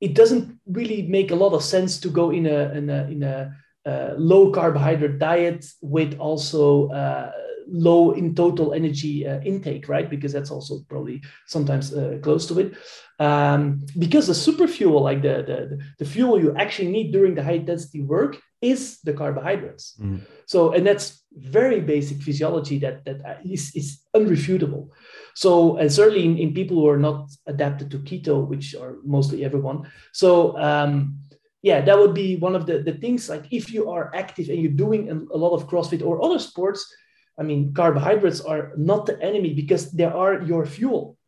it 0.00 0.14
doesn't 0.14 0.58
really 0.66 1.02
make 1.02 1.30
a 1.30 1.36
lot 1.36 1.52
of 1.52 1.62
sense 1.62 2.00
to 2.00 2.08
go 2.08 2.30
in 2.30 2.46
a 2.46 2.72
in 2.72 2.88
a, 2.88 3.04
in 3.10 3.22
a 3.22 3.54
uh, 3.86 4.14
low 4.16 4.50
carbohydrate 4.50 5.18
diet 5.18 5.66
with 5.82 6.18
also 6.18 6.88
uh, 6.88 7.30
low 7.66 8.12
in 8.12 8.34
total 8.34 8.72
energy 8.72 9.26
uh, 9.26 9.40
intake, 9.40 9.88
right? 9.88 10.08
Because 10.08 10.32
that's 10.32 10.50
also 10.50 10.80
probably 10.88 11.22
sometimes 11.46 11.92
uh, 11.92 12.18
close 12.22 12.46
to 12.46 12.58
it. 12.60 12.74
Um, 13.18 13.86
because 13.98 14.26
the 14.26 14.34
super 14.34 14.68
fuel, 14.68 15.02
like 15.02 15.22
the, 15.22 15.42
the, 15.46 15.78
the 15.98 16.04
fuel 16.04 16.40
you 16.40 16.54
actually 16.56 16.90
need 16.90 17.12
during 17.12 17.34
the 17.34 17.42
high 17.42 17.52
intensity 17.52 18.02
work, 18.02 18.40
is 18.62 19.00
the 19.04 19.12
carbohydrates. 19.12 19.94
Mm. 20.00 20.20
So, 20.46 20.72
and 20.72 20.86
that's 20.86 21.24
very 21.32 21.80
basic 21.80 22.22
physiology 22.22 22.78
that 22.78 23.04
that 23.04 23.16
is, 23.16 23.24
uh, 23.24 23.36
is, 23.44 23.72
is 23.74 24.00
unrefutable. 24.14 24.88
So, 25.34 25.76
and 25.76 25.92
certainly 25.92 26.24
in, 26.24 26.38
in 26.38 26.54
people 26.54 26.76
who 26.76 26.88
are 26.88 26.98
not 26.98 27.30
adapted 27.46 27.90
to 27.90 27.98
keto, 27.98 28.46
which 28.46 28.74
are 28.74 28.96
mostly 29.04 29.44
everyone. 29.44 29.90
So, 30.12 30.58
um, 30.58 31.18
yeah, 31.62 31.80
that 31.80 31.98
would 31.98 32.14
be 32.14 32.36
one 32.36 32.54
of 32.54 32.64
the, 32.64 32.78
the 32.78 32.92
things 32.92 33.28
like 33.28 33.44
if 33.50 33.72
you 33.72 33.90
are 33.90 34.10
active 34.14 34.48
and 34.48 34.60
you're 34.62 34.72
doing 34.72 35.10
a 35.10 35.36
lot 35.36 35.54
of 35.54 35.68
CrossFit 35.68 36.04
or 36.04 36.24
other 36.24 36.38
sports, 36.38 36.94
I 37.38 37.42
mean, 37.42 37.74
carbohydrates 37.74 38.40
are 38.40 38.72
not 38.76 39.06
the 39.06 39.20
enemy 39.22 39.52
because 39.54 39.92
they 39.92 40.04
are 40.04 40.40
your 40.42 40.64
fuel. 40.64 41.18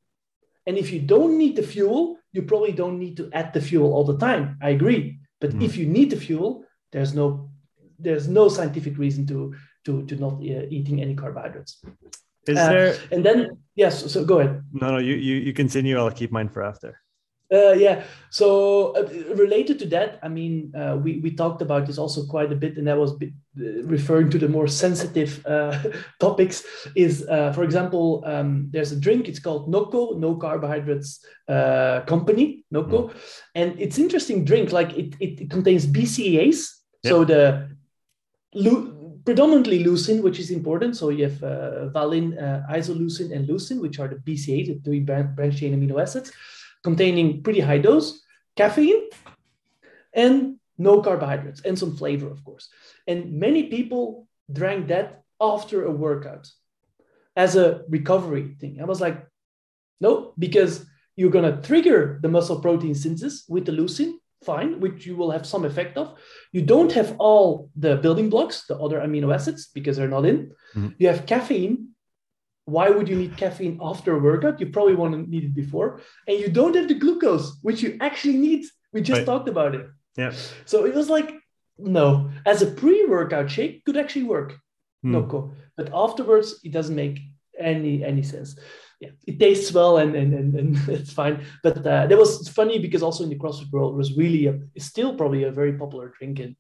And 0.67 0.77
if 0.77 0.93
you 0.93 1.01
don't 1.01 1.39
need 1.39 1.57
the 1.57 1.63
fuel, 1.63 2.19
you 2.33 2.43
probably 2.43 2.73
don't 2.73 2.99
need 2.99 3.17
to 3.17 3.31
add 3.33 3.53
the 3.53 3.61
fuel 3.61 3.93
all 3.93 4.05
the 4.05 4.19
time. 4.19 4.59
I 4.63 4.71
agree. 4.71 5.21
But 5.41 5.51
mm. 5.51 5.63
if 5.63 5.77
you 5.77 5.87
need 5.87 6.11
the 6.11 6.17
fuel, 6.17 6.65
there's 6.93 7.15
no 7.15 7.51
there's 7.99 8.29
no 8.29 8.49
scientific 8.49 8.97
reason 8.99 9.27
to 9.27 9.55
to 9.85 10.05
to 10.07 10.17
not 10.17 10.35
uh, 10.35 10.67
eating 10.71 11.01
any 11.01 11.15
carbohydrates. 11.15 11.83
Is 12.47 12.59
uh, 12.59 12.69
there? 12.69 12.97
And 13.13 13.25
then 13.25 13.59
yes, 13.75 14.11
so 14.13 14.25
go 14.25 14.41
ahead. 14.41 14.63
No, 14.73 14.93
no, 14.93 14.99
you 14.99 15.15
you 15.15 15.37
you 15.37 15.53
continue. 15.53 15.99
I'll 15.99 16.11
keep 16.11 16.33
mine 16.33 16.49
for 16.49 16.63
after. 16.63 17.01
Uh, 17.51 17.73
yeah. 17.73 18.05
So 18.31 18.95
uh, 18.95 19.35
related 19.35 19.79
to 19.79 19.87
that, 19.87 20.19
I 20.23 20.29
mean, 20.29 20.73
uh, 20.77 20.99
we 21.03 21.19
we 21.21 21.31
talked 21.35 21.63
about 21.63 21.87
this 21.87 21.97
also 21.97 22.27
quite 22.27 22.53
a 22.53 22.57
bit, 22.57 22.77
and 22.77 22.87
that 22.87 22.99
was 22.99 23.17
bit, 23.17 23.33
uh, 23.59 23.85
referring 23.85 24.29
to 24.31 24.39
the 24.39 24.49
more 24.49 24.69
sensitive 24.69 25.45
uh, 25.47 25.83
topics. 26.21 26.63
Is 26.95 27.27
uh, 27.27 27.53
for 27.53 27.65
example, 27.65 28.23
um, 28.27 28.69
there's 28.71 28.93
a 28.93 29.01
drink. 29.01 29.29
It's 29.29 29.39
called 29.39 29.71
Nocco, 29.71 30.19
no 30.19 30.37
carbohydrates 30.37 31.25
company, 32.07 32.65
Nocco, 32.71 33.09
mm. 33.09 33.15
and 33.55 33.81
it's 33.81 33.99
interesting 33.99 34.45
drink. 34.45 34.71
Like 34.73 34.93
it 34.93 35.15
it, 35.19 35.41
it 35.41 35.51
contains 35.51 35.87
BCAAs, 35.87 36.69
yep. 37.03 37.11
so 37.11 37.25
the 37.25 37.71
predominantly 39.25 39.85
leucine, 39.85 40.23
which 40.23 40.39
is 40.39 40.51
important. 40.51 40.97
So 40.97 41.09
you 41.09 41.25
have 41.25 41.93
valine, 41.95 42.33
isoleucine, 42.71 43.33
and 43.35 43.49
leucine, 43.49 43.81
which 43.81 43.99
are 44.01 44.09
the 44.09 44.17
BCAAs, 44.17 44.67
the 44.67 44.81
three 44.85 45.01
branch 45.01 45.61
chain 45.61 45.75
amino 45.75 46.01
acids 46.01 46.31
containing 46.83 47.43
pretty 47.43 47.61
high 47.61 47.79
dose, 47.79 48.23
caffeine, 48.57 49.03
and 50.13 50.57
no 50.79 51.03
carbohydrates 51.03 51.61
and 51.63 51.79
some 51.79 51.97
flavor, 51.97 52.31
of 52.31 52.45
course. 52.45 52.69
And 53.07 53.35
many 53.35 53.65
people 53.65 54.29
drank 54.51 54.89
that 54.89 55.23
after 55.41 55.85
a 55.85 55.91
workout 55.91 56.49
as 57.37 57.57
a 57.57 57.83
recovery 57.89 58.57
thing. 58.61 58.81
I 58.81 58.85
was 58.85 59.01
like, 59.01 59.27
no, 60.01 60.35
because 60.39 60.87
you're 61.17 61.31
going 61.31 61.51
to 61.51 61.61
trigger 61.67 62.19
the 62.23 62.29
muscle 62.29 62.61
protein 62.61 62.95
synthesis 62.95 63.45
with 63.49 63.67
the 63.67 63.73
leucine, 63.73 64.15
fine, 64.45 64.81
which 64.81 65.05
you 65.07 65.17
will 65.17 65.31
have 65.31 65.47
some 65.47 65.65
effect 65.65 65.97
of. 65.97 66.17
You 66.53 66.63
don't 66.63 66.93
have 66.93 67.17
all 67.19 67.71
the 67.77 67.97
building 67.97 68.31
blocks, 68.31 68.67
the 68.67 68.77
other 68.79 69.01
amino 69.01 69.35
acids, 69.35 69.69
because 69.75 69.97
they're 69.97 70.09
not 70.09 70.27
in. 70.27 70.53
Mm-hmm. 70.75 70.91
You 70.99 71.09
have 71.09 71.27
caffeine, 71.27 71.89
why 72.69 72.91
would 72.91 73.09
you 73.09 73.17
need 73.17 73.37
caffeine 73.37 73.79
after 73.81 74.15
a 74.15 74.19
workout? 74.19 74.61
You 74.61 74.67
probably 74.67 74.95
want 74.95 75.13
to 75.15 75.31
need 75.31 75.45
it 75.45 75.55
before. 75.55 76.01
And 76.27 76.39
you 76.39 76.49
don't 76.49 76.77
have 76.77 76.89
the 76.89 76.95
glucose, 76.95 77.59
which 77.63 77.83
you 77.83 77.97
actually 78.01 78.37
need. 78.37 78.67
We 78.93 79.01
just 79.01 79.21
right. 79.21 79.27
talked 79.27 79.49
about 79.49 79.75
it. 79.75 79.87
Yeah. 80.17 80.33
So 80.67 80.85
it 80.85 80.95
was 80.95 81.09
like, 81.09 81.33
no, 81.79 82.31
as 82.45 82.61
a 82.61 82.67
pre-workout 82.67 83.51
shake 83.51 83.85
could 83.85 83.97
actually 83.97 84.25
work. 84.25 84.59
Hmm. 85.03 85.13
No, 85.13 85.23
cool. 85.25 85.55
But 85.77 85.91
afterwards, 85.95 86.61
it 86.63 86.73
doesn't 86.73 86.95
make 86.95 87.19
any 87.59 88.05
any 88.05 88.23
sense. 88.23 88.59
Yeah, 89.01 89.11
it 89.27 89.39
tastes 89.39 89.73
well 89.73 89.99
and 89.99 90.15
and, 90.15 90.35
and, 90.35 90.55
and 90.55 90.89
it's 90.99 91.13
fine. 91.13 91.45
But 91.63 91.87
uh, 91.87 92.07
that 92.07 92.19
was 92.19 92.49
funny 92.49 92.79
because 92.79 93.03
also 93.03 93.25
in 93.25 93.31
the 93.31 93.39
CrossFit 93.39 93.73
world, 93.73 93.95
it 93.95 93.97
was 93.97 94.17
really 94.17 94.47
a, 94.47 94.59
it's 94.75 94.87
still 94.87 95.15
probably 95.15 95.45
a 95.45 95.53
very 95.53 95.73
popular 95.73 96.13
drink 96.19 96.41
and 96.41 96.57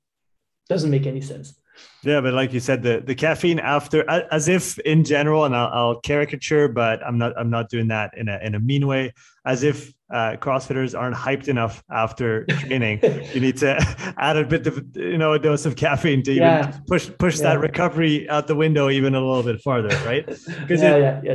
doesn't 0.68 0.90
make 0.90 1.06
any 1.06 1.20
sense. 1.20 1.60
Yeah, 2.02 2.20
but 2.20 2.32
like 2.32 2.52
you 2.52 2.60
said, 2.60 2.82
the 2.82 3.02
the 3.04 3.14
caffeine 3.14 3.58
after, 3.58 4.08
as 4.08 4.46
if 4.48 4.78
in 4.80 5.04
general, 5.04 5.44
and 5.44 5.56
I'll, 5.56 5.70
I'll, 5.72 6.00
caricature, 6.00 6.68
but 6.68 7.04
I'm 7.04 7.18
not 7.18 7.36
I'm 7.36 7.50
not 7.50 7.68
doing 7.70 7.88
that 7.88 8.16
in 8.16 8.28
a 8.28 8.38
in 8.42 8.54
a 8.54 8.60
mean 8.60 8.86
way. 8.86 9.12
As 9.44 9.62
if 9.62 9.92
uh, 10.10 10.36
CrossFitters 10.36 10.98
aren't 10.98 11.16
hyped 11.16 11.48
enough 11.48 11.82
after 11.90 12.44
training, 12.60 13.00
you 13.34 13.40
need 13.40 13.56
to 13.58 13.76
add 14.18 14.36
a 14.36 14.44
bit 14.44 14.66
of 14.66 14.84
you 14.94 15.18
know 15.18 15.32
a 15.32 15.38
dose 15.38 15.66
of 15.66 15.74
caffeine 15.74 16.22
to 16.22 16.32
yeah. 16.32 16.68
even 16.68 16.82
push 16.86 17.10
push 17.18 17.38
yeah. 17.38 17.54
that 17.54 17.60
recovery 17.60 18.28
out 18.30 18.46
the 18.46 18.54
window 18.54 18.88
even 18.90 19.14
a 19.14 19.20
little 19.20 19.42
bit 19.42 19.60
farther, 19.60 19.88
right? 20.06 20.24
Because 20.60 20.82
yeah, 20.82 20.96
yeah, 20.96 21.20
yeah, 21.24 21.34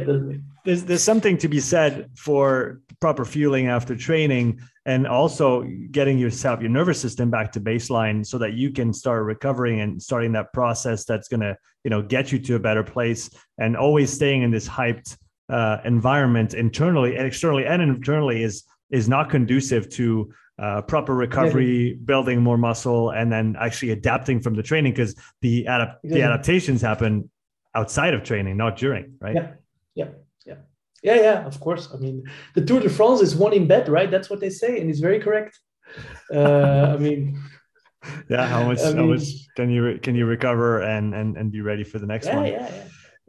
there's 0.64 0.86
there's 0.86 1.04
something 1.04 1.38
to 1.40 1.48
be 1.48 1.60
said 1.60 2.10
for 2.16 2.80
proper 3.04 3.26
fueling 3.26 3.68
after 3.68 3.98
training 3.98 4.58
and 4.86 5.06
also 5.06 5.62
getting 5.92 6.18
yourself 6.18 6.62
your 6.62 6.70
nervous 6.70 7.02
system 7.02 7.30
back 7.30 7.52
to 7.52 7.60
baseline 7.60 8.26
so 8.26 8.38
that 8.38 8.54
you 8.54 8.72
can 8.72 8.94
start 8.94 9.26
recovering 9.26 9.82
and 9.82 10.02
starting 10.02 10.32
that 10.32 10.54
process 10.54 11.04
that's 11.04 11.28
going 11.28 11.42
to 11.42 11.54
you 11.84 11.90
know 11.90 12.02
get 12.02 12.32
you 12.32 12.40
to 12.40 12.56
a 12.56 12.60
better 12.60 12.82
place 12.82 13.30
and 13.58 13.76
always 13.76 14.10
staying 14.10 14.42
in 14.42 14.52
this 14.52 14.70
hyped 14.70 15.18
uh, 15.50 15.80
environment 15.84 16.54
internally 16.54 17.18
and 17.18 17.28
externally 17.28 17.66
and 17.66 17.82
internally 17.82 18.42
is 18.42 18.64
is 18.90 19.10
not 19.10 19.30
conducive 19.30 19.90
to 19.90 20.32
uh, 20.58 20.82
proper 20.84 21.14
recovery, 21.14 21.88
exactly. 21.88 22.06
building 22.06 22.42
more 22.42 22.58
muscle, 22.58 23.10
and 23.10 23.30
then 23.30 23.58
actually 23.60 23.92
adapting 23.92 24.40
from 24.40 24.54
the 24.54 24.64
training 24.64 24.94
because 24.94 25.14
the 25.42 25.66
adap- 25.66 25.98
exactly. 26.04 26.10
the 26.12 26.22
adaptations 26.22 26.82
happen 26.82 27.30
outside 27.76 28.14
of 28.14 28.24
training, 28.24 28.56
not 28.56 28.78
during, 28.78 29.16
right? 29.20 29.36
Yeah, 29.36 29.52
yeah, 29.96 30.10
yeah, 31.04 31.16
yeah. 31.16 31.46
Of 31.46 31.60
course. 31.60 31.90
I 31.94 31.98
mean, 31.98 32.24
the 32.56 32.64
Tour 32.64 32.80
de 32.80 32.90
France 32.90 33.22
is 33.22 33.36
won 33.36 33.54
in 33.54 33.68
bed, 33.68 33.90
right? 33.90 34.10
That's 34.10 34.30
what 34.30 34.40
they 34.40 34.50
say, 34.50 34.80
and 34.80 34.90
it's 34.90 35.00
very 35.00 35.20
correct. 35.20 35.60
Uh, 36.34 36.96
I 36.96 36.98
mean, 36.98 37.40
yeah. 38.30 38.48
How 38.48 38.64
much? 38.66 38.80
I 38.80 38.88
mean, 38.88 38.98
how 38.98 39.06
much 39.06 39.24
can 39.56 39.70
you 39.70 40.00
can 40.02 40.16
you 40.16 40.26
recover 40.26 40.82
and 40.82 41.14
and 41.14 41.38
and 41.38 41.52
be 41.52 41.62
ready 41.62 41.84
for 41.84 42.00
the 42.00 42.08
next 42.08 42.28
yeah, 42.28 42.36
one? 42.36 42.46
Yeah, 42.46 42.70
yeah. 42.70 42.84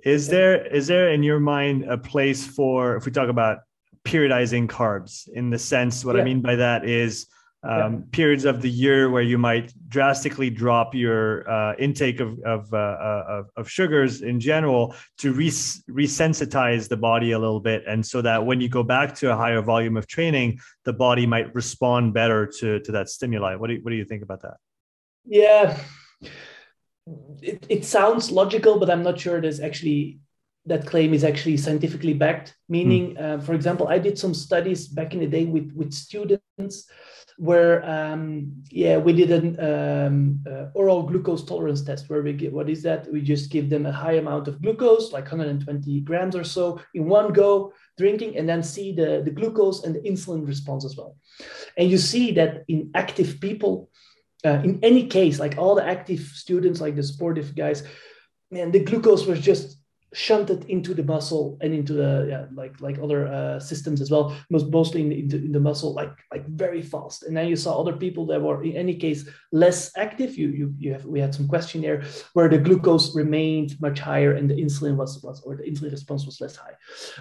Is 0.04 0.28
there 0.28 0.66
is 0.66 0.86
there 0.86 1.12
in 1.12 1.22
your 1.22 1.40
mind 1.40 1.84
a 1.84 1.98
place 1.98 2.46
for 2.46 2.96
if 2.96 3.06
we 3.06 3.12
talk 3.12 3.28
about 3.28 3.58
periodizing 4.04 4.68
carbs 4.68 5.28
in 5.32 5.50
the 5.50 5.58
sense 5.58 6.04
what 6.04 6.14
yeah. 6.14 6.22
I 6.22 6.24
mean 6.24 6.42
by 6.42 6.56
that 6.56 6.84
is 6.84 7.26
um, 7.64 7.92
yeah. 7.92 8.00
periods 8.12 8.44
of 8.44 8.62
the 8.62 8.70
year 8.70 9.10
where 9.10 9.22
you 9.22 9.38
might 9.38 9.72
drastically 9.88 10.50
drop 10.50 10.94
your 10.94 11.48
uh, 11.50 11.74
intake 11.78 12.20
of 12.20 12.38
of, 12.40 12.72
uh, 12.72 12.76
uh, 12.76 13.24
of, 13.28 13.50
of 13.56 13.70
sugars 13.70 14.22
in 14.22 14.38
general 14.40 14.94
to 15.18 15.32
res- 15.32 15.82
resensitize 15.90 16.88
the 16.88 16.96
body 16.96 17.32
a 17.32 17.38
little 17.38 17.60
bit, 17.60 17.84
and 17.86 18.04
so 18.04 18.22
that 18.22 18.44
when 18.44 18.60
you 18.60 18.68
go 18.68 18.82
back 18.82 19.14
to 19.14 19.32
a 19.32 19.36
higher 19.36 19.62
volume 19.62 19.96
of 19.96 20.06
training, 20.06 20.58
the 20.84 20.92
body 20.92 21.26
might 21.26 21.54
respond 21.54 22.12
better 22.14 22.46
to 22.46 22.80
to 22.80 22.92
that 22.92 23.08
stimuli. 23.08 23.54
What 23.54 23.68
do 23.68 23.74
you, 23.74 23.80
what 23.82 23.90
do 23.90 23.96
you 23.96 24.04
think 24.04 24.22
about 24.22 24.42
that? 24.42 24.56
Yeah, 25.26 25.78
it, 27.42 27.66
it 27.68 27.84
sounds 27.84 28.30
logical, 28.30 28.78
but 28.78 28.90
I'm 28.90 29.02
not 29.02 29.18
sure 29.18 29.40
there's 29.40 29.60
actually 29.60 30.18
that 30.66 30.86
claim 30.86 31.12
is 31.12 31.24
actually 31.24 31.56
scientifically 31.56 32.14
backed. 32.14 32.56
Meaning, 32.68 33.14
mm. 33.14 33.20
uh, 33.22 33.40
for 33.40 33.54
example, 33.54 33.88
I 33.88 33.98
did 33.98 34.18
some 34.18 34.34
studies 34.34 34.88
back 34.88 35.14
in 35.14 35.20
the 35.20 35.26
day 35.26 35.44
with 35.44 35.72
with 35.74 35.92
students 35.92 36.88
where 37.36 37.84
um, 37.84 38.52
yeah 38.70 38.96
we 38.96 39.12
did 39.12 39.30
an 39.30 39.58
um, 39.60 40.40
uh, 40.48 40.66
oral 40.74 41.02
glucose 41.02 41.44
tolerance 41.44 41.82
test 41.82 42.08
where 42.08 42.22
we 42.22 42.32
give 42.32 42.52
what 42.52 42.70
is 42.70 42.82
that 42.82 43.10
we 43.12 43.20
just 43.20 43.50
give 43.50 43.68
them 43.68 43.86
a 43.86 43.92
high 43.92 44.14
amount 44.14 44.46
of 44.46 44.62
glucose 44.62 45.12
like 45.12 45.24
120 45.24 46.00
grams 46.00 46.36
or 46.36 46.44
so 46.44 46.80
in 46.94 47.06
one 47.06 47.32
go 47.32 47.72
drinking 47.98 48.36
and 48.36 48.48
then 48.48 48.62
see 48.62 48.92
the, 48.92 49.22
the 49.24 49.30
glucose 49.30 49.82
and 49.82 49.94
the 49.94 50.00
insulin 50.00 50.46
response 50.46 50.84
as 50.84 50.96
well 50.96 51.16
and 51.76 51.90
you 51.90 51.98
see 51.98 52.30
that 52.30 52.64
in 52.68 52.90
active 52.94 53.40
people 53.40 53.90
uh, 54.44 54.60
in 54.62 54.78
any 54.82 55.06
case 55.06 55.40
like 55.40 55.58
all 55.58 55.74
the 55.74 55.84
active 55.84 56.20
students 56.20 56.80
like 56.80 56.94
the 56.94 57.02
sportive 57.02 57.56
guys 57.56 57.82
man 58.52 58.70
the 58.70 58.78
glucose 58.78 59.26
was 59.26 59.40
just 59.40 59.78
shunted 60.14 60.64
into 60.70 60.94
the 60.94 61.02
muscle 61.02 61.58
and 61.60 61.74
into 61.74 61.92
the 61.92 62.26
yeah, 62.30 62.46
like 62.54 62.80
like 62.80 62.98
other 62.98 63.26
uh, 63.26 63.58
systems 63.58 64.00
as 64.00 64.10
well 64.10 64.34
most 64.48 64.70
mostly 64.70 65.00
in, 65.00 65.12
in, 65.12 65.28
the, 65.28 65.36
in 65.36 65.52
the 65.52 65.60
muscle 65.60 65.92
like 65.92 66.16
like 66.32 66.46
very 66.46 66.82
fast. 66.82 67.24
And 67.24 67.36
then 67.36 67.48
you 67.48 67.56
saw 67.56 67.78
other 67.78 67.96
people 67.96 68.24
that 68.26 68.40
were 68.40 68.62
in 68.62 68.76
any 68.76 68.94
case 68.94 69.28
less 69.52 69.90
active. 69.96 70.38
You 70.38 70.48
you, 70.48 70.74
you 70.78 70.92
have 70.92 71.04
we 71.04 71.20
had 71.20 71.34
some 71.34 71.48
questionnaire 71.48 72.04
where 72.32 72.48
the 72.48 72.58
glucose 72.58 73.14
remained 73.14 73.80
much 73.80 73.98
higher 73.98 74.32
and 74.32 74.48
the 74.48 74.54
insulin 74.54 74.96
was 74.96 75.22
was 75.22 75.42
or 75.42 75.56
the 75.56 75.64
insulin 75.64 75.90
response 75.90 76.24
was 76.26 76.40
less 76.40 76.56
high. 76.56 76.76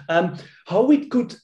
Um, 0.08 0.36
how 0.66 0.82
we 0.82 1.06
could 1.06 1.34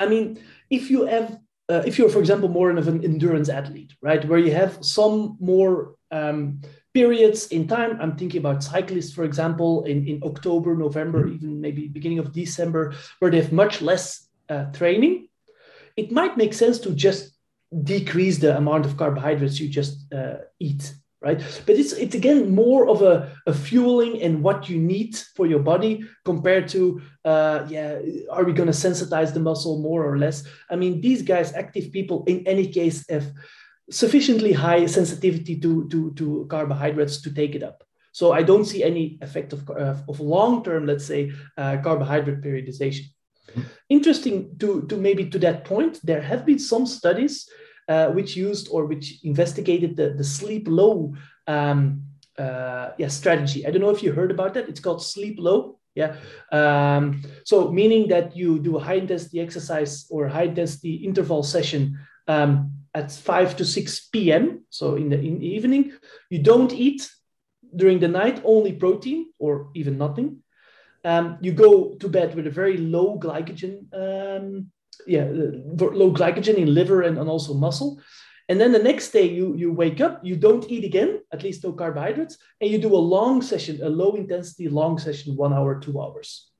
i 0.00 0.06
mean 0.06 0.38
if 0.70 0.90
you 0.90 1.06
have 1.06 1.38
uh, 1.68 1.82
if 1.86 1.98
you're 1.98 2.10
for 2.10 2.18
example 2.18 2.48
more 2.48 2.70
of 2.70 2.88
an 2.88 3.02
endurance 3.04 3.48
athlete 3.48 3.94
right 4.02 4.24
where 4.26 4.38
you 4.38 4.52
have 4.52 4.84
some 4.84 5.36
more 5.40 5.94
um, 6.10 6.60
periods 6.94 7.48
in 7.48 7.66
time. 7.66 7.98
I'm 8.00 8.16
thinking 8.16 8.38
about 8.38 8.62
cyclists, 8.62 9.12
for 9.12 9.24
example, 9.24 9.84
in, 9.84 10.06
in 10.06 10.20
October, 10.22 10.76
November, 10.76 11.24
mm-hmm. 11.24 11.34
even 11.34 11.60
maybe 11.60 11.88
beginning 11.88 12.20
of 12.20 12.32
December, 12.32 12.94
where 13.18 13.30
they 13.30 13.40
have 13.40 13.52
much 13.52 13.82
less 13.82 14.28
uh, 14.48 14.66
training. 14.72 15.28
It 15.96 16.12
might 16.12 16.36
make 16.36 16.54
sense 16.54 16.78
to 16.80 16.94
just 16.94 17.32
decrease 17.82 18.38
the 18.38 18.56
amount 18.56 18.86
of 18.86 18.96
carbohydrates 18.96 19.58
you 19.58 19.68
just 19.68 20.12
uh, 20.12 20.36
eat, 20.60 20.94
right? 21.20 21.40
But 21.66 21.76
it's 21.76 21.92
it's 21.92 22.14
again 22.14 22.54
more 22.54 22.88
of 22.88 23.02
a, 23.02 23.32
a 23.46 23.54
fueling 23.54 24.22
and 24.22 24.42
what 24.42 24.68
you 24.68 24.78
need 24.78 25.16
for 25.34 25.46
your 25.46 25.60
body 25.60 26.04
compared 26.24 26.68
to 26.68 27.02
uh, 27.24 27.66
yeah, 27.68 27.98
are 28.30 28.44
we 28.44 28.52
going 28.52 28.70
to 28.70 28.78
sensitize 28.88 29.32
the 29.32 29.40
muscle 29.40 29.78
more 29.80 30.04
or 30.04 30.18
less? 30.18 30.46
I 30.70 30.76
mean, 30.76 31.00
these 31.00 31.22
guys, 31.22 31.52
active 31.54 31.90
people, 31.90 32.24
in 32.26 32.46
any 32.46 32.68
case, 32.68 33.04
have 33.08 33.32
sufficiently 33.90 34.52
high 34.52 34.86
sensitivity 34.86 35.58
to, 35.60 35.88
to, 35.88 36.12
to 36.14 36.46
carbohydrates 36.48 37.20
to 37.22 37.32
take 37.32 37.54
it 37.54 37.62
up. 37.62 37.84
So 38.12 38.32
I 38.32 38.42
don't 38.42 38.64
see 38.64 38.82
any 38.82 39.18
effect 39.20 39.52
of, 39.52 39.68
uh, 39.68 39.96
of 40.08 40.20
long-term, 40.20 40.86
let's 40.86 41.04
say, 41.04 41.32
uh, 41.58 41.78
carbohydrate 41.82 42.42
periodization. 42.42 43.06
Interesting 43.88 44.56
to, 44.58 44.82
to 44.88 44.96
maybe 44.96 45.28
to 45.30 45.38
that 45.40 45.64
point, 45.64 46.00
there 46.02 46.22
have 46.22 46.46
been 46.46 46.58
some 46.58 46.86
studies 46.86 47.48
uh, 47.88 48.08
which 48.08 48.36
used 48.36 48.68
or 48.70 48.86
which 48.86 49.24
investigated 49.24 49.96
the, 49.96 50.10
the 50.10 50.24
sleep 50.24 50.66
low 50.68 51.14
um, 51.46 52.02
uh, 52.38 52.90
yeah, 52.98 53.08
strategy. 53.08 53.66
I 53.66 53.70
don't 53.70 53.82
know 53.82 53.90
if 53.90 54.02
you 54.02 54.12
heard 54.12 54.30
about 54.30 54.54
that. 54.54 54.68
It's 54.68 54.80
called 54.80 55.02
sleep 55.02 55.36
low. 55.38 55.78
Yeah. 55.94 56.16
Um, 56.50 57.22
so 57.44 57.70
meaning 57.70 58.08
that 58.08 58.36
you 58.36 58.58
do 58.58 58.76
a 58.76 58.80
high 58.80 58.94
intensity 58.94 59.40
exercise 59.40 60.06
or 60.10 60.26
high 60.26 60.44
intensity 60.44 60.94
interval 60.94 61.42
session 61.44 61.98
um, 62.26 62.72
at 62.94 63.10
5 63.10 63.56
to 63.56 63.64
6 63.64 64.08
p.m. 64.08 64.64
So 64.70 64.96
in 64.96 65.08
the, 65.08 65.18
in 65.18 65.42
evening, 65.42 65.92
you 66.30 66.38
don't 66.38 66.72
eat 66.72 67.10
during 67.74 67.98
the 67.98 68.08
night, 68.08 68.40
only 68.44 68.72
protein 68.72 69.32
or 69.38 69.70
even 69.74 69.98
nothing. 69.98 70.42
Um, 71.04 71.38
you 71.40 71.52
go 71.52 71.96
to 71.96 72.08
bed 72.08 72.34
with 72.34 72.46
a 72.46 72.50
very 72.50 72.78
low 72.78 73.18
glycogen, 73.18 73.92
um, 73.92 74.70
yeah, 75.06 75.24
uh, 75.24 75.84
low 75.84 76.12
glycogen 76.12 76.56
in 76.56 76.72
liver 76.72 77.02
and, 77.02 77.18
and 77.18 77.28
also 77.28 77.52
muscle. 77.52 78.00
And 78.48 78.60
then 78.60 78.72
the 78.72 78.78
next 78.78 79.10
day 79.10 79.28
you, 79.28 79.54
you 79.56 79.72
wake 79.72 80.00
up, 80.00 80.20
you 80.22 80.36
don't 80.36 80.70
eat 80.70 80.84
again, 80.84 81.20
at 81.32 81.42
least 81.42 81.64
no 81.64 81.72
carbohydrates, 81.72 82.38
and 82.60 82.70
you 82.70 82.78
do 82.78 82.94
a 82.94 82.96
long 82.96 83.42
session, 83.42 83.80
a 83.82 83.88
low 83.88 84.14
intensity 84.14 84.68
long 84.68 84.98
session, 84.98 85.34
one 85.36 85.52
hour, 85.52 85.80
two 85.80 86.00
hours. 86.00 86.50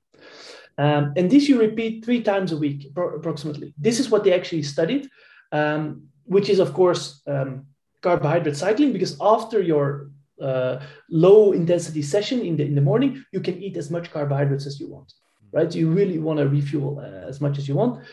Um, 0.77 1.13
and 1.15 1.29
this 1.29 1.47
you 1.47 1.59
repeat 1.59 2.03
three 2.03 2.21
times 2.21 2.51
a 2.51 2.57
week, 2.57 2.91
approximately. 2.95 3.73
This 3.77 3.99
is 3.99 4.09
what 4.09 4.23
they 4.23 4.33
actually 4.33 4.63
studied. 4.63 5.09
Um, 5.51 6.09
which 6.25 6.49
is 6.49 6.59
of 6.59 6.73
course 6.73 7.21
um, 7.27 7.65
carbohydrate 8.01 8.55
cycling 8.55 8.91
because 8.91 9.17
after 9.21 9.61
your 9.61 10.09
uh, 10.41 10.79
low 11.09 11.53
intensity 11.53 12.01
session 12.01 12.41
in 12.41 12.57
the 12.57 12.65
in 12.65 12.75
the 12.75 12.81
morning 12.81 13.23
you 13.31 13.39
can 13.39 13.61
eat 13.61 13.77
as 13.77 13.89
much 13.89 14.11
carbohydrates 14.11 14.65
as 14.65 14.79
you 14.79 14.89
want 14.89 15.13
right? 15.55 15.73
You 15.73 15.89
really 15.89 16.19
want 16.19 16.37
to 16.39 16.47
refuel 16.47 16.99
uh, 16.99 17.27
as 17.27 17.41
much 17.41 17.57
as 17.57 17.67
you 17.67 17.75
want. 17.75 18.03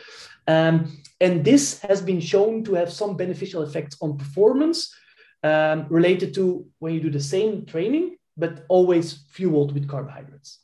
Um, 0.47 0.97
and 1.21 1.45
this 1.45 1.81
has 1.81 2.01
been 2.01 2.21
shown 2.21 2.65
to 2.65 2.75
have 2.75 2.91
some 2.93 3.17
beneficial 3.17 3.63
effects 3.63 3.97
on 4.01 4.17
performance 4.17 4.95
um, 5.43 5.87
related 5.89 6.35
to 6.35 6.67
when 6.79 6.95
you 6.95 7.01
do 7.01 7.11
the 7.11 7.21
same 7.21 7.67
training 7.67 8.17
but 8.37 8.65
always 8.69 9.25
fueled 9.31 9.75
with 9.75 9.89
carbohydrates. 9.89 10.61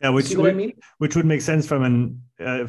Yeah 0.00 0.10
which 0.10 0.34
would, 0.34 0.50
I 0.50 0.54
mean? 0.54 0.72
which 0.98 1.14
would 1.14 1.26
make 1.26 1.42
sense 1.42 1.64
from 1.66 1.84
an 1.84 2.22
uh, 2.44 2.66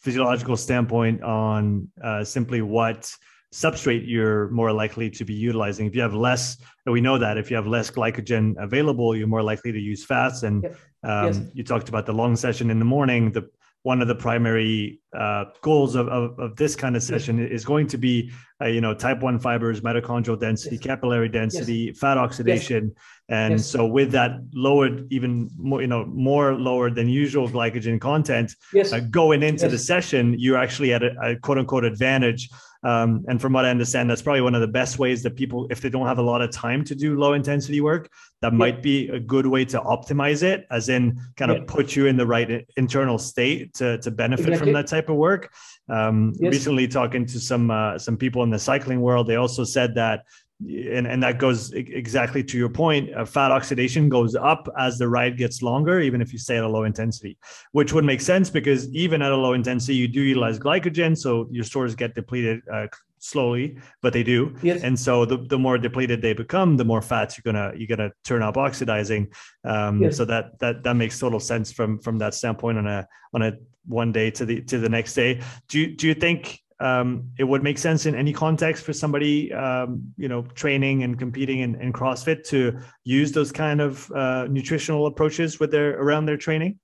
physiological 0.00 0.56
standpoint 0.56 1.22
on 1.22 1.90
uh, 2.02 2.22
simply 2.22 2.62
what 2.62 3.12
substrate 3.56 4.04
you're 4.06 4.48
more 4.50 4.70
likely 4.70 5.08
to 5.08 5.24
be 5.24 5.32
utilizing. 5.32 5.86
If 5.86 5.94
you 5.94 6.02
have 6.02 6.14
less, 6.14 6.58
we 6.84 7.00
know 7.00 7.16
that 7.16 7.38
if 7.38 7.50
you 7.50 7.56
have 7.56 7.66
less 7.66 7.90
glycogen 7.90 8.54
available, 8.62 9.16
you're 9.16 9.26
more 9.36 9.42
likely 9.42 9.72
to 9.72 9.80
use 9.80 10.04
fats. 10.04 10.42
And 10.42 10.66
um, 11.02 11.26
yes. 11.26 11.40
you 11.54 11.64
talked 11.64 11.88
about 11.88 12.04
the 12.04 12.12
long 12.12 12.36
session 12.36 12.70
in 12.70 12.78
the 12.78 12.84
morning. 12.84 13.32
The 13.32 13.48
one 13.82 14.02
of 14.02 14.08
the 14.08 14.14
primary 14.16 15.00
uh, 15.16 15.44
goals 15.60 15.94
of, 15.94 16.08
of, 16.08 16.36
of, 16.40 16.56
this 16.56 16.74
kind 16.74 16.96
of 16.96 17.04
session 17.04 17.38
yes. 17.38 17.50
is 17.52 17.64
going 17.64 17.86
to 17.86 17.96
be, 17.96 18.32
uh, 18.60 18.66
you 18.66 18.80
know, 18.80 18.92
type 18.92 19.20
one 19.20 19.38
fibers, 19.38 19.80
mitochondrial 19.80 20.38
density, 20.40 20.74
yes. 20.74 20.84
capillary 20.84 21.28
density, 21.28 21.92
fat 21.92 22.18
oxidation, 22.18 22.92
and 23.28 23.60
so 23.60 23.86
with 23.86 24.10
that 24.10 24.40
lowered, 24.52 25.06
even 25.12 25.48
more, 25.56 25.80
you 25.80 25.86
know, 25.86 26.04
more 26.06 26.54
lower 26.54 26.90
than 26.90 27.08
usual 27.08 27.48
glycogen 27.48 28.00
content, 28.00 28.56
uh, 28.92 29.00
going 29.08 29.44
into 29.44 29.68
the 29.68 29.78
session, 29.78 30.34
you're 30.36 30.58
actually 30.58 30.92
at 30.92 31.04
a, 31.04 31.10
a 31.22 31.36
quote 31.36 31.58
unquote 31.58 31.84
advantage 31.84 32.48
um, 32.86 33.24
and 33.26 33.40
from 33.40 33.52
what 33.52 33.64
I 33.64 33.70
understand, 33.70 34.08
that's 34.08 34.22
probably 34.22 34.42
one 34.42 34.54
of 34.54 34.60
the 34.60 34.68
best 34.68 34.96
ways 34.96 35.24
that 35.24 35.34
people, 35.34 35.66
if 35.70 35.80
they 35.80 35.90
don't 35.90 36.06
have 36.06 36.18
a 36.18 36.22
lot 36.22 36.40
of 36.40 36.52
time 36.52 36.84
to 36.84 36.94
do 36.94 37.18
low 37.18 37.32
intensity 37.32 37.80
work, 37.80 38.08
that 38.42 38.52
yeah. 38.52 38.58
might 38.58 38.80
be 38.80 39.08
a 39.08 39.18
good 39.18 39.44
way 39.44 39.64
to 39.64 39.80
optimize 39.80 40.44
it, 40.44 40.68
as 40.70 40.88
in 40.88 41.20
kind 41.36 41.50
of 41.50 41.56
yeah. 41.56 41.64
put 41.66 41.96
you 41.96 42.06
in 42.06 42.16
the 42.16 42.24
right 42.24 42.64
internal 42.76 43.18
state 43.18 43.74
to, 43.74 43.98
to 43.98 44.10
benefit 44.12 44.46
exactly. 44.46 44.66
from 44.66 44.74
that 44.74 44.86
type 44.86 45.08
of 45.08 45.16
work. 45.16 45.52
Um, 45.88 46.32
yes. 46.38 46.52
Recently, 46.52 46.86
talking 46.86 47.26
to 47.26 47.40
some 47.40 47.72
uh, 47.72 47.98
some 47.98 48.16
people 48.16 48.44
in 48.44 48.50
the 48.50 48.58
cycling 48.58 49.00
world, 49.00 49.26
they 49.26 49.36
also 49.36 49.64
said 49.64 49.96
that 49.96 50.22
and, 50.60 51.06
and 51.06 51.22
that 51.22 51.38
goes 51.38 51.72
exactly 51.72 52.42
to 52.42 52.56
your 52.56 52.68
point 52.68 53.12
uh, 53.14 53.24
fat 53.26 53.50
oxidation 53.50 54.08
goes 54.08 54.34
up 54.34 54.68
as 54.78 54.96
the 54.96 55.06
ride 55.06 55.36
gets 55.36 55.60
longer 55.60 56.00
even 56.00 56.22
if 56.22 56.32
you 56.32 56.38
stay 56.38 56.56
at 56.56 56.64
a 56.64 56.68
low 56.68 56.84
intensity 56.84 57.36
which 57.72 57.92
would 57.92 58.04
make 58.04 58.22
sense 58.22 58.48
because 58.48 58.88
even 58.94 59.20
at 59.20 59.32
a 59.32 59.36
low 59.36 59.52
intensity 59.52 59.94
you 59.94 60.08
do 60.08 60.22
utilize 60.22 60.58
glycogen 60.58 61.16
so 61.16 61.46
your 61.50 61.64
stores 61.64 61.94
get 61.94 62.14
depleted 62.14 62.62
uh, 62.72 62.86
slowly 63.18 63.76
but 64.00 64.12
they 64.14 64.22
do 64.22 64.54
yes. 64.62 64.82
and 64.82 64.98
so 64.98 65.26
the, 65.26 65.38
the 65.48 65.58
more 65.58 65.76
depleted 65.76 66.22
they 66.22 66.32
become 66.32 66.76
the 66.76 66.84
more 66.84 67.02
fats 67.02 67.36
you're 67.36 67.52
gonna 67.52 67.72
you're 67.76 67.88
gonna 67.88 68.10
turn 68.24 68.42
up 68.42 68.56
oxidizing 68.56 69.28
um, 69.64 70.00
yes. 70.00 70.16
so 70.16 70.24
that 70.24 70.58
that 70.58 70.82
that 70.82 70.94
makes 70.94 71.18
total 71.18 71.40
sense 71.40 71.70
from 71.70 71.98
from 71.98 72.18
that 72.18 72.32
standpoint 72.32 72.78
on 72.78 72.86
a 72.86 73.06
on 73.34 73.42
a 73.42 73.52
one 73.86 74.10
day 74.10 74.30
to 74.30 74.46
the 74.46 74.62
to 74.62 74.78
the 74.78 74.88
next 74.88 75.14
day 75.14 75.40
do 75.68 75.80
you 75.80 75.96
do 75.96 76.06
you 76.06 76.14
think 76.14 76.62
um, 76.80 77.30
it 77.38 77.44
would 77.44 77.62
make 77.62 77.78
sense 77.78 78.06
in 78.06 78.14
any 78.14 78.32
context 78.32 78.84
for 78.84 78.92
somebody, 78.92 79.52
um, 79.52 80.12
you 80.16 80.28
know, 80.28 80.42
training 80.42 81.02
and 81.02 81.18
competing 81.18 81.60
in, 81.60 81.80
in 81.80 81.92
CrossFit 81.92 82.44
to 82.48 82.78
use 83.04 83.32
those 83.32 83.50
kind 83.50 83.80
of 83.80 84.10
uh, 84.12 84.46
nutritional 84.50 85.06
approaches 85.06 85.58
with 85.58 85.70
their 85.70 85.98
around 85.98 86.26
their 86.26 86.36
training? 86.36 86.78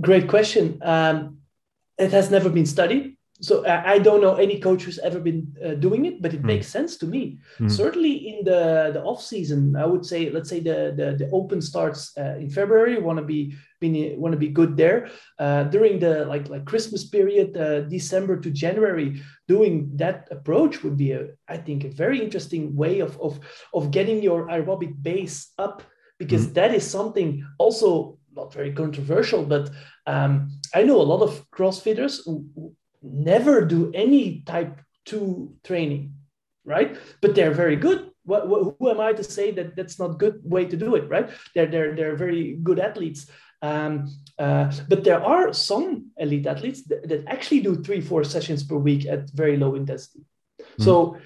Great 0.00 0.28
question. 0.28 0.78
Um, 0.82 1.38
it 1.98 2.12
has 2.12 2.30
never 2.30 2.48
been 2.48 2.66
studied 2.66 3.16
so 3.40 3.66
I, 3.66 3.98
don't 3.98 4.20
know 4.20 4.34
any 4.34 4.60
coach 4.60 4.82
who's 4.82 4.98
ever 4.98 5.18
been 5.18 5.56
uh, 5.64 5.74
doing 5.74 6.04
it, 6.04 6.20
but 6.20 6.34
it 6.34 6.42
mm. 6.42 6.46
makes 6.46 6.66
sense 6.66 6.96
to 6.98 7.06
me. 7.06 7.38
Mm. 7.58 7.70
Certainly 7.70 8.12
in 8.12 8.44
the 8.44 8.90
the 8.92 9.02
off 9.02 9.22
season, 9.22 9.76
I 9.76 9.86
would 9.86 10.04
say, 10.04 10.30
let's 10.30 10.50
say 10.50 10.60
the 10.60 10.92
the, 10.96 11.16
the 11.16 11.30
open 11.32 11.62
starts 11.62 12.16
uh, 12.18 12.36
in 12.38 12.50
February. 12.50 13.00
Want 13.00 13.18
to 13.18 13.24
be 13.24 13.56
want 13.80 14.32
to 14.32 14.38
be 14.38 14.48
good 14.48 14.76
there 14.76 15.08
uh, 15.38 15.64
during 15.64 15.98
the 15.98 16.26
like 16.26 16.50
like 16.50 16.66
Christmas 16.66 17.04
period, 17.04 17.56
uh, 17.56 17.80
December 17.88 18.38
to 18.40 18.50
January. 18.50 19.22
Doing 19.48 19.90
that 19.96 20.28
approach 20.30 20.82
would 20.82 20.98
be 20.98 21.12
a 21.12 21.28
I 21.48 21.56
think 21.56 21.84
a 21.84 21.90
very 21.90 22.22
interesting 22.22 22.76
way 22.76 23.00
of 23.00 23.18
of 23.20 23.40
of 23.72 23.90
getting 23.90 24.22
your 24.22 24.48
aerobic 24.48 25.02
base 25.02 25.52
up 25.56 25.82
because 26.18 26.48
mm. 26.48 26.54
that 26.54 26.74
is 26.74 26.88
something 26.88 27.42
also 27.58 28.18
not 28.36 28.54
very 28.54 28.72
controversial, 28.72 29.44
but 29.44 29.70
um, 30.06 30.50
I 30.74 30.82
know 30.82 31.00
a 31.00 31.10
lot 31.12 31.22
of 31.22 31.50
CrossFitters 31.50 32.20
who, 32.24 32.74
never 33.02 33.64
do 33.64 33.90
any 33.94 34.42
type 34.42 34.80
2 35.06 35.54
training 35.64 36.14
right? 36.64 36.96
But 37.20 37.34
they're 37.34 37.54
very 37.54 37.76
good. 37.76 38.10
What, 38.24 38.48
what, 38.48 38.76
who 38.78 38.90
am 38.90 39.00
i 39.00 39.12
to 39.12 39.24
say 39.24 39.50
that 39.52 39.74
that's 39.76 39.98
not 39.98 40.18
good 40.18 40.40
way 40.44 40.64
to 40.66 40.76
do 40.76 40.94
it 40.94 41.08
right? 41.08 41.30
They're 41.54 41.66
they're, 41.66 41.94
they're 41.96 42.16
very 42.16 42.58
good 42.62 42.78
athletes. 42.78 43.26
Um, 43.62 44.08
uh, 44.38 44.72
but 44.88 45.04
there 45.04 45.22
are 45.22 45.52
some 45.52 46.10
elite 46.16 46.46
athletes 46.46 46.82
that, 46.84 47.06
that, 47.08 47.26
actually 47.26 47.60
do 47.60 47.76
three 47.76 48.00
four 48.00 48.24
sessions 48.24 48.62
per 48.62 48.76
week 48.76 49.04
at 49.06 49.30
very 49.30 49.56
low 49.58 49.74
intensity. 49.74 50.20
Mm-hmm. 50.60 50.84
so 50.84 51.16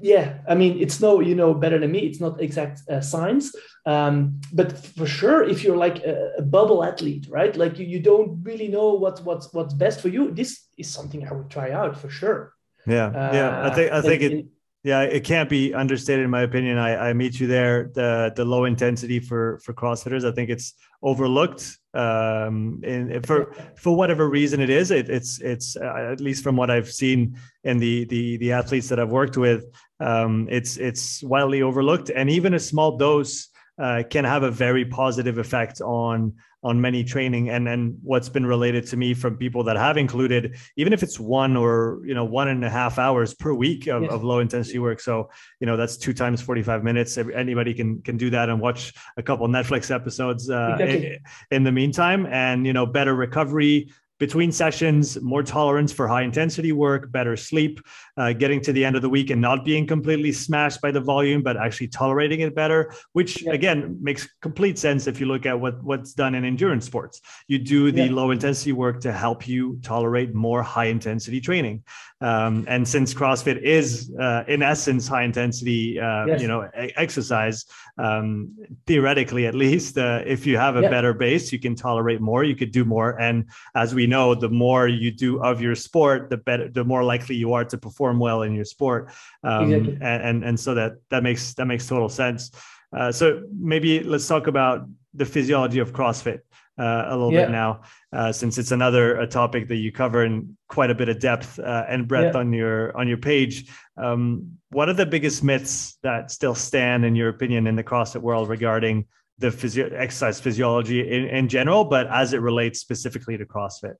yeah 0.00 0.38
i 0.48 0.54
mean 0.54 0.78
it's 0.80 1.00
no 1.00 1.20
you 1.20 1.34
know 1.34 1.54
better 1.54 1.78
than 1.78 1.90
me. 1.90 2.00
It's 2.00 2.20
not 2.20 2.40
exact 2.40 2.88
uh, 2.88 3.00
science. 3.00 3.54
Um, 3.86 4.40
but 4.52 4.72
for 4.78 5.06
sure 5.06 5.42
if 5.42 5.64
you're 5.64 5.76
like 5.76 5.98
a, 6.04 6.32
a, 6.38 6.42
bubble 6.42 6.84
athlete 6.84 7.26
right? 7.30 7.56
Like 7.56 7.78
you, 7.78 7.86
you 7.86 8.00
don't 8.00 8.42
really 8.42 8.68
know 8.68 8.94
what 8.94 9.20
what's 9.24 9.52
what's 9.52 9.74
best 9.74 10.00
for 10.00 10.08
you. 10.08 10.30
This 10.30 10.66
is 10.76 10.88
something 10.88 11.26
i 11.26 11.32
would 11.32 11.50
try 11.50 11.70
out 11.72 11.96
for 11.96 12.10
sure. 12.10 12.54
Yeah 12.86 13.06
uh, 13.06 13.30
yeah. 13.32 13.66
I 13.66 13.74
think 13.74 13.92
i 13.92 14.00
think 14.00 14.22
it 14.22 14.46
yeah 14.84 15.02
it 15.02 15.24
can't 15.24 15.48
be 15.48 15.74
understated 15.74 16.24
in 16.24 16.30
my 16.30 16.42
opinion. 16.42 16.78
I 16.78 17.10
i 17.10 17.12
meet 17.12 17.40
you 17.40 17.46
there 17.46 17.90
the 17.94 18.32
the 18.36 18.44
low 18.44 18.64
intensity 18.64 19.20
for 19.20 19.58
for 19.64 19.72
crossfitters. 19.72 20.24
I 20.24 20.32
think 20.32 20.50
it's 20.50 20.74
overlooked 21.02 21.78
um 21.94 22.80
and 22.84 23.26
for 23.26 23.54
for 23.76 23.96
whatever 23.96 24.28
reason 24.28 24.60
it 24.60 24.68
is 24.68 24.90
it, 24.90 25.08
it's 25.08 25.40
it's 25.40 25.74
uh, 25.76 26.10
at 26.12 26.20
least 26.20 26.44
from 26.44 26.54
what 26.54 26.70
i've 26.70 26.90
seen 26.90 27.34
in 27.64 27.78
the 27.78 28.04
the 28.06 28.36
the 28.36 28.52
athletes 28.52 28.88
that 28.88 29.00
i've 29.00 29.10
worked 29.10 29.38
with 29.38 29.64
um 30.00 30.46
it's 30.50 30.76
it's 30.76 31.22
widely 31.22 31.62
overlooked 31.62 32.10
and 32.10 32.30
even 32.30 32.54
a 32.54 32.58
small 32.58 32.96
dose 32.96 33.48
uh, 33.78 34.02
can 34.10 34.24
have 34.24 34.42
a 34.42 34.50
very 34.50 34.84
positive 34.84 35.38
effect 35.38 35.80
on 35.80 36.34
on 36.64 36.80
many 36.80 37.04
training 37.04 37.50
and 37.50 37.68
and 37.68 37.96
what's 38.02 38.28
been 38.28 38.44
related 38.44 38.84
to 38.84 38.96
me 38.96 39.14
from 39.14 39.36
people 39.36 39.62
that 39.62 39.76
have 39.76 39.96
included 39.96 40.56
even 40.76 40.92
if 40.92 41.04
it's 41.04 41.20
one 41.20 41.56
or 41.56 42.00
you 42.04 42.14
know 42.14 42.24
one 42.24 42.48
and 42.48 42.64
a 42.64 42.70
half 42.70 42.98
hours 42.98 43.32
per 43.32 43.54
week 43.54 43.86
of, 43.86 44.02
yes. 44.02 44.10
of 44.10 44.24
low 44.24 44.40
intensity 44.40 44.80
work 44.80 44.98
so 44.98 45.30
you 45.60 45.66
know 45.66 45.76
that's 45.76 45.96
two 45.96 46.12
times 46.12 46.42
45 46.42 46.82
minutes 46.82 47.16
anybody 47.16 47.72
can 47.72 48.02
can 48.02 48.16
do 48.16 48.28
that 48.30 48.48
and 48.48 48.60
watch 48.60 48.92
a 49.16 49.22
couple 49.22 49.46
netflix 49.46 49.94
episodes 49.94 50.50
uh, 50.50 50.76
exactly. 50.80 51.06
in, 51.06 51.20
in 51.52 51.62
the 51.62 51.72
meantime 51.72 52.26
and 52.26 52.66
you 52.66 52.72
know 52.72 52.86
better 52.86 53.14
recovery 53.14 53.92
between 54.18 54.50
sessions, 54.50 55.20
more 55.20 55.42
tolerance 55.42 55.92
for 55.92 56.08
high 56.08 56.22
intensity 56.22 56.72
work, 56.72 57.10
better 57.12 57.36
sleep, 57.36 57.80
uh, 58.16 58.32
getting 58.32 58.60
to 58.60 58.72
the 58.72 58.84
end 58.84 58.96
of 58.96 59.02
the 59.02 59.08
week 59.08 59.30
and 59.30 59.40
not 59.40 59.64
being 59.64 59.86
completely 59.86 60.32
smashed 60.32 60.80
by 60.80 60.90
the 60.90 61.00
volume, 61.00 61.42
but 61.42 61.56
actually 61.56 61.88
tolerating 61.88 62.40
it 62.40 62.54
better, 62.54 62.92
which 63.12 63.42
yeah. 63.42 63.52
again 63.52 63.96
makes 64.00 64.28
complete 64.42 64.78
sense 64.78 65.06
if 65.06 65.20
you 65.20 65.26
look 65.26 65.46
at 65.46 65.58
what, 65.58 65.82
what's 65.82 66.14
done 66.14 66.34
in 66.34 66.44
endurance 66.44 66.84
sports. 66.84 67.20
You 67.46 67.58
do 67.58 67.92
the 67.92 68.06
yeah. 68.06 68.12
low 68.12 68.30
intensity 68.30 68.72
work 68.72 69.00
to 69.02 69.12
help 69.12 69.46
you 69.46 69.78
tolerate 69.82 70.34
more 70.34 70.62
high 70.62 70.86
intensity 70.86 71.40
training. 71.40 71.84
Um, 72.20 72.64
and 72.66 72.86
since 72.86 73.14
CrossFit 73.14 73.62
is, 73.62 74.12
uh, 74.18 74.42
in 74.48 74.62
essence, 74.62 75.06
high 75.06 75.22
intensity, 75.22 76.00
uh, 76.00 76.26
yes. 76.26 76.42
you 76.42 76.48
know, 76.48 76.68
exercise, 76.74 77.64
um, 77.96 78.56
theoretically 78.86 79.46
at 79.46 79.54
least, 79.54 79.96
uh, 79.98 80.22
if 80.26 80.44
you 80.44 80.56
have 80.56 80.76
a 80.76 80.82
yeah. 80.82 80.90
better 80.90 81.14
base, 81.14 81.52
you 81.52 81.60
can 81.60 81.76
tolerate 81.76 82.20
more, 82.20 82.42
you 82.42 82.56
could 82.56 82.72
do 82.72 82.84
more. 82.84 83.20
And 83.20 83.48
as 83.76 83.94
we 83.94 84.06
know, 84.06 84.34
the 84.34 84.48
more 84.48 84.88
you 84.88 85.12
do 85.12 85.40
of 85.42 85.60
your 85.60 85.76
sport, 85.76 86.28
the 86.28 86.38
better, 86.38 86.68
the 86.68 86.84
more 86.84 87.04
likely 87.04 87.36
you 87.36 87.52
are 87.52 87.64
to 87.64 87.78
perform 87.78 88.18
well 88.18 88.42
in 88.42 88.52
your 88.54 88.64
sport. 88.64 89.10
Um, 89.44 89.72
exactly. 89.72 89.98
and, 90.00 90.22
and 90.22 90.44
and 90.44 90.60
so 90.60 90.74
that 90.74 90.94
that 91.10 91.22
makes 91.22 91.54
that 91.54 91.66
makes 91.66 91.86
total 91.86 92.08
sense. 92.08 92.50
Uh, 92.96 93.12
so 93.12 93.42
maybe 93.52 94.00
let's 94.00 94.26
talk 94.26 94.46
about 94.46 94.88
the 95.14 95.24
physiology 95.24 95.78
of 95.78 95.92
CrossFit 95.92 96.40
uh, 96.78 97.04
a 97.08 97.16
little 97.16 97.32
yeah. 97.32 97.44
bit 97.44 97.50
now, 97.50 97.82
uh, 98.12 98.32
since 98.32 98.56
it's 98.58 98.70
another 98.70 99.18
a 99.20 99.26
topic 99.26 99.68
that 99.68 99.76
you 99.76 99.92
cover 99.92 100.24
in 100.24 100.56
quite 100.68 100.90
a 100.90 100.94
bit 100.94 101.08
of 101.08 101.18
depth 101.18 101.58
uh, 101.58 101.84
and 101.88 102.08
breadth 102.08 102.34
yeah. 102.34 102.40
on 102.40 102.52
your 102.52 102.96
on 102.96 103.06
your 103.08 103.18
page. 103.18 103.70
Um, 103.96 104.58
what 104.70 104.88
are 104.88 104.94
the 104.94 105.06
biggest 105.06 105.44
myths 105.44 105.98
that 106.02 106.30
still 106.30 106.54
stand, 106.54 107.04
in 107.04 107.14
your 107.14 107.28
opinion, 107.28 107.66
in 107.66 107.76
the 107.76 107.84
CrossFit 107.84 108.22
world 108.22 108.48
regarding 108.48 109.06
the 109.38 109.50
physio- 109.50 109.90
exercise 109.94 110.40
physiology 110.40 111.00
in, 111.00 111.28
in 111.28 111.48
general, 111.48 111.84
but 111.84 112.06
as 112.08 112.32
it 112.32 112.40
relates 112.40 112.80
specifically 112.80 113.36
to 113.36 113.44
CrossFit? 113.44 113.94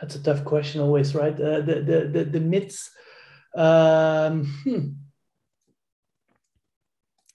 That's 0.00 0.16
a 0.16 0.22
tough 0.22 0.44
question, 0.44 0.80
always, 0.80 1.14
right? 1.14 1.34
Uh, 1.34 1.60
the, 1.60 1.82
the 1.82 2.10
the 2.12 2.24
the 2.24 2.40
myths. 2.40 2.90
Um, 3.54 4.46
hmm 4.64 4.88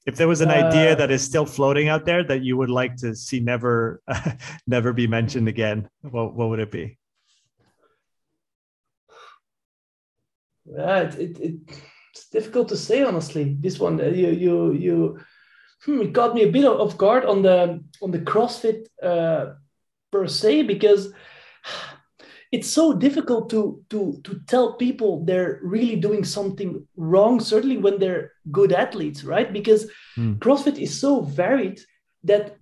if 0.07 0.15
there 0.15 0.27
was 0.27 0.41
an 0.41 0.49
uh, 0.49 0.53
idea 0.53 0.95
that 0.95 1.11
is 1.11 1.21
still 1.21 1.45
floating 1.45 1.89
out 1.89 2.05
there 2.05 2.23
that 2.23 2.41
you 2.41 2.57
would 2.57 2.69
like 2.69 2.95
to 2.95 3.13
see 3.13 3.39
never 3.39 4.01
never 4.67 4.93
be 4.93 5.05
mentioned 5.05 5.47
again 5.47 5.87
what, 6.01 6.33
what 6.33 6.49
would 6.49 6.59
it 6.59 6.71
be? 6.71 6.97
Yeah 10.65 11.01
it, 11.01 11.15
it, 11.15 11.39
it, 11.39 11.55
it's 12.17 12.29
difficult 12.29 12.69
to 12.69 12.77
say 12.77 13.03
honestly. 13.03 13.55
This 13.59 13.79
one 13.79 14.01
uh, 14.01 14.05
you 14.05 14.29
you 14.29 14.73
you 14.73 15.19
hmm, 15.83 16.01
it 16.01 16.13
got 16.13 16.33
me 16.33 16.43
a 16.43 16.51
bit 16.51 16.65
off 16.65 16.97
guard 16.97 17.25
on 17.25 17.41
the 17.41 17.83
on 18.01 18.11
the 18.11 18.19
crossfit 18.19 18.87
uh, 19.03 19.53
per 20.11 20.27
se 20.27 20.63
because 20.63 21.13
it's 22.51 22.69
so 22.69 22.93
difficult 22.93 23.49
to 23.49 23.83
to 23.89 24.19
to 24.23 24.39
tell 24.47 24.73
people 24.73 25.25
they're 25.25 25.59
really 25.63 25.95
doing 25.95 26.23
something 26.23 26.85
wrong 26.95 27.39
certainly 27.39 27.77
when 27.77 27.99
they're 27.99 28.31
good 28.51 28.71
athletes 28.71 29.23
right 29.23 29.51
because 29.51 29.89
mm. 30.17 30.37
crossfit 30.39 30.77
is 30.77 30.99
so 30.99 31.21
varied 31.21 31.79
that 32.23 32.55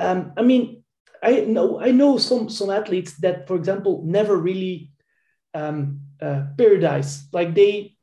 um, 0.00 0.32
i 0.36 0.42
mean 0.42 0.82
i 1.22 1.40
know 1.40 1.80
i 1.80 1.90
know 1.90 2.16
some 2.18 2.48
some 2.48 2.70
athletes 2.70 3.16
that 3.18 3.46
for 3.46 3.56
example 3.56 4.02
never 4.06 4.36
really 4.36 4.90
um, 5.54 6.00
uh, 6.20 6.44
periodize 6.56 7.24
like 7.32 7.54
they 7.54 7.94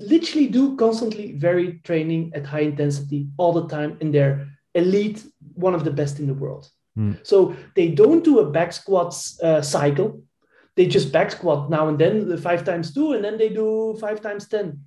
literally 0.00 0.48
do 0.48 0.76
constantly 0.76 1.32
varied 1.32 1.84
training 1.84 2.32
at 2.34 2.44
high 2.44 2.60
intensity 2.60 3.28
all 3.36 3.52
the 3.52 3.68
time 3.68 3.96
and 4.00 4.12
they're 4.12 4.48
elite 4.74 5.24
one 5.54 5.74
of 5.74 5.84
the 5.84 5.90
best 5.90 6.18
in 6.18 6.26
the 6.26 6.34
world 6.34 6.68
mm. 6.98 7.16
so 7.24 7.54
they 7.76 7.88
don't 7.88 8.24
do 8.24 8.40
a 8.40 8.50
back 8.50 8.72
squats 8.72 9.40
uh, 9.42 9.62
cycle 9.62 10.20
they 10.78 10.86
just 10.86 11.10
back 11.12 11.32
squat 11.32 11.68
now 11.68 11.88
and 11.88 11.98
then 11.98 12.28
the 12.28 12.38
five 12.38 12.64
times 12.64 12.94
two 12.94 13.12
and 13.12 13.24
then 13.24 13.36
they 13.36 13.48
do 13.48 13.96
five 14.00 14.20
times 14.20 14.46
10 14.46 14.80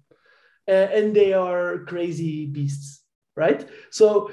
uh, 0.69 0.71
and 0.71 1.13
they 1.13 1.33
are 1.33 1.79
crazy 1.85 2.45
beasts 2.45 3.03
right? 3.35 3.67
So 3.91 4.31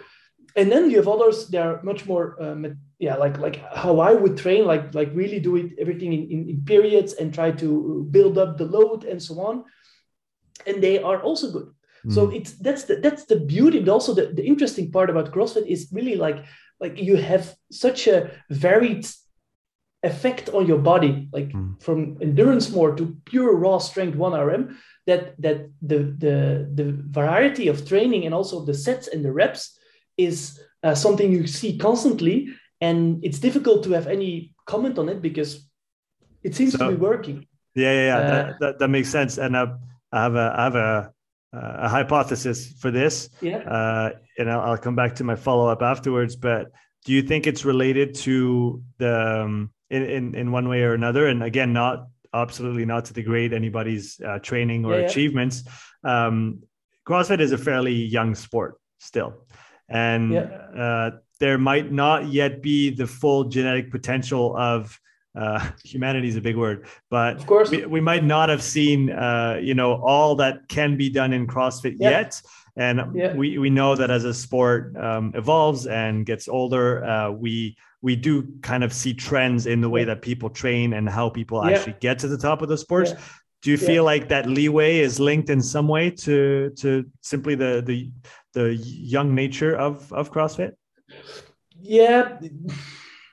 and 0.57 0.71
then 0.73 0.91
you 0.91 0.97
have 0.97 1.09
others 1.09 1.49
they 1.49 1.59
are 1.59 1.83
much 1.83 2.07
more 2.07 2.41
um, 2.43 2.79
yeah 2.99 3.17
like 3.17 3.39
like 3.39 3.57
how 3.75 4.01
i 4.01 4.13
would 4.13 4.37
train 4.37 4.65
like 4.65 4.95
like 4.95 5.11
really 5.15 5.39
do 5.39 5.57
it 5.57 5.73
everything 5.79 6.13
in, 6.13 6.23
in, 6.31 6.49
in, 6.49 6.65
periods 6.65 7.13
and 7.13 7.33
try 7.33 7.51
to 7.51 8.07
build 8.11 8.39
up 8.39 8.57
the 8.57 8.65
load 8.65 9.05
and 9.05 9.23
so 9.23 9.41
on. 9.41 9.65
And 10.67 10.83
they 10.83 11.03
are 11.03 11.21
also 11.23 11.53
good. 11.53 11.69
Mm. 12.07 12.13
so 12.15 12.31
it's 12.31 12.53
that's 12.67 12.85
the 12.85 12.97
that's 13.05 13.25
the 13.25 13.41
beauty 13.55 13.81
but 13.81 13.91
also 13.91 14.15
the, 14.15 14.27
the 14.39 14.47
interesting 14.47 14.93
part 14.93 15.11
about 15.11 15.33
crossfit 15.33 15.67
is 15.67 15.91
really 15.93 16.15
like 16.15 16.45
like 16.79 16.97
you 17.09 17.17
have 17.17 17.45
such 17.73 18.07
a 18.07 18.31
varied 18.51 19.05
effect 20.03 20.49
on 20.51 20.67
your 20.67 20.79
body, 20.79 21.29
like 21.33 21.49
mm. 21.49 21.81
from 21.83 22.19
endurance 22.21 22.71
more 22.71 22.95
to 22.95 23.17
pure 23.25 23.57
raw 23.57 23.79
strength 23.79 24.17
one 24.17 24.33
RM, 24.33 24.79
that 25.07 25.41
that 25.41 25.71
the 25.83 26.15
the 26.19 26.69
the 26.75 26.97
variety 27.11 27.69
of 27.69 27.87
training 27.87 28.25
and 28.25 28.35
also 28.35 28.65
the 28.65 28.75
sets 28.75 29.09
and 29.09 29.25
the 29.25 29.33
reps 29.33 29.79
is 30.17 30.61
uh, 30.83 30.95
something 30.95 31.33
you 31.33 31.47
see 31.47 31.77
constantly, 31.79 32.49
and 32.81 33.25
it's 33.25 33.39
difficult 33.39 33.85
to 33.85 33.93
have 33.93 34.07
any 34.07 34.55
comment 34.67 34.99
on 34.99 35.09
it 35.09 35.21
because 35.21 35.69
it 36.43 36.55
seems 36.55 36.73
so, 36.73 36.79
to 36.79 36.97
be 36.97 37.01
working. 37.01 37.47
Yeah, 37.75 37.93
yeah, 37.93 38.07
yeah. 38.07 38.17
Uh, 38.17 38.29
that, 38.31 38.61
that, 38.61 38.79
that 38.79 38.89
makes 38.89 39.09
sense. 39.09 39.39
And 39.39 39.57
uh, 39.57 39.75
I 40.13 40.23
have 40.23 40.35
a 40.35 40.55
I 40.57 40.65
have 40.65 40.77
a 40.77 41.13
a 41.53 41.89
hypothesis 41.89 42.73
for 42.79 42.91
this. 42.91 43.31
Yeah. 43.41 43.59
Uh, 43.59 44.11
and 44.39 44.51
I'll, 44.51 44.61
I'll 44.61 44.79
come 44.79 44.95
back 44.95 45.17
to 45.17 45.25
my 45.25 45.35
follow 45.35 45.69
up 45.69 45.83
afterwards. 45.83 46.37
But 46.37 46.73
do 47.05 47.13
you 47.13 47.23
think 47.23 47.47
it's 47.47 47.65
related 47.65 48.15
to 48.17 48.83
the 48.99 49.43
um, 49.45 49.71
in, 49.91 50.03
in, 50.03 50.34
in 50.34 50.53
one 50.53 50.68
way 50.68 50.82
or 50.82 50.95
another. 50.95 51.26
And 51.26 51.43
again, 51.43 51.72
not 51.72 52.09
absolutely 52.34 52.84
not 52.84 53.07
to 53.07 53.14
degrade 53.14 53.53
anybody's 53.53 54.20
uh, 54.20 54.39
training 54.41 54.84
or 54.84 54.99
yeah, 54.99 55.07
achievements. 55.07 55.64
Um, 56.05 56.62
CrossFit 57.07 57.41
is 57.41 57.53
a 57.53 57.59
fairly 57.59 57.95
young 57.95 58.34
sport 58.34 58.78
still, 58.99 59.47
and 59.89 60.32
yeah. 60.32 60.41
uh, 60.41 61.11
there 61.41 61.57
might 61.57 61.91
not 61.91 62.28
yet 62.28 62.62
be 62.62 62.91
the 62.91 63.07
full 63.07 63.45
genetic 63.45 63.91
potential 63.91 64.55
of 64.57 64.99
uh, 65.34 65.70
humanity 65.84 66.28
is 66.28 66.36
a 66.36 66.41
big 66.41 66.57
word, 66.57 66.86
but 67.11 67.36
of 67.36 67.47
course 67.47 67.70
we, 67.70 67.86
we 67.86 68.01
might 68.01 68.24
not 68.24 68.49
have 68.49 68.62
seen, 68.62 69.11
uh, 69.11 69.59
you 69.61 69.74
know, 69.74 69.95
all 70.03 70.34
that 70.36 70.68
can 70.68 70.97
be 70.97 71.09
done 71.09 71.32
in 71.32 71.47
CrossFit 71.47 71.97
yet. 71.99 72.41
And 72.79 73.14
yeah. 73.14 73.35
we, 73.35 73.59
we 73.59 73.70
know 73.70 73.97
that 73.97 74.11
as 74.11 74.24
a 74.24 74.33
sport 74.33 74.97
um, 74.97 75.33
evolves 75.35 75.87
and 75.87 76.24
gets 76.24 76.49
older, 76.49 77.05
uh, 77.05 77.31
we 77.31 77.76
we 78.01 78.14
do 78.14 78.47
kind 78.62 78.85
of 78.85 78.93
see 78.93 79.12
trends 79.12 79.66
in 79.66 79.81
the 79.81 79.89
way 79.89 80.05
that 80.05 80.22
people 80.22 80.49
train 80.49 80.93
and 80.93 81.09
how 81.09 81.29
people 81.29 81.61
yeah. 81.64 81.76
actually 81.76 81.97
get 81.99 82.20
to 82.20 82.29
the 82.29 82.39
top 82.39 82.62
of 82.62 82.68
the 82.68 82.79
sports. 82.79 83.12
Do 83.62 83.72
you 83.72 83.76
feel 83.76 84.05
like 84.05 84.29
that 84.29 84.47
leeway 84.47 85.01
is 85.01 85.18
linked 85.18 85.51
in 85.51 85.61
some 85.61 85.89
way 85.89 86.11
to 86.11 86.70
to 86.76 87.05
simply 87.20 87.57
the 87.57 87.83
the 87.85 88.11
the 88.55 88.76
young 88.76 89.35
nature 89.35 89.76
of 89.76 90.12
of 90.12 90.31
CrossFit? 90.31 90.74
Yeah 91.81 92.39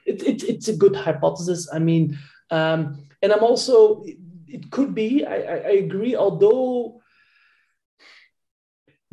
it, 0.06 0.22
it, 0.24 0.44
it's 0.44 0.68
a 0.68 0.76
good 0.76 0.96
hypothesis. 0.96 1.68
I 1.74 1.80
mean, 1.80 2.18
um, 2.52 3.08
and 3.22 3.34
I'm 3.34 3.44
also, 3.44 4.04
it, 4.04 4.18
it 4.48 4.72
could 4.72 4.94
be, 4.94 5.26
I, 5.26 5.36
I, 5.36 5.56
I 5.56 5.72
agree, 5.84 6.16
although 6.16 7.02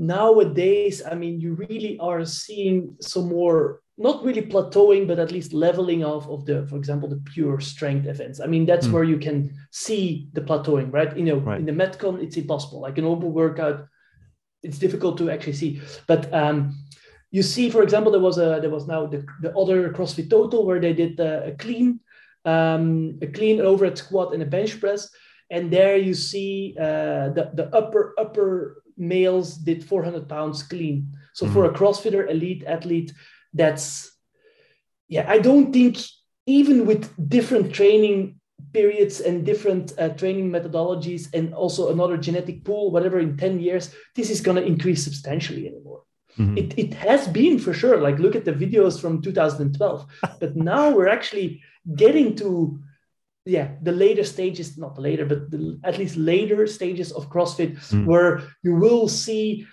nowadays, 0.03 1.01
I 1.09 1.15
mean, 1.15 1.41
you 1.41 1.55
really 1.55 1.97
are 2.01 2.25
seeing 2.25 2.97
some 3.01 3.29
more, 3.29 3.81
not 3.97 4.25
really 4.25 4.43
plateauing, 4.43 5.07
but 5.07 5.21
at 5.21 5.31
least 5.31 5.53
leveling 5.53 6.05
off 6.05 6.29
of 6.29 6.45
the, 6.45 6.67
for 6.67 6.77
example, 6.77 7.09
the 7.09 7.23
pure 7.33 7.61
strength 7.61 8.07
events. 8.07 8.41
I 8.41 8.47
mean, 8.47 8.67
that's 8.67 8.89
mm. 8.89 8.93
where 8.93 9.05
you 9.05 9.19
can 9.19 9.55
see 9.71 10.29
the 10.33 10.41
plateauing, 10.41 10.93
right? 10.93 11.17
You 11.17 11.25
know, 11.25 11.37
right. 11.37 11.61
in 11.61 11.67
the 11.67 11.73
Metcon, 11.73 12.21
it's 12.21 12.37
impossible. 12.37 12.81
Like 12.81 12.99
an 12.99 13.05
open 13.05 13.33
workout, 13.33 13.87
it's 14.63 14.79
difficult 14.79 15.19
to 15.19 15.31
actually 15.31 15.55
see. 15.55 15.81
But 16.09 16.33
um, 16.35 16.77
you 17.31 17.43
see, 17.43 17.71
for 17.71 17.83
example, 17.83 18.11
there 18.11 18.21
was 18.21 18.39
a 18.39 18.59
there 18.61 18.71
was 18.71 18.87
now 18.87 19.07
the, 19.07 19.25
the 19.41 19.57
other 19.57 19.91
CrossFit 19.91 20.29
Total 20.29 20.67
where 20.67 20.81
they 20.81 20.93
did 20.93 21.19
a, 21.21 21.47
a 21.47 21.53
clean 21.53 22.01
um, 22.45 23.19
a 23.23 23.27
clean 23.27 23.61
overhead 23.61 23.97
squat 23.97 24.35
and 24.35 24.43
a 24.43 24.47
bench 24.47 24.81
press, 24.81 25.09
and 25.51 25.71
there 25.71 25.97
you 25.97 26.15
see 26.15 26.77
uh, 26.79 27.31
the 27.31 27.51
the 27.55 27.75
upper 27.75 28.15
upper 28.19 28.82
males 29.09 29.57
did 29.57 29.85
400 29.85 30.29
pounds 30.29 30.63
clean. 30.63 31.15
So 31.35 31.45
mm-hmm. 31.45 31.55
for 31.55 31.65
a 31.67 31.73
CrossFitter 31.73 32.31
elite 32.31 32.65
athlete, 32.67 33.13
that's 33.53 34.11
yeah. 35.09 35.27
I 35.29 35.39
don't 35.39 35.73
think 35.73 35.99
even 36.47 36.87
with 36.87 37.11
different 37.29 37.75
training 37.75 38.41
periods 38.73 39.21
and 39.21 39.45
different 39.45 39.93
uh, 39.99 40.11
training 40.11 40.51
methodologies 40.51 41.33
and 41.35 41.55
also 41.55 41.93
another 41.93 42.17
genetic 42.17 42.65
pool, 42.65 42.91
whatever 42.91 43.19
in 43.21 43.37
10 43.37 43.61
years, 43.61 43.95
this 44.15 44.31
is 44.31 44.41
going 44.41 44.57
to 44.57 44.65
increase 44.65 45.05
substantially 45.05 45.67
anymore. 45.67 46.03
Mm-hmm. 46.39 46.59
It, 46.59 46.79
it 46.79 46.95
has 46.95 47.29
been 47.29 47.59
for 47.59 47.75
sure. 47.75 48.01
Like, 48.01 48.19
look 48.19 48.35
at 48.35 48.45
the 48.45 48.53
videos 48.53 49.01
from 49.01 49.21
2012. 49.21 50.07
but 50.41 50.57
now 50.57 50.91
we're 50.91 51.09
actually 51.09 51.63
getting 51.95 52.35
to, 52.37 52.81
yeah, 53.45 53.73
the 53.83 53.93
later 53.93 54.25
stages, 54.25 54.79
not 54.79 54.99
later, 54.99 55.27
but 55.27 55.51
the, 55.51 55.79
at 55.85 55.99
least 55.99 56.17
later 56.17 56.67
stages 56.67 57.13
of 57.13 57.29
CrossFit, 57.29 57.77
mm. 57.77 58.07
where 58.07 58.43
you 58.63 58.77
will 58.77 59.09
see 59.09 59.67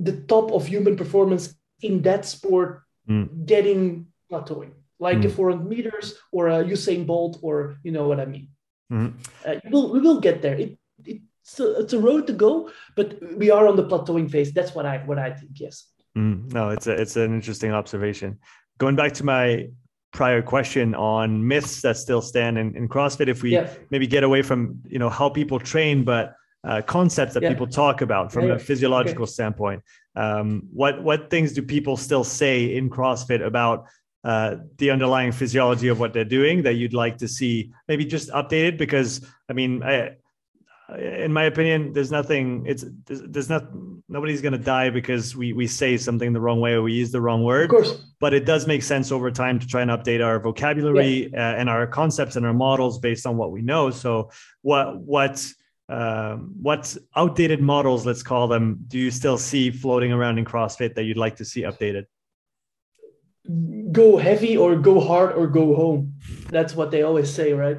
the 0.00 0.22
top 0.22 0.50
of 0.50 0.66
human 0.66 0.96
performance 0.96 1.54
in 1.82 2.02
that 2.02 2.24
sport 2.24 2.82
mm. 3.08 3.46
getting 3.46 4.06
plateauing, 4.30 4.72
like 4.98 5.18
mm. 5.18 5.26
a 5.26 5.28
400 5.28 5.68
meters 5.68 6.14
or 6.32 6.48
a 6.48 6.64
Usain 6.64 7.06
Bolt, 7.06 7.38
or 7.42 7.76
you 7.84 7.92
know 7.92 8.08
what 8.08 8.18
I 8.18 8.26
mean. 8.26 8.48
Mm-hmm. 8.92 9.18
Uh, 9.48 9.54
will, 9.70 9.92
we 9.92 10.00
will 10.00 10.20
get 10.20 10.42
there. 10.42 10.56
It, 10.56 10.78
it, 11.04 11.22
it's 11.42 11.60
a, 11.60 11.80
it's 11.80 11.92
a 11.92 11.98
road 11.98 12.26
to 12.26 12.32
go, 12.32 12.70
but 12.96 13.16
we 13.36 13.50
are 13.50 13.68
on 13.68 13.76
the 13.76 13.86
plateauing 13.86 14.30
phase. 14.30 14.52
That's 14.52 14.74
what 14.74 14.86
I 14.86 14.98
what 14.98 15.18
I 15.18 15.30
think. 15.30 15.52
Yes. 15.54 15.84
Mm, 16.16 16.52
no, 16.52 16.70
it's 16.70 16.86
a, 16.86 16.92
it's 16.92 17.16
an 17.16 17.34
interesting 17.34 17.72
observation. 17.72 18.38
Going 18.78 18.96
back 18.96 19.12
to 19.14 19.24
my 19.24 19.68
prior 20.14 20.40
question 20.40 20.94
on 20.94 21.46
myths 21.46 21.82
that 21.82 21.96
still 21.98 22.22
stand 22.22 22.56
in, 22.56 22.74
in 22.76 22.88
CrossFit, 22.88 23.28
if 23.28 23.42
we 23.42 23.50
yeah. 23.50 23.68
maybe 23.90 24.06
get 24.06 24.24
away 24.24 24.40
from 24.40 24.80
you 24.86 24.98
know 24.98 25.10
how 25.10 25.28
people 25.28 25.58
train, 25.58 26.04
but 26.04 26.34
uh, 26.62 26.80
concepts 26.80 27.34
that 27.34 27.42
yeah. 27.42 27.50
people 27.50 27.66
talk 27.66 28.00
about 28.00 28.32
from 28.32 28.46
yeah, 28.46 28.54
a 28.54 28.58
physiological 28.58 29.24
okay. 29.24 29.32
standpoint, 29.32 29.82
um, 30.16 30.62
what 30.72 31.02
what 31.02 31.28
things 31.28 31.52
do 31.52 31.60
people 31.62 31.96
still 31.96 32.24
say 32.24 32.76
in 32.76 32.88
CrossFit 32.88 33.44
about 33.44 33.86
uh, 34.22 34.56
the 34.78 34.90
underlying 34.90 35.32
physiology 35.32 35.88
of 35.88 36.00
what 36.00 36.14
they're 36.14 36.24
doing 36.24 36.62
that 36.62 36.74
you'd 36.74 36.94
like 36.94 37.18
to 37.18 37.28
see 37.28 37.72
maybe 37.88 38.04
just 38.06 38.30
updated? 38.30 38.78
Because 38.78 39.26
I 39.50 39.52
mean, 39.52 39.82
I, 39.82 40.12
in 40.98 41.32
my 41.32 41.44
opinion, 41.44 41.92
there's 41.92 42.10
nothing. 42.10 42.64
It's 42.66 42.84
there's, 43.06 43.22
there's 43.22 43.48
not 43.48 43.68
nobody's 44.08 44.42
going 44.42 44.52
to 44.52 44.58
die 44.58 44.90
because 44.90 45.34
we 45.34 45.52
we 45.52 45.66
say 45.66 45.96
something 45.96 46.32
the 46.32 46.40
wrong 46.40 46.60
way 46.60 46.72
or 46.72 46.82
we 46.82 46.92
use 46.92 47.10
the 47.10 47.20
wrong 47.20 47.42
word. 47.42 47.64
Of 47.64 47.70
course, 47.70 48.04
but 48.20 48.34
it 48.34 48.44
does 48.44 48.66
make 48.66 48.82
sense 48.82 49.10
over 49.10 49.30
time 49.30 49.58
to 49.58 49.66
try 49.66 49.82
and 49.82 49.90
update 49.90 50.24
our 50.24 50.38
vocabulary 50.38 51.30
yeah. 51.32 51.52
uh, 51.52 51.54
and 51.54 51.70
our 51.70 51.86
concepts 51.86 52.36
and 52.36 52.44
our 52.44 52.52
models 52.52 52.98
based 52.98 53.26
on 53.26 53.36
what 53.36 53.50
we 53.50 53.62
know. 53.62 53.90
So, 53.90 54.30
what 54.60 54.98
what 54.98 55.52
um, 55.88 56.54
what 56.60 56.96
outdated 57.16 57.60
models, 57.60 58.06
let's 58.06 58.22
call 58.22 58.48
them, 58.48 58.84
do 58.88 58.98
you 58.98 59.10
still 59.10 59.36
see 59.36 59.70
floating 59.70 60.12
around 60.12 60.38
in 60.38 60.44
CrossFit 60.44 60.94
that 60.94 61.04
you'd 61.04 61.18
like 61.18 61.36
to 61.36 61.44
see 61.44 61.62
updated? 61.62 62.06
Go 63.92 64.16
heavy 64.16 64.56
or 64.56 64.76
go 64.76 64.98
hard 65.00 65.34
or 65.34 65.46
go 65.46 65.74
home. 65.74 66.14
That's 66.48 66.74
what 66.74 66.90
they 66.90 67.02
always 67.02 67.30
say, 67.30 67.52
right? 67.52 67.78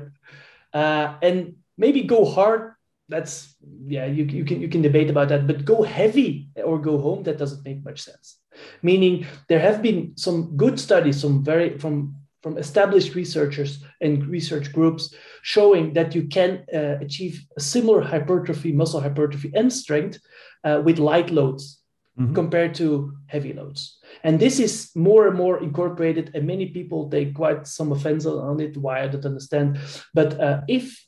Uh, 0.71 1.15
and 1.21 1.55
maybe 1.77 2.03
go 2.03 2.25
hard 2.25 2.74
that's 3.07 3.55
yeah 3.85 4.05
you, 4.05 4.23
you 4.25 4.45
can 4.45 4.59
you 4.61 4.67
can 4.67 4.81
debate 4.81 5.09
about 5.09 5.29
that 5.29 5.45
but 5.45 5.63
go 5.63 5.83
heavy 5.83 6.49
or 6.63 6.79
go 6.79 6.97
home 6.97 7.23
that 7.23 7.37
doesn't 7.37 7.65
make 7.65 7.83
much 7.83 8.01
sense. 8.01 8.39
Meaning 8.81 9.25
there 9.49 9.59
have 9.59 9.81
been 9.81 10.13
some 10.15 10.57
good 10.57 10.79
studies 10.79 11.19
some 11.19 11.43
very 11.43 11.77
from 11.77 12.15
from 12.41 12.57
established 12.57 13.15
researchers 13.15 13.83
and 14.01 14.25
research 14.27 14.71
groups 14.71 15.13
showing 15.41 15.93
that 15.93 16.13
you 16.13 16.27
can 16.27 16.63
uh, 16.73 16.97
achieve 17.01 17.43
a 17.57 17.59
similar 17.59 18.01
hypertrophy 18.01 18.71
muscle 18.71 19.01
hypertrophy 19.01 19.51
and 19.55 19.73
strength 19.73 20.19
uh, 20.63 20.81
with 20.85 20.99
light 20.99 21.31
loads 21.31 21.81
mm-hmm. 22.19 22.33
compared 22.33 22.73
to 22.75 23.15
heavy 23.27 23.53
loads. 23.53 23.99
And 24.23 24.39
this 24.39 24.59
is 24.59 24.91
more 24.95 25.27
and 25.27 25.37
more 25.37 25.61
incorporated 25.61 26.31
and 26.33 26.45
many 26.47 26.67
people 26.67 27.09
take 27.09 27.33
quite 27.35 27.67
some 27.67 27.91
offense 27.91 28.25
on 28.25 28.59
it 28.59 28.77
why 28.77 29.03
i 29.03 29.07
don't 29.07 29.25
understand. 29.25 29.79
But 30.13 30.39
uh, 30.39 30.61
if 30.67 31.05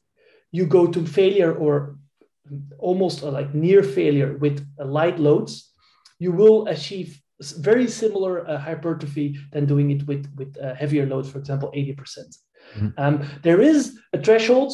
you 0.51 0.65
go 0.65 0.87
to 0.87 1.05
failure 1.05 1.53
or 1.53 1.97
almost 2.79 3.23
like 3.23 3.53
near 3.53 3.83
failure 3.83 4.37
with 4.37 4.65
light 4.79 5.19
loads, 5.19 5.71
you 6.19 6.31
will 6.31 6.67
achieve 6.67 7.21
very 7.41 7.87
similar 7.87 8.47
uh, 8.47 8.57
hypertrophy 8.57 9.37
than 9.51 9.65
doing 9.65 9.91
it 9.91 10.07
with, 10.07 10.31
with 10.35 10.57
uh, 10.57 10.73
heavier 10.73 11.05
loads, 11.05 11.29
for 11.29 11.37
example, 11.37 11.71
80%. 11.75 11.97
percent 11.97 12.35
mm 12.75 12.79
hmm 12.79 13.01
um, 13.03 13.15
there 13.43 13.61
is 13.61 13.97
a 14.11 14.19
threshold 14.25 14.73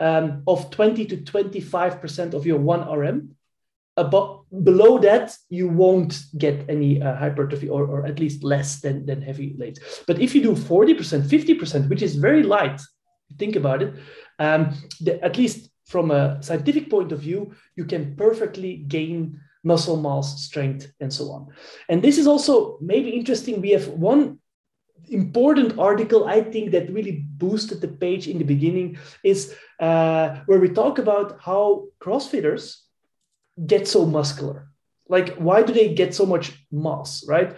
um, 0.00 0.42
of 0.46 0.70
20 0.70 1.06
to 1.06 1.16
25% 1.18 2.34
of 2.34 2.46
your 2.46 2.58
1RM. 2.58 3.28
But 3.96 4.40
below 4.62 4.98
that, 4.98 5.36
you 5.50 5.68
won't 5.68 6.18
get 6.36 6.68
any 6.68 7.00
uh, 7.00 7.16
hypertrophy 7.16 7.68
or, 7.68 7.86
or 7.86 8.06
at 8.06 8.18
least 8.18 8.42
less 8.42 8.80
than, 8.80 9.06
than 9.06 9.22
heavy 9.22 9.54
loads. 9.58 9.78
But 10.06 10.20
if 10.20 10.34
you 10.34 10.42
do 10.42 10.52
40%, 10.52 11.22
50%, 11.22 11.88
which 11.88 12.02
is 12.02 12.16
very 12.16 12.42
light, 12.42 12.80
think 13.38 13.56
about 13.56 13.82
it, 13.82 13.94
um, 14.38 14.74
the, 15.00 15.22
at 15.22 15.36
least 15.36 15.70
from 15.86 16.10
a 16.10 16.42
scientific 16.42 16.90
point 16.90 17.12
of 17.12 17.20
view, 17.20 17.54
you 17.76 17.84
can 17.84 18.16
perfectly 18.16 18.76
gain 18.76 19.40
muscle 19.62 19.96
mass, 19.96 20.42
strength, 20.42 20.92
and 21.00 21.12
so 21.12 21.30
on. 21.30 21.48
And 21.88 22.02
this 22.02 22.18
is 22.18 22.26
also 22.26 22.78
maybe 22.80 23.10
interesting. 23.10 23.60
We 23.60 23.70
have 23.70 23.88
one 23.88 24.38
important 25.10 25.78
article 25.78 26.26
I 26.26 26.40
think 26.40 26.70
that 26.72 26.92
really 26.92 27.24
boosted 27.36 27.80
the 27.80 27.88
page 27.88 28.28
in 28.28 28.38
the 28.38 28.44
beginning 28.44 28.98
is 29.22 29.54
uh, 29.80 30.40
where 30.46 30.58
we 30.58 30.68
talk 30.68 30.98
about 30.98 31.40
how 31.40 31.86
CrossFitters 32.00 32.76
get 33.66 33.86
so 33.86 34.06
muscular. 34.06 34.68
Like, 35.08 35.36
why 35.36 35.62
do 35.62 35.72
they 35.72 35.94
get 35.94 36.14
so 36.14 36.24
much 36.24 36.52
mass, 36.72 37.24
right? 37.28 37.56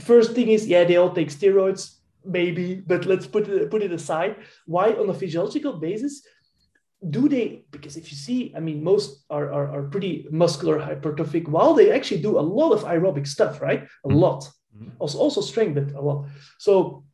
First 0.00 0.32
thing 0.32 0.48
is, 0.48 0.66
yeah, 0.66 0.84
they 0.84 0.96
all 0.96 1.14
take 1.14 1.28
steroids 1.30 1.99
maybe, 2.30 2.82
but 2.86 3.06
let's 3.06 3.26
put 3.26 3.48
it, 3.48 3.70
put 3.70 3.82
it 3.82 3.92
aside. 3.92 4.36
Why, 4.66 4.92
on 4.92 5.08
a 5.08 5.14
physiological 5.14 5.74
basis, 5.74 6.22
do 7.08 7.28
they? 7.28 7.64
Because 7.70 7.96
if 7.96 8.10
you 8.10 8.16
see, 8.16 8.52
I 8.56 8.60
mean, 8.60 8.84
most 8.84 9.24
are, 9.30 9.50
are, 9.52 9.68
are 9.74 9.82
pretty 9.84 10.26
muscular, 10.30 10.78
hypertrophic, 10.78 11.48
while 11.48 11.74
they 11.74 11.92
actually 11.92 12.22
do 12.22 12.38
a 12.38 12.48
lot 12.58 12.72
of 12.72 12.84
aerobic 12.84 13.26
stuff, 13.26 13.60
right? 13.60 13.82
A 13.82 14.08
mm-hmm. 14.08 14.18
lot. 14.18 14.44
Mm-hmm. 14.76 14.90
Also, 14.98 15.18
also 15.18 15.40
strength, 15.40 15.74
but 15.74 15.94
a 15.94 16.00
lot. 16.00 16.26
So, 16.58 17.04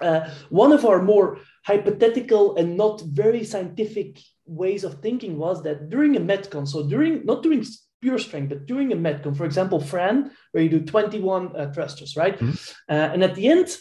uh, 0.00 0.30
one 0.48 0.72
of 0.72 0.86
our 0.86 1.02
more 1.02 1.38
hypothetical 1.64 2.56
and 2.56 2.76
not 2.76 3.02
very 3.02 3.44
scientific 3.44 4.18
ways 4.46 4.84
of 4.84 5.00
thinking 5.02 5.36
was 5.36 5.62
that 5.64 5.90
during 5.90 6.16
a 6.16 6.20
metcon, 6.20 6.66
so 6.66 6.88
during 6.88 7.24
not 7.24 7.42
during 7.42 7.64
pure 8.00 8.18
strength, 8.18 8.48
but 8.48 8.66
during 8.66 8.92
a 8.92 8.96
metcon, 8.96 9.36
for 9.36 9.44
example, 9.44 9.80
Fran, 9.80 10.30
where 10.52 10.62
you 10.62 10.70
do 10.70 10.80
21 10.80 11.54
uh, 11.54 11.72
thrusters, 11.72 12.16
right? 12.16 12.38
Mm-hmm. 12.38 12.94
Uh, 12.94 13.12
and 13.12 13.22
at 13.22 13.34
the 13.34 13.48
end, 13.48 13.76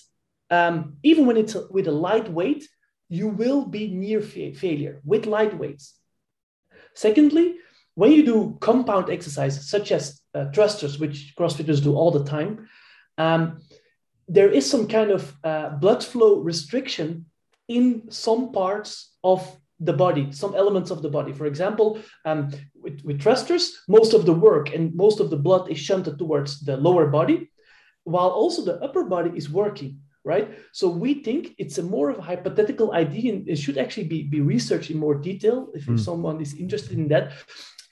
um, 0.51 0.97
even 1.01 1.25
when 1.25 1.37
it's 1.37 1.55
with 1.71 1.87
a 1.87 1.91
light 1.91 2.29
weight, 2.29 2.67
you 3.09 3.27
will 3.27 3.65
be 3.65 3.87
near 3.87 4.21
fa- 4.21 4.53
failure 4.53 5.01
with 5.03 5.25
light 5.25 5.57
weights. 5.57 5.95
Secondly, 6.93 7.55
when 7.95 8.11
you 8.11 8.23
do 8.23 8.57
compound 8.59 9.09
exercises 9.09 9.69
such 9.69 9.91
as 9.91 10.21
uh, 10.33 10.45
thrusters, 10.53 10.99
which 10.99 11.33
CrossFitters 11.37 11.83
do 11.83 11.95
all 11.95 12.11
the 12.11 12.23
time, 12.23 12.69
um, 13.17 13.61
there 14.27 14.49
is 14.49 14.69
some 14.69 14.87
kind 14.87 15.11
of 15.11 15.35
uh, 15.43 15.69
blood 15.69 16.03
flow 16.03 16.39
restriction 16.39 17.25
in 17.67 18.09
some 18.11 18.51
parts 18.51 19.15
of 19.23 19.57
the 19.79 19.93
body, 19.93 20.31
some 20.31 20.55
elements 20.55 20.91
of 20.91 21.01
the 21.01 21.09
body. 21.09 21.33
For 21.33 21.47
example, 21.47 21.99
um, 22.23 22.51
with, 22.75 23.01
with 23.03 23.21
thrusters, 23.21 23.81
most 23.87 24.13
of 24.13 24.25
the 24.25 24.33
work 24.33 24.73
and 24.73 24.93
most 24.95 25.19
of 25.19 25.29
the 25.29 25.37
blood 25.37 25.69
is 25.69 25.79
shunted 25.79 26.17
towards 26.17 26.61
the 26.61 26.77
lower 26.77 27.07
body, 27.07 27.51
while 28.03 28.29
also 28.29 28.63
the 28.63 28.79
upper 28.81 29.03
body 29.03 29.31
is 29.35 29.49
working, 29.49 29.99
right? 30.23 30.49
So 30.71 30.87
we 30.89 31.15
think 31.15 31.55
it's 31.57 31.77
a 31.77 31.83
more 31.83 32.09
of 32.09 32.19
a 32.19 32.21
hypothetical 32.21 32.93
idea 32.93 33.33
and 33.33 33.49
it 33.49 33.57
should 33.57 33.77
actually 33.77 34.07
be, 34.07 34.23
be 34.23 34.41
researched 34.41 34.91
in 34.91 34.97
more 34.97 35.15
detail 35.15 35.69
if 35.73 35.85
mm. 35.85 35.99
someone 35.99 36.41
is 36.41 36.53
interested 36.53 36.97
in 36.97 37.07
that 37.09 37.33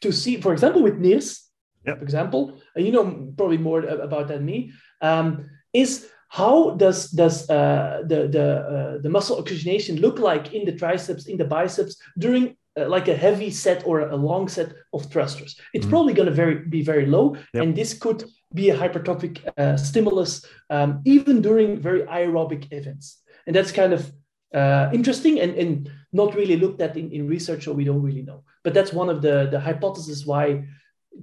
to 0.01 0.11
see, 0.11 0.39
for 0.39 0.53
example, 0.53 0.81
with 0.81 0.99
NIRS, 0.99 1.41
yep. 1.85 1.97
for 1.97 2.03
example, 2.03 2.61
you 2.75 2.91
know 2.91 3.33
probably 3.37 3.57
more 3.57 3.81
about 3.81 4.27
than 4.27 4.45
me, 4.45 4.71
um, 5.01 5.49
is 5.73 6.09
how 6.29 6.71
does 6.71 7.09
does 7.11 7.49
uh, 7.49 8.03
the 8.05 8.27
the 8.27 8.45
uh, 8.45 8.97
the 9.01 9.09
muscle 9.09 9.37
oxygenation 9.37 9.99
look 9.99 10.19
like 10.19 10.53
in 10.53 10.65
the 10.65 10.71
triceps, 10.71 11.25
in 11.25 11.37
the 11.37 11.45
biceps 11.45 11.99
during 12.17 12.55
uh, 12.79 12.87
like 12.87 13.07
a 13.07 13.15
heavy 13.15 13.49
set 13.49 13.85
or 13.85 14.01
a 14.01 14.15
long 14.15 14.47
set 14.47 14.73
of 14.93 15.05
thrusters? 15.11 15.59
It's 15.73 15.85
mm 15.85 15.89
probably 15.89 16.13
going 16.13 16.29
to 16.29 16.35
very 16.35 16.55
be 16.69 16.81
very 16.81 17.05
low, 17.05 17.35
yep. 17.53 17.63
and 17.63 17.75
this 17.75 17.93
could 17.93 18.23
be 18.53 18.69
a 18.69 18.77
hypertrophic 18.77 19.47
uh, 19.57 19.77
stimulus 19.77 20.45
um, 20.69 21.01
even 21.05 21.41
during 21.41 21.79
very 21.79 22.01
aerobic 22.03 22.71
events, 22.71 23.21
and 23.45 23.55
that's 23.55 23.71
kind 23.71 23.93
of 23.93 24.11
uh, 24.53 24.89
interesting 24.93 25.39
and, 25.39 25.55
and 25.55 25.91
not 26.11 26.35
really 26.35 26.57
looked 26.57 26.81
at 26.81 26.97
in, 26.97 27.11
in 27.11 27.27
research, 27.27 27.65
so 27.65 27.73
we 27.73 27.83
don't 27.83 28.01
really 28.01 28.23
know. 28.23 28.43
But 28.63 28.73
that's 28.73 28.91
one 28.91 29.09
of 29.09 29.21
the 29.21 29.47
the 29.51 29.59
hypotheses 29.59 30.25
why 30.25 30.65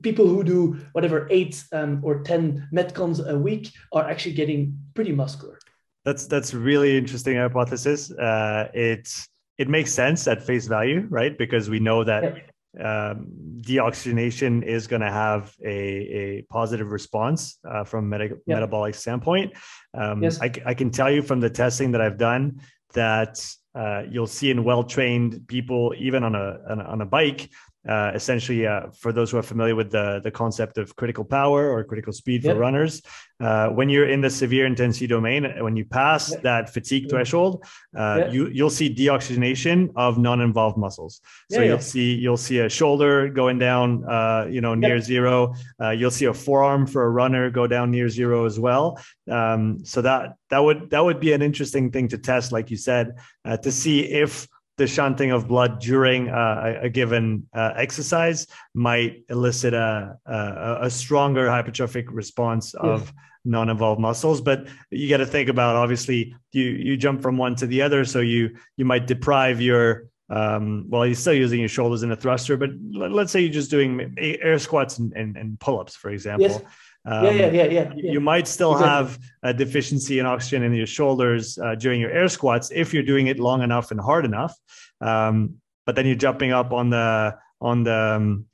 people 0.03 0.27
who 0.27 0.45
do 0.45 0.79
whatever 0.93 1.27
eight 1.31 1.63
um, 1.73 2.01
or 2.03 2.23
10 2.23 2.69
metcons 2.73 3.27
a 3.27 3.39
week 3.39 3.73
are 3.93 4.09
actually 4.09 4.35
getting 4.35 4.79
pretty 4.95 5.13
muscular. 5.13 5.59
That's 6.05 6.27
that's 6.27 6.55
really 6.55 6.97
interesting 6.97 7.37
hypothesis. 7.37 8.13
Uh, 8.13 8.69
it 8.73 9.13
it 9.59 9.69
makes 9.69 9.93
sense 9.93 10.29
at 10.29 10.43
face 10.43 10.67
value, 10.69 11.07
right? 11.11 11.37
Because 11.37 11.69
we 11.69 11.81
know 11.81 12.05
that. 12.05 12.51
Um, 12.79 13.29
deoxygenation 13.61 14.63
is 14.63 14.87
going 14.87 15.03
to 15.03 15.11
have 15.11 15.55
a, 15.65 15.69
a 15.71 16.43
positive 16.51 16.91
response 16.91 17.59
uh, 17.69 17.85
from 17.85 18.09
meta- 18.09 18.37
yeah. 18.47 18.55
metabolic 18.55 18.95
standpoint. 18.95 19.55
Um, 19.95 20.23
yes. 20.23 20.41
I, 20.41 20.53
I 20.65 20.75
can 20.75 20.91
tell 20.91 21.11
you 21.11 21.23
from 21.23 21.41
the 21.41 21.51
testing 21.51 21.93
that 21.93 22.01
I've 22.01 22.19
done 22.19 22.61
that 22.93 23.45
uh, 23.75 24.03
you'll 24.09 24.27
see 24.27 24.51
in 24.51 24.65
well-trained 24.65 25.47
people, 25.49 25.95
even 25.99 26.25
on 26.25 26.35
a 26.35 26.59
on 26.71 26.81
a, 26.81 26.85
on 26.85 27.01
a 27.03 27.07
bike, 27.07 27.51
uh, 27.89 28.11
essentially, 28.15 28.67
uh, 28.67 28.89
for 28.91 29.13
those 29.13 29.31
who 29.31 29.39
are 29.39 29.43
familiar 29.43 29.75
with 29.75 29.91
the, 29.91 30.21
the 30.25 30.31
concept 30.31 30.77
of 30.79 30.97
critical 30.97 31.25
power 31.25 31.71
or 31.71 31.85
critical 31.85 32.13
speed 32.13 32.43
yep. 32.43 32.55
for 32.55 32.61
runners, 32.61 33.03
uh, 33.41 33.69
when 33.69 33.89
you're 33.89 34.09
in 34.09 34.21
the 34.21 34.31
severe 34.31 34.67
intensity 34.67 35.07
domain, 35.07 35.47
uh, 35.47 35.63
when 35.63 35.77
you 35.77 35.85
pass 35.85 36.33
yep. 36.33 36.43
that 36.43 36.73
fatigue 36.73 37.03
yep. 37.03 37.11
threshold, 37.11 37.65
uh, 37.97 38.29
you 38.31 38.49
you'll 38.49 38.71
see 38.71 38.93
deoxygenation 38.93 39.93
of 39.95 40.19
non-involved 40.19 40.77
muscles. 40.77 41.21
So 41.51 41.61
yeah, 41.61 41.67
you'll 41.67 41.77
yeah. 41.77 41.83
see 41.83 42.15
you'll 42.15 42.37
see 42.37 42.59
a 42.61 42.69
shoulder 42.69 43.29
going 43.29 43.59
down, 43.59 44.05
uh, 44.05 44.47
you 44.51 44.61
know, 44.61 44.75
near 44.75 45.01
zero. 45.01 45.55
you'll 45.95 46.11
see 46.11 46.25
a 46.25 46.35
forearm 46.35 46.87
for 46.87 47.05
a 47.05 47.11
runner 47.11 47.51
go 47.51 47.67
down 47.67 47.91
near 47.91 48.09
zero 48.09 48.47
as 48.47 48.59
well. 48.59 48.99
Um, 49.31 49.85
so 49.85 50.03
that 50.03 50.37
that 50.51 50.59
would 50.59 50.91
that 50.91 51.05
would 51.05 51.21
be 51.21 51.33
an 51.33 51.43
interesting 51.43 51.91
thing 51.91 52.09
to 52.09 52.19
test, 52.19 52.53
like 52.53 52.71
you 52.71 52.77
said, 52.77 53.17
to 53.63 53.71
see 53.71 54.01
if 54.01 54.49
the 54.77 54.87
shunting 54.87 55.31
of 55.31 55.49
blood 55.49 55.81
during 55.81 56.29
uh, 56.29 56.81
a, 56.83 56.89
given 56.89 57.47
uh, 57.55 57.73
exercise 57.77 58.47
might 58.75 59.25
elicit 59.31 59.73
a, 59.73 60.19
a, 60.27 60.79
a 60.83 60.91
stronger 60.91 61.47
hypertrophic 61.47 62.07
response 62.11 62.75
of 62.75 63.13
non-involved 63.47 64.01
muscles. 64.01 64.41
But 64.41 64.67
you 64.91 65.09
got 65.09 65.19
to 65.19 65.27
think 65.27 65.49
about 65.49 65.77
obviously 65.77 66.35
you 66.53 66.65
you 66.65 66.97
jump 66.97 67.23
from 67.23 67.39
one 67.39 67.55
to 67.57 67.67
the 67.67 67.83
other 67.83 68.05
so 68.05 68.21
you 68.21 68.57
you 68.77 68.85
might 68.85 69.07
deprive 69.07 69.61
your 69.61 70.09
um, 70.29 70.87
well 70.89 71.07
you're 71.07 71.15
still 71.15 71.33
using 71.33 71.61
your 71.61 71.69
shoulders 71.69 72.03
in 72.03 72.11
a 72.11 72.17
thruster 72.17 72.57
but 72.57 72.71
let's 72.93 73.31
say 73.31 73.41
you're 73.41 73.53
just 73.53 73.71
doing 73.71 74.13
air 74.19 74.59
squats 74.59 74.99
and, 74.99 75.13
and, 75.13 75.37
and 75.37 75.61
pull-ups 75.61 75.95
for 75.95 76.11
example. 76.11 76.49
yes. 76.49 76.61
Um, 77.07 77.25
yeah, 77.25 77.31
yeah, 77.31 77.51
yeah, 77.51 77.93
yeah, 77.95 78.13
You 78.13 78.21
might 78.21 78.49
still 78.49 78.73
exactly. 78.73 78.91
have 78.91 79.19
a 79.45 79.55
deficiency 79.55 80.19
in 80.19 80.27
oxygen 80.27 80.65
in 80.65 80.75
your 80.75 80.87
shoulders 80.87 81.57
uh, 81.59 81.77
during 81.77 82.01
your 82.01 82.11
air 82.11 82.29
squats 82.29 82.73
if 82.75 82.93
you're 82.93 83.05
doing 83.05 83.29
it 83.29 83.39
long 83.39 83.63
enough 83.63 83.93
and 83.93 84.01
hard 84.01 84.25
enough. 84.25 84.55
Um, 85.01 85.55
but 85.85 85.95
then 85.95 86.07
you're 86.07 86.17
jumping 86.17 86.51
up 86.51 86.73
on 86.73 86.91
the 86.91 87.39
on 87.61 87.85
the 87.85 88.17
um, 88.17 88.47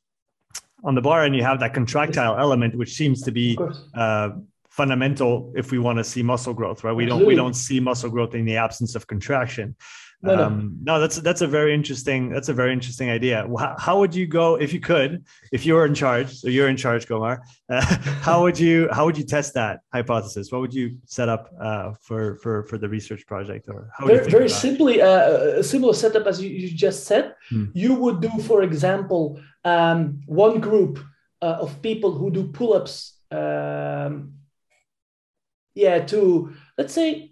on 0.84 0.94
the 0.94 1.00
bar 1.00 1.24
and 1.24 1.34
you 1.34 1.42
have 1.42 1.60
that 1.60 1.72
contractile 1.72 2.38
element, 2.38 2.74
which 2.76 2.92
seems 2.92 3.22
to 3.22 3.32
be 3.32 3.58
uh, 3.94 4.30
fundamental 4.68 5.52
if 5.56 5.70
we 5.70 5.78
want 5.78 5.98
to 5.98 6.04
see 6.04 6.22
muscle 6.22 6.52
growth, 6.52 6.84
right? 6.84 6.92
We 6.92 7.06
don't 7.06 7.24
we 7.24 7.34
don't 7.34 7.54
see 7.54 7.80
muscle 7.80 8.10
growth 8.10 8.34
in 8.34 8.44
the 8.44 8.56
absence 8.56 8.94
of 8.94 9.06
contraction. 9.06 9.76
No, 10.24 10.36
no. 10.36 10.44
Um, 10.44 10.78
no, 10.84 11.00
that's 11.00 11.16
that's 11.16 11.40
a 11.40 11.48
very 11.48 11.74
interesting 11.74 12.30
that's 12.30 12.48
a 12.48 12.52
very 12.54 12.72
interesting 12.72 13.10
idea. 13.10 13.44
How, 13.58 13.74
how, 13.76 13.98
would 13.98 14.14
you 14.14 14.26
go 14.26 14.54
if 14.54 14.72
you 14.72 14.78
could, 14.78 15.24
if 15.50 15.66
you 15.66 15.74
were 15.74 15.84
in 15.84 15.94
charge? 15.94 16.32
So 16.32 16.48
you're 16.48 16.68
in 16.68 16.76
charge, 16.76 17.06
Gommaar. 17.06 17.40
Uh, 17.68 17.80
how 18.22 18.42
would 18.42 18.56
you 18.56 18.88
how 18.92 19.04
would 19.04 19.18
you 19.18 19.24
test 19.24 19.54
that 19.54 19.80
hypothesis? 19.92 20.52
What 20.52 20.60
would 20.60 20.72
you 20.72 20.96
set 21.06 21.28
up 21.28 21.50
uh, 21.60 21.94
for 22.00 22.36
for 22.36 22.62
for 22.66 22.78
the 22.78 22.88
research 22.88 23.26
project, 23.26 23.68
or 23.68 23.90
how 23.98 24.06
very, 24.06 24.30
very 24.30 24.48
simply 24.48 25.02
uh, 25.02 25.58
a 25.58 25.64
similar 25.64 25.92
setup 25.92 26.26
as 26.28 26.40
you, 26.40 26.50
you 26.50 26.70
just 26.70 27.04
said. 27.04 27.34
Hmm. 27.50 27.66
You 27.74 27.94
would 27.94 28.20
do, 28.20 28.30
for 28.46 28.62
example, 28.62 29.40
um, 29.64 30.20
one 30.26 30.60
group 30.60 31.00
uh, 31.40 31.56
of 31.60 31.82
people 31.82 32.12
who 32.12 32.30
do 32.30 32.46
pull-ups. 32.46 33.18
Um, 33.32 34.34
yeah, 35.74 35.98
to 36.04 36.52
let's 36.78 36.94
say 36.94 37.31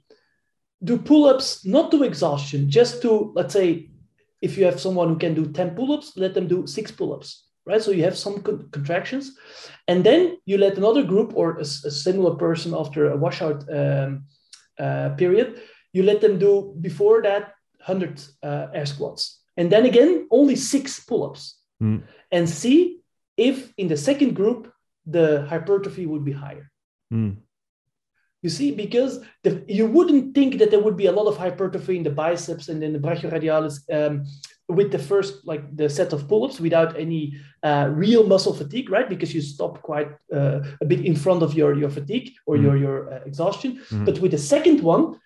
do 0.82 0.96
pull-ups 0.96 1.64
not 1.66 1.90
to 1.90 2.02
exhaustion 2.02 2.70
just 2.70 3.02
to 3.02 3.32
let's 3.34 3.52
say 3.52 3.90
if 4.40 4.56
you 4.56 4.64
have 4.64 4.80
someone 4.80 5.08
who 5.08 5.18
can 5.18 5.34
do 5.34 5.46
10 5.46 5.74
pull-ups 5.74 6.16
let 6.16 6.34
them 6.34 6.46
do 6.46 6.66
six 6.66 6.90
pull-ups 6.90 7.50
right? 7.66 7.82
So 7.82 7.90
you 7.90 8.04
have 8.04 8.16
some 8.16 8.42
con- 8.42 8.68
contractions. 8.70 9.36
And 9.86 10.04
then 10.04 10.38
you 10.44 10.58
let 10.58 10.76
another 10.76 11.02
group 11.02 11.32
or 11.34 11.58
a, 11.58 11.60
a 11.60 11.90
similar 11.90 12.34
person 12.34 12.74
after 12.74 13.10
a 13.10 13.16
washout 13.16 13.64
um, 13.72 14.24
uh, 14.78 15.10
period 15.10 15.60
you 15.92 16.02
let 16.04 16.20
them 16.20 16.38
do 16.38 16.74
before 16.80 17.20
that 17.22 17.54
100 17.84 18.22
uh, 18.42 18.68
air 18.72 18.86
squats. 18.86 19.40
And 19.56 19.70
then 19.70 19.84
again 19.84 20.28
only 20.30 20.56
six 20.56 21.00
pull-ups. 21.00 21.56
Mm. 21.82 22.02
and 22.30 22.46
see 22.46 23.00
if 23.38 23.72
in 23.78 23.88
the 23.88 23.96
second 23.96 24.34
group 24.34 24.70
the 25.06 25.46
hypertrophy 25.48 26.04
would 26.04 26.26
be 26.26 26.32
higher. 26.32 26.70
Mm. 27.10 27.38
You 28.42 28.48
see, 28.48 28.72
because 28.72 29.22
the, 29.42 29.62
you 29.68 29.86
wouldn't 29.86 30.34
think 30.34 30.58
that 30.58 30.70
there 30.70 30.80
would 30.80 30.96
be 30.96 31.06
a 31.06 31.12
lot 31.12 31.26
of 31.26 31.36
hypertrophy 31.36 31.96
in 31.96 32.02
the 32.02 32.10
biceps 32.10 32.68
and 32.68 32.82
in 32.82 32.94
the 32.94 32.98
brachioradialis 32.98 33.80
um, 33.92 34.24
with 34.66 34.90
the 34.90 34.98
first, 34.98 35.46
like 35.46 35.76
the 35.76 35.90
set 35.90 36.14
of 36.14 36.26
pull-ups 36.26 36.58
without 36.58 36.98
any 36.98 37.36
uh, 37.62 37.90
real 37.92 38.26
muscle 38.26 38.54
fatigue, 38.54 38.88
right? 38.88 39.10
Because 39.10 39.34
you 39.34 39.42
stop 39.42 39.82
quite 39.82 40.08
uh, 40.32 40.60
a 40.80 40.86
bit 40.86 41.04
in 41.04 41.14
front 41.16 41.42
of 41.42 41.52
your, 41.52 41.74
your 41.74 41.90
fatigue 41.90 42.32
or 42.46 42.56
mm. 42.56 42.62
your, 42.62 42.76
your 42.76 43.12
uh, 43.12 43.20
exhaustion. 43.26 43.82
Mm. 43.90 44.06
But 44.06 44.20
with 44.20 44.30
the 44.30 44.38
second 44.38 44.80
one, 44.80 45.20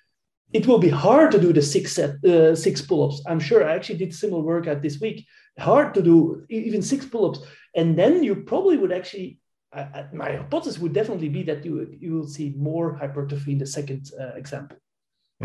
it 0.52 0.66
will 0.66 0.78
be 0.78 0.88
hard 0.88 1.30
to 1.32 1.40
do 1.40 1.52
the 1.52 1.62
six 1.62 1.92
set, 1.92 2.24
uh, 2.24 2.56
six 2.56 2.82
pull-ups. 2.82 3.22
I'm 3.26 3.40
sure 3.40 3.64
I 3.64 3.74
actually 3.74 3.98
did 3.98 4.14
similar 4.14 4.42
workout 4.42 4.82
this 4.82 5.00
week. 5.00 5.26
Hard 5.58 5.94
to 5.94 6.02
do 6.02 6.44
even 6.48 6.82
six 6.82 7.06
pull-ups. 7.06 7.40
And 7.76 7.96
then 7.96 8.24
you 8.24 8.34
probably 8.36 8.76
would 8.76 8.92
actually 8.92 9.38
I, 9.74 10.04
my 10.12 10.36
hypothesis 10.36 10.78
would 10.78 10.92
definitely 10.92 11.28
be 11.28 11.42
that 11.44 11.64
you 11.64 11.96
you 11.98 12.14
will 12.14 12.28
see 12.28 12.54
more 12.56 12.94
hypertrophy 12.94 13.52
in 13.52 13.58
the 13.58 13.66
second 13.66 14.10
uh, 14.20 14.34
example. 14.34 14.78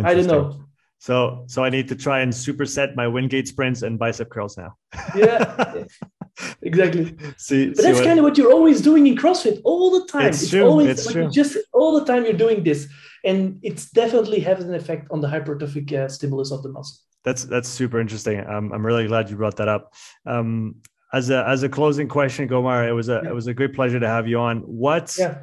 I 0.03 0.13
don't 0.13 0.27
know. 0.27 0.65
So 0.99 1.45
so 1.47 1.63
I 1.63 1.69
need 1.69 1.87
to 1.87 1.95
try 1.95 2.19
and 2.19 2.31
superset 2.31 2.95
my 2.95 3.07
Wingate 3.07 3.47
sprints 3.47 3.81
and 3.81 3.97
bicep 3.97 4.29
curls 4.29 4.57
now. 4.57 4.75
yeah, 5.15 5.85
exactly. 6.61 7.15
See, 7.37 7.69
but 7.69 7.77
see 7.77 7.83
that's 7.83 7.99
what... 7.99 8.05
kind 8.05 8.19
of 8.19 8.23
what 8.23 8.37
you're 8.37 8.51
always 8.51 8.81
doing 8.81 9.07
in 9.07 9.15
CrossFit 9.15 9.61
all 9.63 9.99
the 9.99 10.05
time. 10.07 10.27
It's, 10.27 10.41
it's 10.43 10.51
true. 10.51 10.65
always 10.65 10.89
it's 10.89 11.05
like 11.05 11.15
true. 11.15 11.29
just 11.29 11.57
all 11.73 11.97
the 11.97 12.05
time 12.05 12.25
you're 12.25 12.33
doing 12.33 12.63
this, 12.63 12.87
and 13.23 13.59
it's 13.63 13.89
definitely 13.91 14.41
has 14.41 14.63
an 14.63 14.73
effect 14.73 15.07
on 15.09 15.21
the 15.21 15.27
hypertrophic 15.27 15.93
uh, 15.93 16.09
stimulus 16.09 16.51
of 16.51 16.63
the 16.63 16.69
muscle. 16.69 16.97
That's 17.23 17.45
that's 17.45 17.69
super 17.69 17.99
interesting. 17.99 18.45
Um, 18.45 18.73
I'm 18.73 18.85
really 18.85 19.07
glad 19.07 19.29
you 19.29 19.37
brought 19.37 19.55
that 19.57 19.69
up. 19.69 19.93
Um, 20.25 20.75
as 21.11 21.29
a 21.29 21.47
as 21.47 21.63
a 21.63 21.69
closing 21.69 22.07
question, 22.07 22.47
Gommaar, 22.47 22.87
it 22.87 22.93
was 22.93 23.09
a 23.09 23.21
yeah. 23.23 23.29
it 23.29 23.33
was 23.33 23.47
a 23.47 23.53
great 23.53 23.73
pleasure 23.73 23.99
to 23.99 24.07
have 24.07 24.27
you 24.27 24.39
on. 24.39 24.59
What 24.59 25.15
yeah. 25.17 25.39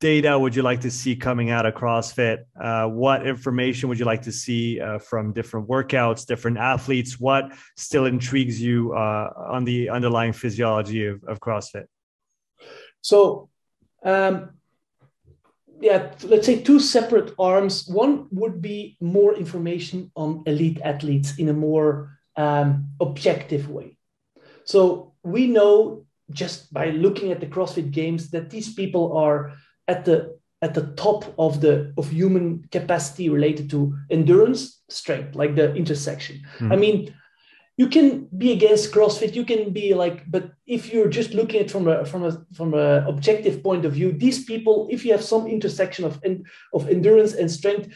data 0.00 0.38
would 0.38 0.56
you 0.56 0.62
like 0.62 0.80
to 0.80 0.90
see 0.90 1.14
coming 1.14 1.50
out 1.50 1.66
of 1.66 1.74
CrossFit? 1.74 2.44
Uh, 2.60 2.88
what 2.88 3.26
information 3.26 3.88
would 3.88 3.98
you 3.98 4.04
like 4.04 4.22
to 4.22 4.32
see 4.32 4.80
uh, 4.80 4.98
from 4.98 5.32
different 5.32 5.68
workouts, 5.68 6.26
different 6.26 6.58
athletes? 6.58 7.20
What 7.20 7.52
still 7.76 8.06
intrigues 8.06 8.60
you 8.60 8.92
uh, 8.92 9.32
on 9.36 9.64
the 9.64 9.90
underlying 9.90 10.32
physiology 10.32 11.06
of, 11.06 11.22
of 11.24 11.38
CrossFit? 11.40 11.86
So, 13.00 13.50
um, 14.02 14.50
yeah, 15.80 16.12
let's 16.24 16.46
say 16.46 16.60
two 16.60 16.80
separate 16.80 17.34
arms. 17.38 17.86
One 17.86 18.26
would 18.32 18.60
be 18.60 18.96
more 19.00 19.34
information 19.34 20.10
on 20.16 20.42
elite 20.46 20.80
athletes 20.82 21.38
in 21.38 21.48
a 21.50 21.52
more 21.52 22.18
um, 22.36 22.88
objective 23.00 23.70
way. 23.70 23.96
So 24.64 25.12
we 25.22 25.46
know 25.46 26.04
just 26.30 26.72
by 26.72 26.90
looking 26.90 27.32
at 27.32 27.40
the 27.40 27.46
CrossFit 27.46 27.90
Games 27.90 28.30
that 28.30 28.50
these 28.50 28.72
people 28.72 29.16
are 29.16 29.52
at 29.88 30.04
the 30.04 30.38
at 30.62 30.72
the 30.72 30.86
top 30.96 31.34
of 31.38 31.60
the 31.60 31.92
of 31.98 32.10
human 32.10 32.64
capacity 32.72 33.28
related 33.28 33.68
to 33.70 33.94
endurance 34.10 34.82
strength, 34.88 35.34
like 35.34 35.54
the 35.54 35.74
intersection. 35.74 36.36
Mm-hmm. 36.58 36.72
I 36.72 36.76
mean, 36.76 37.14
you 37.76 37.88
can 37.88 38.28
be 38.38 38.52
against 38.52 38.92
CrossFit, 38.92 39.34
you 39.34 39.44
can 39.44 39.72
be 39.72 39.94
like, 39.94 40.30
but 40.30 40.52
if 40.66 40.92
you're 40.92 41.08
just 41.08 41.34
looking 41.34 41.60
at 41.60 41.70
from 41.70 41.88
a 41.88 42.04
from 42.04 42.24
a 42.24 42.32
from 42.54 42.72
a 42.74 43.04
objective 43.06 43.62
point 43.62 43.84
of 43.84 43.92
view, 43.92 44.12
these 44.12 44.44
people, 44.44 44.88
if 44.90 45.04
you 45.04 45.12
have 45.12 45.24
some 45.24 45.46
intersection 45.46 46.04
of 46.04 46.22
of 46.72 46.88
endurance 46.88 47.34
and 47.34 47.50
strength, 47.50 47.88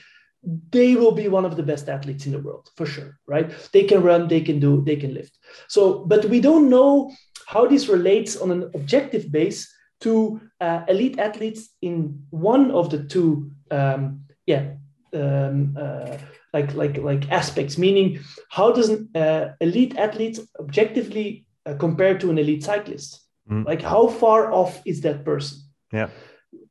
they 0.42 0.94
will 0.94 1.12
be 1.12 1.28
one 1.28 1.44
of 1.44 1.56
the 1.56 1.62
best 1.62 1.88
athletes 1.88 2.26
in 2.26 2.32
the 2.32 2.38
world 2.38 2.68
for 2.76 2.86
sure, 2.86 3.18
right? 3.26 3.50
They 3.72 3.84
can 3.84 4.02
run, 4.02 4.28
they 4.28 4.40
can 4.40 4.60
do, 4.60 4.82
they 4.84 4.96
can 4.96 5.14
lift. 5.14 5.36
So, 5.68 6.04
but 6.04 6.24
we 6.26 6.40
don't 6.40 6.70
know 6.70 7.12
how 7.46 7.66
this 7.66 7.88
relates 7.88 8.36
on 8.36 8.50
an 8.50 8.70
objective 8.74 9.32
base 9.32 9.72
to 10.00 10.40
uh, 10.60 10.82
elite 10.88 11.18
athletes 11.18 11.70
in 11.82 12.24
one 12.30 12.70
of 12.70 12.90
the 12.90 13.04
two, 13.04 13.50
um, 13.70 14.20
yeah, 14.46 14.74
um, 15.12 15.76
uh, 15.78 16.18
like 16.52 16.74
like 16.74 16.96
like 16.98 17.30
aspects 17.30 17.76
meaning 17.78 18.20
how 18.50 18.72
does 18.72 18.88
an 18.88 19.08
uh, 19.14 19.48
elite 19.60 19.96
athlete 19.96 20.38
objectively 20.58 21.46
uh, 21.66 21.74
compare 21.74 22.18
to 22.18 22.30
an 22.30 22.38
elite 22.38 22.64
cyclist 22.64 23.20
mm. 23.50 23.64
like 23.66 23.82
how 23.82 24.08
far 24.08 24.52
off 24.52 24.80
is 24.86 25.00
that 25.02 25.24
person 25.24 25.58
yeah 25.92 26.08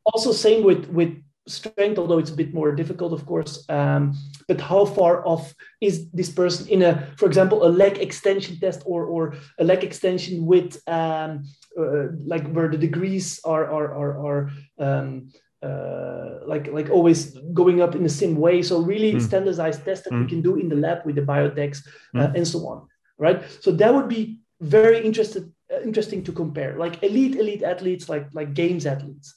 also 0.06 0.32
same 0.32 0.64
with 0.64 0.86
with 0.88 1.22
strength 1.48 1.98
although 1.98 2.20
it's 2.20 2.32
a 2.32 2.36
bit 2.36 2.54
more 2.54 2.72
difficult 2.76 3.14
of 3.14 3.26
course 3.26 3.66
um, 3.70 4.14
but 4.48 4.60
how 4.60 4.86
far 4.86 5.26
off 5.26 5.54
is 5.82 6.10
this 6.12 6.30
person 6.30 6.68
in 6.68 6.82
a 6.84 7.08
for 7.18 7.26
example 7.26 7.66
a 7.66 7.70
leg 7.70 7.98
extension 7.98 8.60
test 8.60 8.84
or 8.86 9.06
or 9.06 9.36
a 9.60 9.64
leg 9.64 9.84
extension 9.84 10.46
with 10.46 10.82
um, 10.88 11.44
uh, 11.80 12.08
like 12.26 12.46
where 12.52 12.70
the 12.70 12.78
degrees 12.78 13.40
are 13.44 13.66
are 13.66 13.94
are, 13.94 14.14
are 14.28 14.52
um, 14.80 15.30
uh, 15.64 16.40
like 16.46 16.68
like 16.68 16.90
always 16.90 17.38
going 17.54 17.82
up 17.82 17.96
in 17.96 18.04
the 18.04 18.10
same 18.10 18.36
way. 18.36 18.62
So 18.62 18.80
really 18.80 19.14
mm. 19.14 19.22
standardized 19.22 19.84
tests 19.84 20.04
that 20.06 20.14
mm. 20.14 20.20
we 20.20 20.24
hmm. 20.24 20.30
can 20.30 20.42
do 20.42 20.56
in 20.56 20.70
the 20.70 20.76
lab 20.76 21.06
with 21.06 21.16
the 21.16 21.22
biodex 21.22 21.86
uh, 22.16 22.28
mm. 22.28 22.36
and 22.36 22.48
so 22.48 22.60
on, 22.68 22.88
right? 23.18 23.44
So 23.62 23.72
that 23.72 23.94
would 23.94 24.08
be 24.08 24.40
very 24.62 25.04
interested 25.04 25.52
uh, 25.74 25.82
interesting 25.82 26.24
to 26.26 26.32
compare. 26.32 26.78
Like 26.78 27.02
elite 27.04 27.36
elite 27.36 27.64
athletes, 27.64 28.08
like 28.08 28.28
like 28.34 28.54
games 28.54 28.86
athletes. 28.86 29.34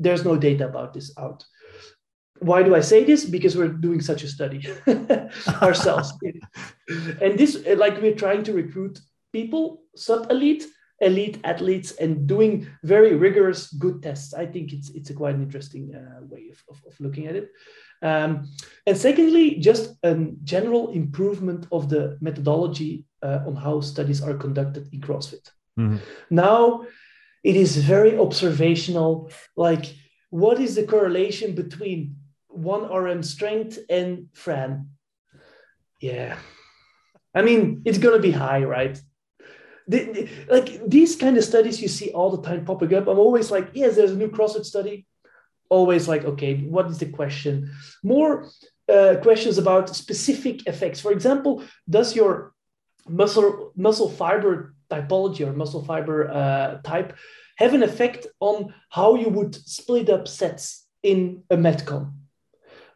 There's 0.00 0.24
no 0.24 0.36
data 0.36 0.66
about 0.66 0.94
this 0.94 1.12
out. 1.16 1.44
Why 2.40 2.62
do 2.62 2.74
I 2.74 2.80
say 2.80 3.04
this? 3.04 3.24
Because 3.24 3.56
we're 3.56 3.68
doing 3.68 4.00
such 4.00 4.22
a 4.24 4.28
study 4.28 4.66
ourselves, 5.62 6.12
and 7.20 7.38
this 7.38 7.62
like 7.76 8.00
we're 8.00 8.14
trying 8.14 8.42
to 8.44 8.54
recruit 8.54 8.98
people 9.32 9.82
sub 9.94 10.30
elite 10.30 10.64
elite 11.00 11.38
athletes 11.44 11.92
and 11.92 12.26
doing 12.26 12.66
very 12.84 13.14
rigorous 13.14 13.72
good 13.72 14.02
tests. 14.02 14.34
I 14.34 14.46
think 14.46 14.72
it's 14.72 14.90
it's 14.90 15.10
a 15.10 15.14
quite 15.14 15.34
an 15.34 15.42
interesting 15.42 15.94
uh, 15.94 16.24
way 16.26 16.50
of, 16.50 16.62
of, 16.68 16.82
of, 16.86 17.00
looking 17.00 17.26
at 17.26 17.36
it. 17.36 17.50
Um, 18.02 18.48
and 18.86 18.96
secondly, 18.96 19.56
just 19.56 19.94
a 20.02 20.14
general 20.44 20.90
improvement 20.90 21.66
of 21.72 21.88
the 21.88 22.18
methodology 22.20 23.04
uh, 23.22 23.40
on 23.46 23.56
how 23.56 23.80
studies 23.80 24.22
are 24.22 24.34
conducted 24.34 24.88
in 24.92 25.00
CrossFit. 25.00 25.50
Mm-hmm. 25.78 25.96
Now, 26.30 26.86
it 27.42 27.56
is 27.56 27.76
very 27.76 28.18
observational. 28.18 29.30
Like, 29.56 29.86
what 30.30 30.60
is 30.60 30.74
the 30.74 30.84
correlation 30.84 31.54
between 31.54 32.16
one 32.48 32.90
RM 32.90 33.22
strength 33.22 33.78
and 33.88 34.28
Fran? 34.32 34.90
Yeah. 36.00 36.38
I 37.34 37.42
mean, 37.42 37.82
it's 37.84 37.98
going 37.98 38.16
to 38.16 38.22
be 38.22 38.32
high, 38.32 38.64
right? 38.64 39.00
the, 39.90 40.04
the, 40.12 40.28
like 40.48 40.88
these 40.88 41.16
kind 41.16 41.36
of 41.36 41.44
studies 41.44 41.82
you 41.82 41.88
see 41.88 42.12
all 42.12 42.30
the 42.30 42.42
time 42.48 42.64
popping 42.64 42.94
up. 42.94 43.08
I'm 43.08 43.18
always 43.18 43.50
like, 43.50 43.70
yes, 43.74 43.96
there's 43.96 44.12
a 44.12 44.16
new 44.16 44.28
CrossFit 44.28 44.64
study. 44.64 45.06
Always 45.68 46.06
like, 46.06 46.24
okay, 46.24 46.54
what 46.58 46.86
is 46.86 46.98
the 46.98 47.06
question? 47.06 47.72
More 48.04 48.48
uh, 48.88 49.16
questions 49.20 49.58
about 49.58 49.94
specific 49.94 50.66
effects. 50.68 51.00
For 51.00 51.12
example, 51.12 51.64
does 51.88 52.14
your 52.14 52.52
muscle 53.08 53.72
muscle 53.76 54.08
fiber 54.08 54.74
typology 54.90 55.46
or 55.46 55.52
muscle 55.52 55.84
fiber 55.84 56.30
uh, 56.30 56.80
type 56.82 57.16
have 57.56 57.74
an 57.74 57.82
effect 57.82 58.26
on 58.40 58.74
how 58.88 59.14
you 59.14 59.28
would 59.28 59.54
split 59.54 60.08
up 60.08 60.26
sets 60.26 60.86
in 61.02 61.42
a 61.50 61.56
metcon? 61.56 62.12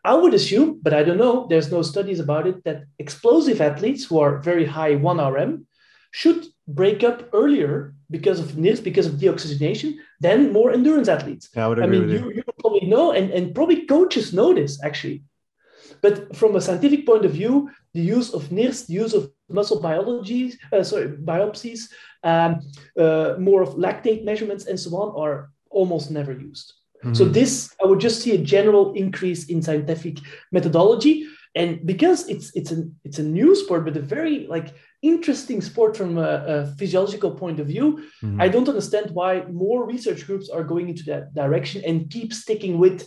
I 0.04 0.14
would 0.14 0.34
assume, 0.34 0.80
but 0.82 0.92
I 0.92 1.02
don't 1.02 1.16
know, 1.18 1.46
there's 1.48 1.70
no 1.70 1.82
studies 1.82 2.20
about 2.20 2.46
it, 2.46 2.62
that 2.64 2.84
explosive 2.98 3.60
athletes 3.60 4.04
who 4.04 4.18
are 4.20 4.38
very 4.38 4.66
high 4.66 4.94
1RM 4.94 5.64
should 6.10 6.44
break 6.68 7.02
up 7.02 7.28
earlier 7.32 7.94
because 8.10 8.38
of 8.38 8.54
this, 8.54 8.80
because 8.80 9.06
of 9.06 9.14
deoxygenation, 9.14 9.94
than 10.20 10.52
more 10.52 10.72
endurance 10.72 11.08
athletes. 11.08 11.48
Yeah, 11.56 11.64
I 11.64 11.68
would 11.68 11.78
agree 11.78 11.98
I 11.98 12.00
mean, 12.00 12.08
you, 12.10 12.18
you. 12.28 12.34
you 12.36 12.42
probably 12.60 12.86
know, 12.86 13.12
and, 13.12 13.30
and 13.30 13.54
probably 13.54 13.86
coaches 13.86 14.32
know 14.32 14.52
this 14.54 14.82
actually. 14.84 15.24
But 16.02 16.36
from 16.36 16.54
a 16.54 16.60
scientific 16.60 17.06
point 17.06 17.24
of 17.24 17.32
view, 17.32 17.70
the 17.94 18.00
use 18.00 18.32
of 18.34 18.50
NIRS, 18.50 18.86
the 18.86 18.94
use 18.94 19.14
of 19.14 19.30
muscle 19.48 19.80
biology, 19.80 20.52
uh, 20.72 20.82
sorry, 20.82 21.08
biopsies, 21.08 21.90
um, 22.22 22.60
uh, 22.98 23.34
more 23.38 23.62
of 23.62 23.70
lactate 23.70 24.24
measurements, 24.24 24.66
and 24.66 24.78
so 24.78 24.90
on, 24.96 25.14
are 25.20 25.50
almost 25.70 26.10
never 26.10 26.32
used. 26.32 26.72
Mm-hmm. 27.04 27.14
So 27.14 27.24
this, 27.24 27.74
I 27.82 27.86
would 27.86 28.00
just 28.00 28.22
see 28.22 28.34
a 28.34 28.38
general 28.38 28.94
increase 28.94 29.46
in 29.46 29.62
scientific 29.62 30.18
methodology, 30.52 31.26
and 31.54 31.86
because 31.86 32.28
it's 32.28 32.50
it's 32.54 32.72
a 32.72 32.88
it's 33.04 33.18
a 33.18 33.22
new 33.22 33.54
sport, 33.54 33.84
but 33.84 33.96
a 33.96 34.00
very 34.00 34.46
like 34.48 34.74
interesting 35.02 35.60
sport 35.60 35.96
from 35.96 36.16
a, 36.16 36.44
a 36.46 36.66
physiological 36.78 37.32
point 37.32 37.60
of 37.60 37.66
view. 37.66 38.02
Mm-hmm. 38.22 38.40
I 38.40 38.48
don't 38.48 38.68
understand 38.68 39.10
why 39.10 39.44
more 39.44 39.86
research 39.86 40.26
groups 40.26 40.48
are 40.48 40.64
going 40.64 40.88
into 40.88 41.04
that 41.04 41.34
direction 41.34 41.82
and 41.84 42.10
keep 42.10 42.32
sticking 42.32 42.78
with 42.78 43.06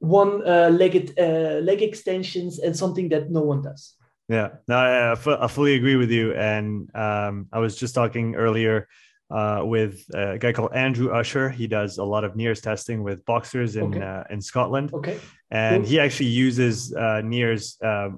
one 0.00 0.46
uh, 0.46 0.68
legged 0.70 1.16
uh, 1.16 1.60
leg 1.62 1.80
extensions 1.80 2.58
and 2.58 2.76
something 2.76 3.08
that 3.10 3.30
no 3.30 3.42
one 3.42 3.62
does. 3.62 3.94
Yeah, 4.28 4.48
no, 4.68 4.76
I, 4.76 5.12
I 5.12 5.46
fully 5.48 5.74
agree 5.74 5.96
with 5.96 6.10
you. 6.10 6.32
And 6.34 6.88
um, 6.94 7.48
I 7.52 7.58
was 7.58 7.76
just 7.76 7.94
talking 7.94 8.34
earlier 8.34 8.88
uh, 9.30 9.62
with 9.64 10.04
a 10.14 10.38
guy 10.38 10.52
called 10.52 10.72
Andrew 10.74 11.10
Usher. 11.10 11.48
He 11.48 11.66
does 11.66 11.98
a 11.98 12.04
lot 12.04 12.24
of 12.24 12.34
NIRS 12.34 12.62
testing 12.62 13.02
with 13.02 13.24
boxers 13.24 13.76
in 13.76 13.94
okay. 13.94 14.00
uh, 14.00 14.24
in 14.30 14.40
Scotland. 14.40 14.92
Okay. 14.92 15.18
And 15.52 15.86
he 15.86 16.00
actually 16.00 16.30
uses 16.30 16.94
uh, 16.94 17.20
NIRS 17.22 17.76
uh, 17.84 18.08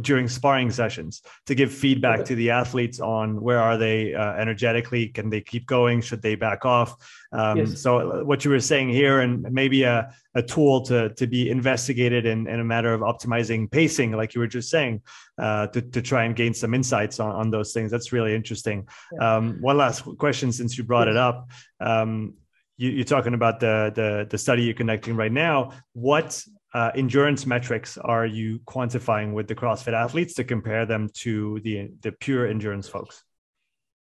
during 0.00 0.26
sparring 0.26 0.72
sessions 0.72 1.22
to 1.46 1.54
give 1.54 1.72
feedback 1.72 2.24
to 2.24 2.34
the 2.34 2.50
athletes 2.50 2.98
on 2.98 3.40
where 3.40 3.60
are 3.60 3.78
they 3.78 4.12
uh, 4.12 4.32
energetically, 4.32 5.06
can 5.06 5.30
they 5.30 5.40
keep 5.40 5.66
going, 5.66 6.00
should 6.00 6.20
they 6.20 6.34
back 6.34 6.64
off. 6.64 6.96
Um, 7.30 7.58
yes. 7.58 7.80
So 7.80 8.24
what 8.24 8.44
you 8.44 8.50
were 8.50 8.58
saying 8.58 8.88
here, 8.88 9.20
and 9.20 9.42
maybe 9.52 9.84
a, 9.84 10.12
a 10.34 10.42
tool 10.42 10.82
to 10.86 11.10
to 11.14 11.28
be 11.28 11.48
investigated 11.48 12.26
in, 12.26 12.48
in 12.48 12.58
a 12.58 12.64
matter 12.64 12.92
of 12.92 13.02
optimizing 13.02 13.70
pacing, 13.70 14.10
like 14.10 14.34
you 14.34 14.40
were 14.40 14.48
just 14.48 14.68
saying, 14.68 15.00
uh, 15.38 15.68
to 15.68 15.82
to 15.82 16.02
try 16.02 16.24
and 16.24 16.34
gain 16.34 16.52
some 16.52 16.74
insights 16.74 17.20
on, 17.20 17.30
on 17.30 17.50
those 17.52 17.72
things. 17.72 17.92
That's 17.92 18.12
really 18.12 18.34
interesting. 18.34 18.88
Yeah. 19.12 19.36
Um, 19.36 19.58
one 19.60 19.78
last 19.78 20.02
question, 20.18 20.50
since 20.50 20.76
you 20.76 20.82
brought 20.82 21.06
yes. 21.06 21.14
it 21.14 21.18
up. 21.18 21.50
Um, 21.78 22.34
you, 22.78 23.02
are 23.02 23.04
talking 23.04 23.34
about 23.34 23.60
the, 23.60 23.92
the 23.94 24.26
the 24.28 24.38
study 24.38 24.64
you're 24.64 24.74
conducting 24.74 25.14
right 25.14 25.30
now. 25.30 25.72
What 25.92 26.42
uh, 26.72 26.90
endurance 26.94 27.46
metrics 27.46 27.98
are 27.98 28.26
you 28.26 28.60
quantifying 28.60 29.32
with 29.32 29.48
the 29.48 29.54
CrossFit 29.54 29.92
athletes 29.92 30.34
to 30.34 30.44
compare 30.44 30.86
them 30.86 31.08
to 31.14 31.60
the 31.60 31.90
the 32.02 32.12
pure 32.12 32.46
endurance 32.46 32.88
folks? 32.88 33.24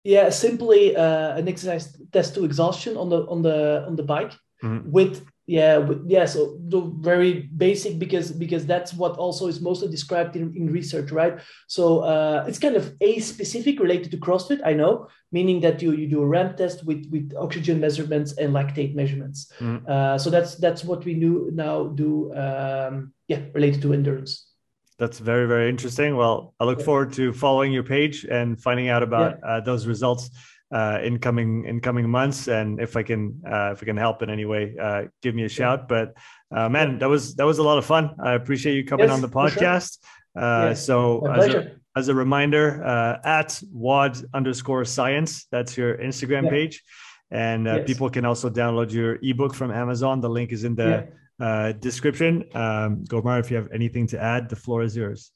Yeah, 0.03 0.30
simply 0.30 0.95
uh, 0.95 1.38
an 1.38 1.47
exercise 1.47 1.97
test 2.11 2.36
to 2.36 2.45
exhaustion 2.45 2.97
on 2.97 3.09
the 3.09 3.26
on 3.28 3.41
the 3.41 3.86
on 3.88 3.95
the 3.95 4.03
bike 4.03 4.34
mm-hmm. 4.64 4.89
with 4.91 5.26
yeah 5.47 5.89
yeah 6.05 6.26
so 6.26 6.60
the 6.68 6.82
very 6.99 7.49
basic 7.55 7.97
because 7.97 8.32
because 8.32 8.66
that's 8.66 8.93
what 8.93 9.16
also 9.18 9.47
is 9.47 9.62
mostly 9.62 9.88
described 9.88 10.36
in, 10.36 10.53
in 10.58 10.70
research 10.70 11.10
right 11.10 11.39
so 11.68 11.99
uh, 11.99 12.43
it's 12.47 12.60
kind 12.60 12.76
of 12.76 12.93
a 12.99 13.20
specific 13.20 13.80
related 13.80 14.12
to 14.12 14.18
crossfit 14.18 14.60
i 14.66 14.74
know 14.74 15.08
meaning 15.32 15.62
that 15.62 15.82
you 15.82 15.93
you 15.93 16.05
do 16.08 16.22
a 16.22 16.28
ramp 16.28 16.58
test 16.58 16.86
with 16.86 17.08
with 17.10 17.34
oxygen 17.39 17.80
measurements 17.80 18.34
and 18.34 18.53
lactate 18.53 18.93
measurements 18.93 19.49
mm. 19.60 19.82
uh, 19.88 20.18
so 20.18 20.30
that's 20.30 20.55
that's 20.55 20.84
what 20.84 21.03
we 21.05 21.14
do 21.14 21.49
now 21.53 21.88
do 21.88 22.34
um, 22.36 23.14
yeah 23.30 23.39
related 23.53 23.82
to 23.82 23.93
endurance 23.93 24.51
that's 24.99 25.20
very 25.20 25.47
very 25.47 25.70
interesting 25.70 26.18
well 26.18 26.53
i 26.60 26.66
look 26.66 26.80
yeah. 26.80 26.86
forward 26.86 27.14
to 27.14 27.32
following 27.32 27.72
your 27.72 27.84
page 27.84 28.26
and 28.26 28.62
finding 28.62 28.89
out 28.89 29.01
about 29.01 29.39
yeah. 29.39 29.49
uh, 29.49 29.60
those 29.62 29.88
results 29.88 30.30
uh, 30.72 30.99
in 31.03 31.20
coming 31.20 31.65
in 31.65 31.80
coming 31.80 32.09
months. 32.09 32.47
And 32.47 32.80
if 32.80 32.95
I 32.95 33.03
can 33.03 33.41
uh, 33.45 33.72
if 33.72 33.82
I 33.82 33.86
can 33.86 33.97
help 33.97 34.22
in 34.22 34.30
any 34.30 34.45
way, 34.45 34.76
uh, 34.82 35.03
give 35.22 35.36
me 35.36 35.43
a 35.43 35.49
shout. 35.49 35.88
But 35.88 36.15
uh, 36.51 36.70
man, 36.70 36.99
that 36.99 37.09
was 37.09 37.36
that 37.36 37.45
was 37.45 37.57
a 37.59 37.63
lot 37.63 37.78
of 37.78 37.86
fun. 37.86 38.15
I 38.24 38.34
appreciate 38.34 38.76
you 38.76 38.86
coming 38.86 39.07
yes, 39.07 39.13
on 39.13 39.22
the 39.22 39.30
podcast. 39.30 39.99
Sure. 40.01 40.43
Uh, 40.43 40.70
yes, 40.70 40.86
so 40.86 41.26
as 41.32 41.53
a, 41.53 41.72
as 41.95 42.07
a 42.09 42.13
reminder, 42.13 42.84
uh, 42.86 43.18
at 43.24 43.59
wod 43.72 44.18
underscore 44.34 44.86
science, 44.86 45.47
that's 45.51 45.76
your 45.76 45.97
Instagram 45.97 46.43
yeah. 46.43 46.49
page. 46.49 46.84
And 47.32 47.65
yes. 47.65 47.88
people 47.88 48.09
can 48.09 48.24
also 48.24 48.49
download 48.49 48.91
your 48.91 49.18
ebook 49.22 49.53
from 49.53 49.72
Amazon. 49.72 50.22
The 50.22 50.30
link 50.30 50.51
is 50.51 50.63
in 50.63 50.76
the 50.76 51.09
uh, 51.39 51.72
description. 51.74 52.45
Um, 52.53 53.03
Gommaar, 53.05 53.39
if 53.39 53.51
you 53.51 53.57
have 53.57 53.70
anything 53.74 54.07
to 54.07 54.22
add, 54.22 54.47
the 54.47 54.55
floor 54.55 54.84
is 54.84 54.95
yours. 54.95 55.32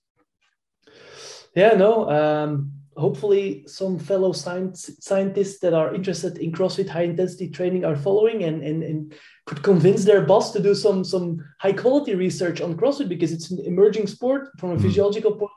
Yeah, 1.56 1.74
no. 1.74 2.10
Um, 2.10 2.72
hopefully, 2.98 3.64
some 3.68 3.98
fellow 3.98 4.32
science, 4.32 4.90
scientists 5.00 5.60
that 5.60 5.74
are 5.74 5.94
interested 5.94 6.38
in 6.38 6.52
CrossFit 6.52 6.90
high 6.90 7.04
intensity 7.04 7.50
training 7.50 7.86
are 7.86 7.96
following 7.96 8.44
and, 8.44 8.64
and, 8.64 8.84
and 8.84 9.14
could 9.46 9.64
convince 9.64 10.04
their 10.04 10.22
boss 10.22 10.52
to 10.52 10.62
do 10.62 10.76
some 10.76 11.04
some 11.04 11.44
high 11.60 11.74
quality 11.74 12.16
research 12.16 12.62
on 12.62 12.76
CrossFit 12.76 13.10
because 13.10 13.32
it's 13.32 13.52
an 13.52 13.60
emerging 13.66 14.08
sport 14.08 14.50
from 14.60 14.72
a 14.72 14.74
mm-hmm. 14.74 14.84
physiological 14.84 15.32
point, 15.32 15.52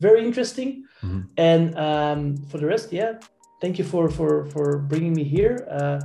very 0.00 0.24
interesting. 0.24 0.84
Mm-hmm. 1.02 1.20
And 1.36 1.78
um, 1.78 2.36
for 2.48 2.58
the 2.58 2.66
rest, 2.66 2.92
yeah, 2.92 3.14
thank 3.60 3.78
you 3.78 3.84
for 3.84 4.08
for 4.08 4.46
for 4.46 4.78
bringing 4.78 5.14
me 5.14 5.24
here. 5.24 5.66
Uh, 5.70 6.00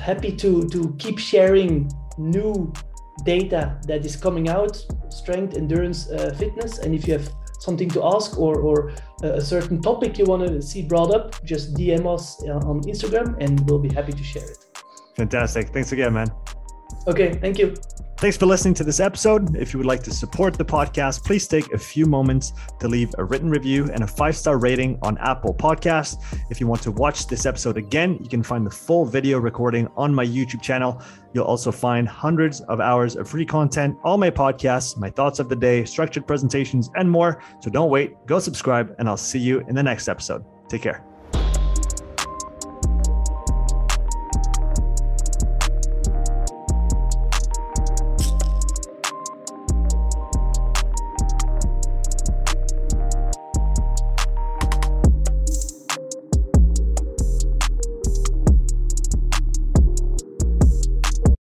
happy 0.00 0.32
to 0.36 0.68
to 0.68 0.94
keep 0.98 1.18
sharing 1.18 1.90
new 2.16 2.72
data 3.24 3.76
that 3.86 4.04
is 4.04 4.14
coming 4.14 4.48
out, 4.48 4.80
strength, 5.10 5.56
endurance, 5.56 6.08
uh, 6.10 6.32
fitness, 6.38 6.78
and 6.78 6.94
if 6.94 7.06
you 7.06 7.14
have 7.14 7.28
something 7.58 7.88
to 7.90 8.04
ask 8.04 8.38
or, 8.38 8.60
or 8.60 8.92
a 9.22 9.40
certain 9.40 9.80
topic 9.82 10.18
you 10.18 10.24
want 10.24 10.46
to 10.46 10.62
see 10.62 10.82
brought 10.82 11.12
up, 11.14 11.42
just 11.44 11.74
DM 11.74 12.06
us 12.12 12.42
uh, 12.44 12.68
on 12.68 12.82
Instagram 12.82 13.36
and 13.40 13.68
we'll 13.68 13.78
be 13.78 13.92
happy 13.92 14.12
to 14.12 14.24
share 14.24 14.44
it. 14.44 14.58
Fantastic. 15.16 15.70
Thanks 15.70 15.92
again, 15.92 16.14
man. 16.14 16.28
Okay. 17.06 17.34
Thank 17.34 17.58
you. 17.58 17.74
Thanks 18.18 18.36
for 18.36 18.46
listening 18.46 18.74
to 18.74 18.82
this 18.82 18.98
episode. 18.98 19.54
If 19.54 19.72
you 19.72 19.78
would 19.78 19.86
like 19.86 20.02
to 20.02 20.10
support 20.12 20.54
the 20.54 20.64
podcast, 20.64 21.24
please 21.24 21.46
take 21.46 21.72
a 21.72 21.78
few 21.78 22.04
moments 22.04 22.52
to 22.80 22.88
leave 22.88 23.14
a 23.16 23.22
written 23.22 23.48
review 23.48 23.88
and 23.92 24.02
a 24.02 24.08
five 24.08 24.36
star 24.36 24.58
rating 24.58 24.98
on 25.02 25.16
Apple 25.18 25.54
Podcasts. 25.54 26.16
If 26.50 26.60
you 26.60 26.66
want 26.66 26.82
to 26.82 26.90
watch 26.90 27.28
this 27.28 27.46
episode 27.46 27.76
again, 27.76 28.18
you 28.20 28.28
can 28.28 28.42
find 28.42 28.66
the 28.66 28.72
full 28.72 29.06
video 29.06 29.38
recording 29.38 29.86
on 29.96 30.12
my 30.12 30.26
YouTube 30.26 30.60
channel. 30.62 31.00
You'll 31.32 31.44
also 31.44 31.70
find 31.70 32.08
hundreds 32.08 32.60
of 32.62 32.80
hours 32.80 33.14
of 33.14 33.28
free 33.28 33.46
content, 33.46 33.96
all 34.02 34.18
my 34.18 34.30
podcasts, 34.30 34.96
my 34.96 35.10
thoughts 35.10 35.38
of 35.38 35.48
the 35.48 35.54
day, 35.54 35.84
structured 35.84 36.26
presentations, 36.26 36.90
and 36.96 37.08
more. 37.08 37.40
So 37.60 37.70
don't 37.70 37.88
wait, 37.88 38.16
go 38.26 38.40
subscribe, 38.40 38.96
and 38.98 39.08
I'll 39.08 39.16
see 39.16 39.38
you 39.38 39.60
in 39.68 39.76
the 39.76 39.82
next 39.84 40.08
episode. 40.08 40.44
Take 40.68 40.82
care. 40.82 41.07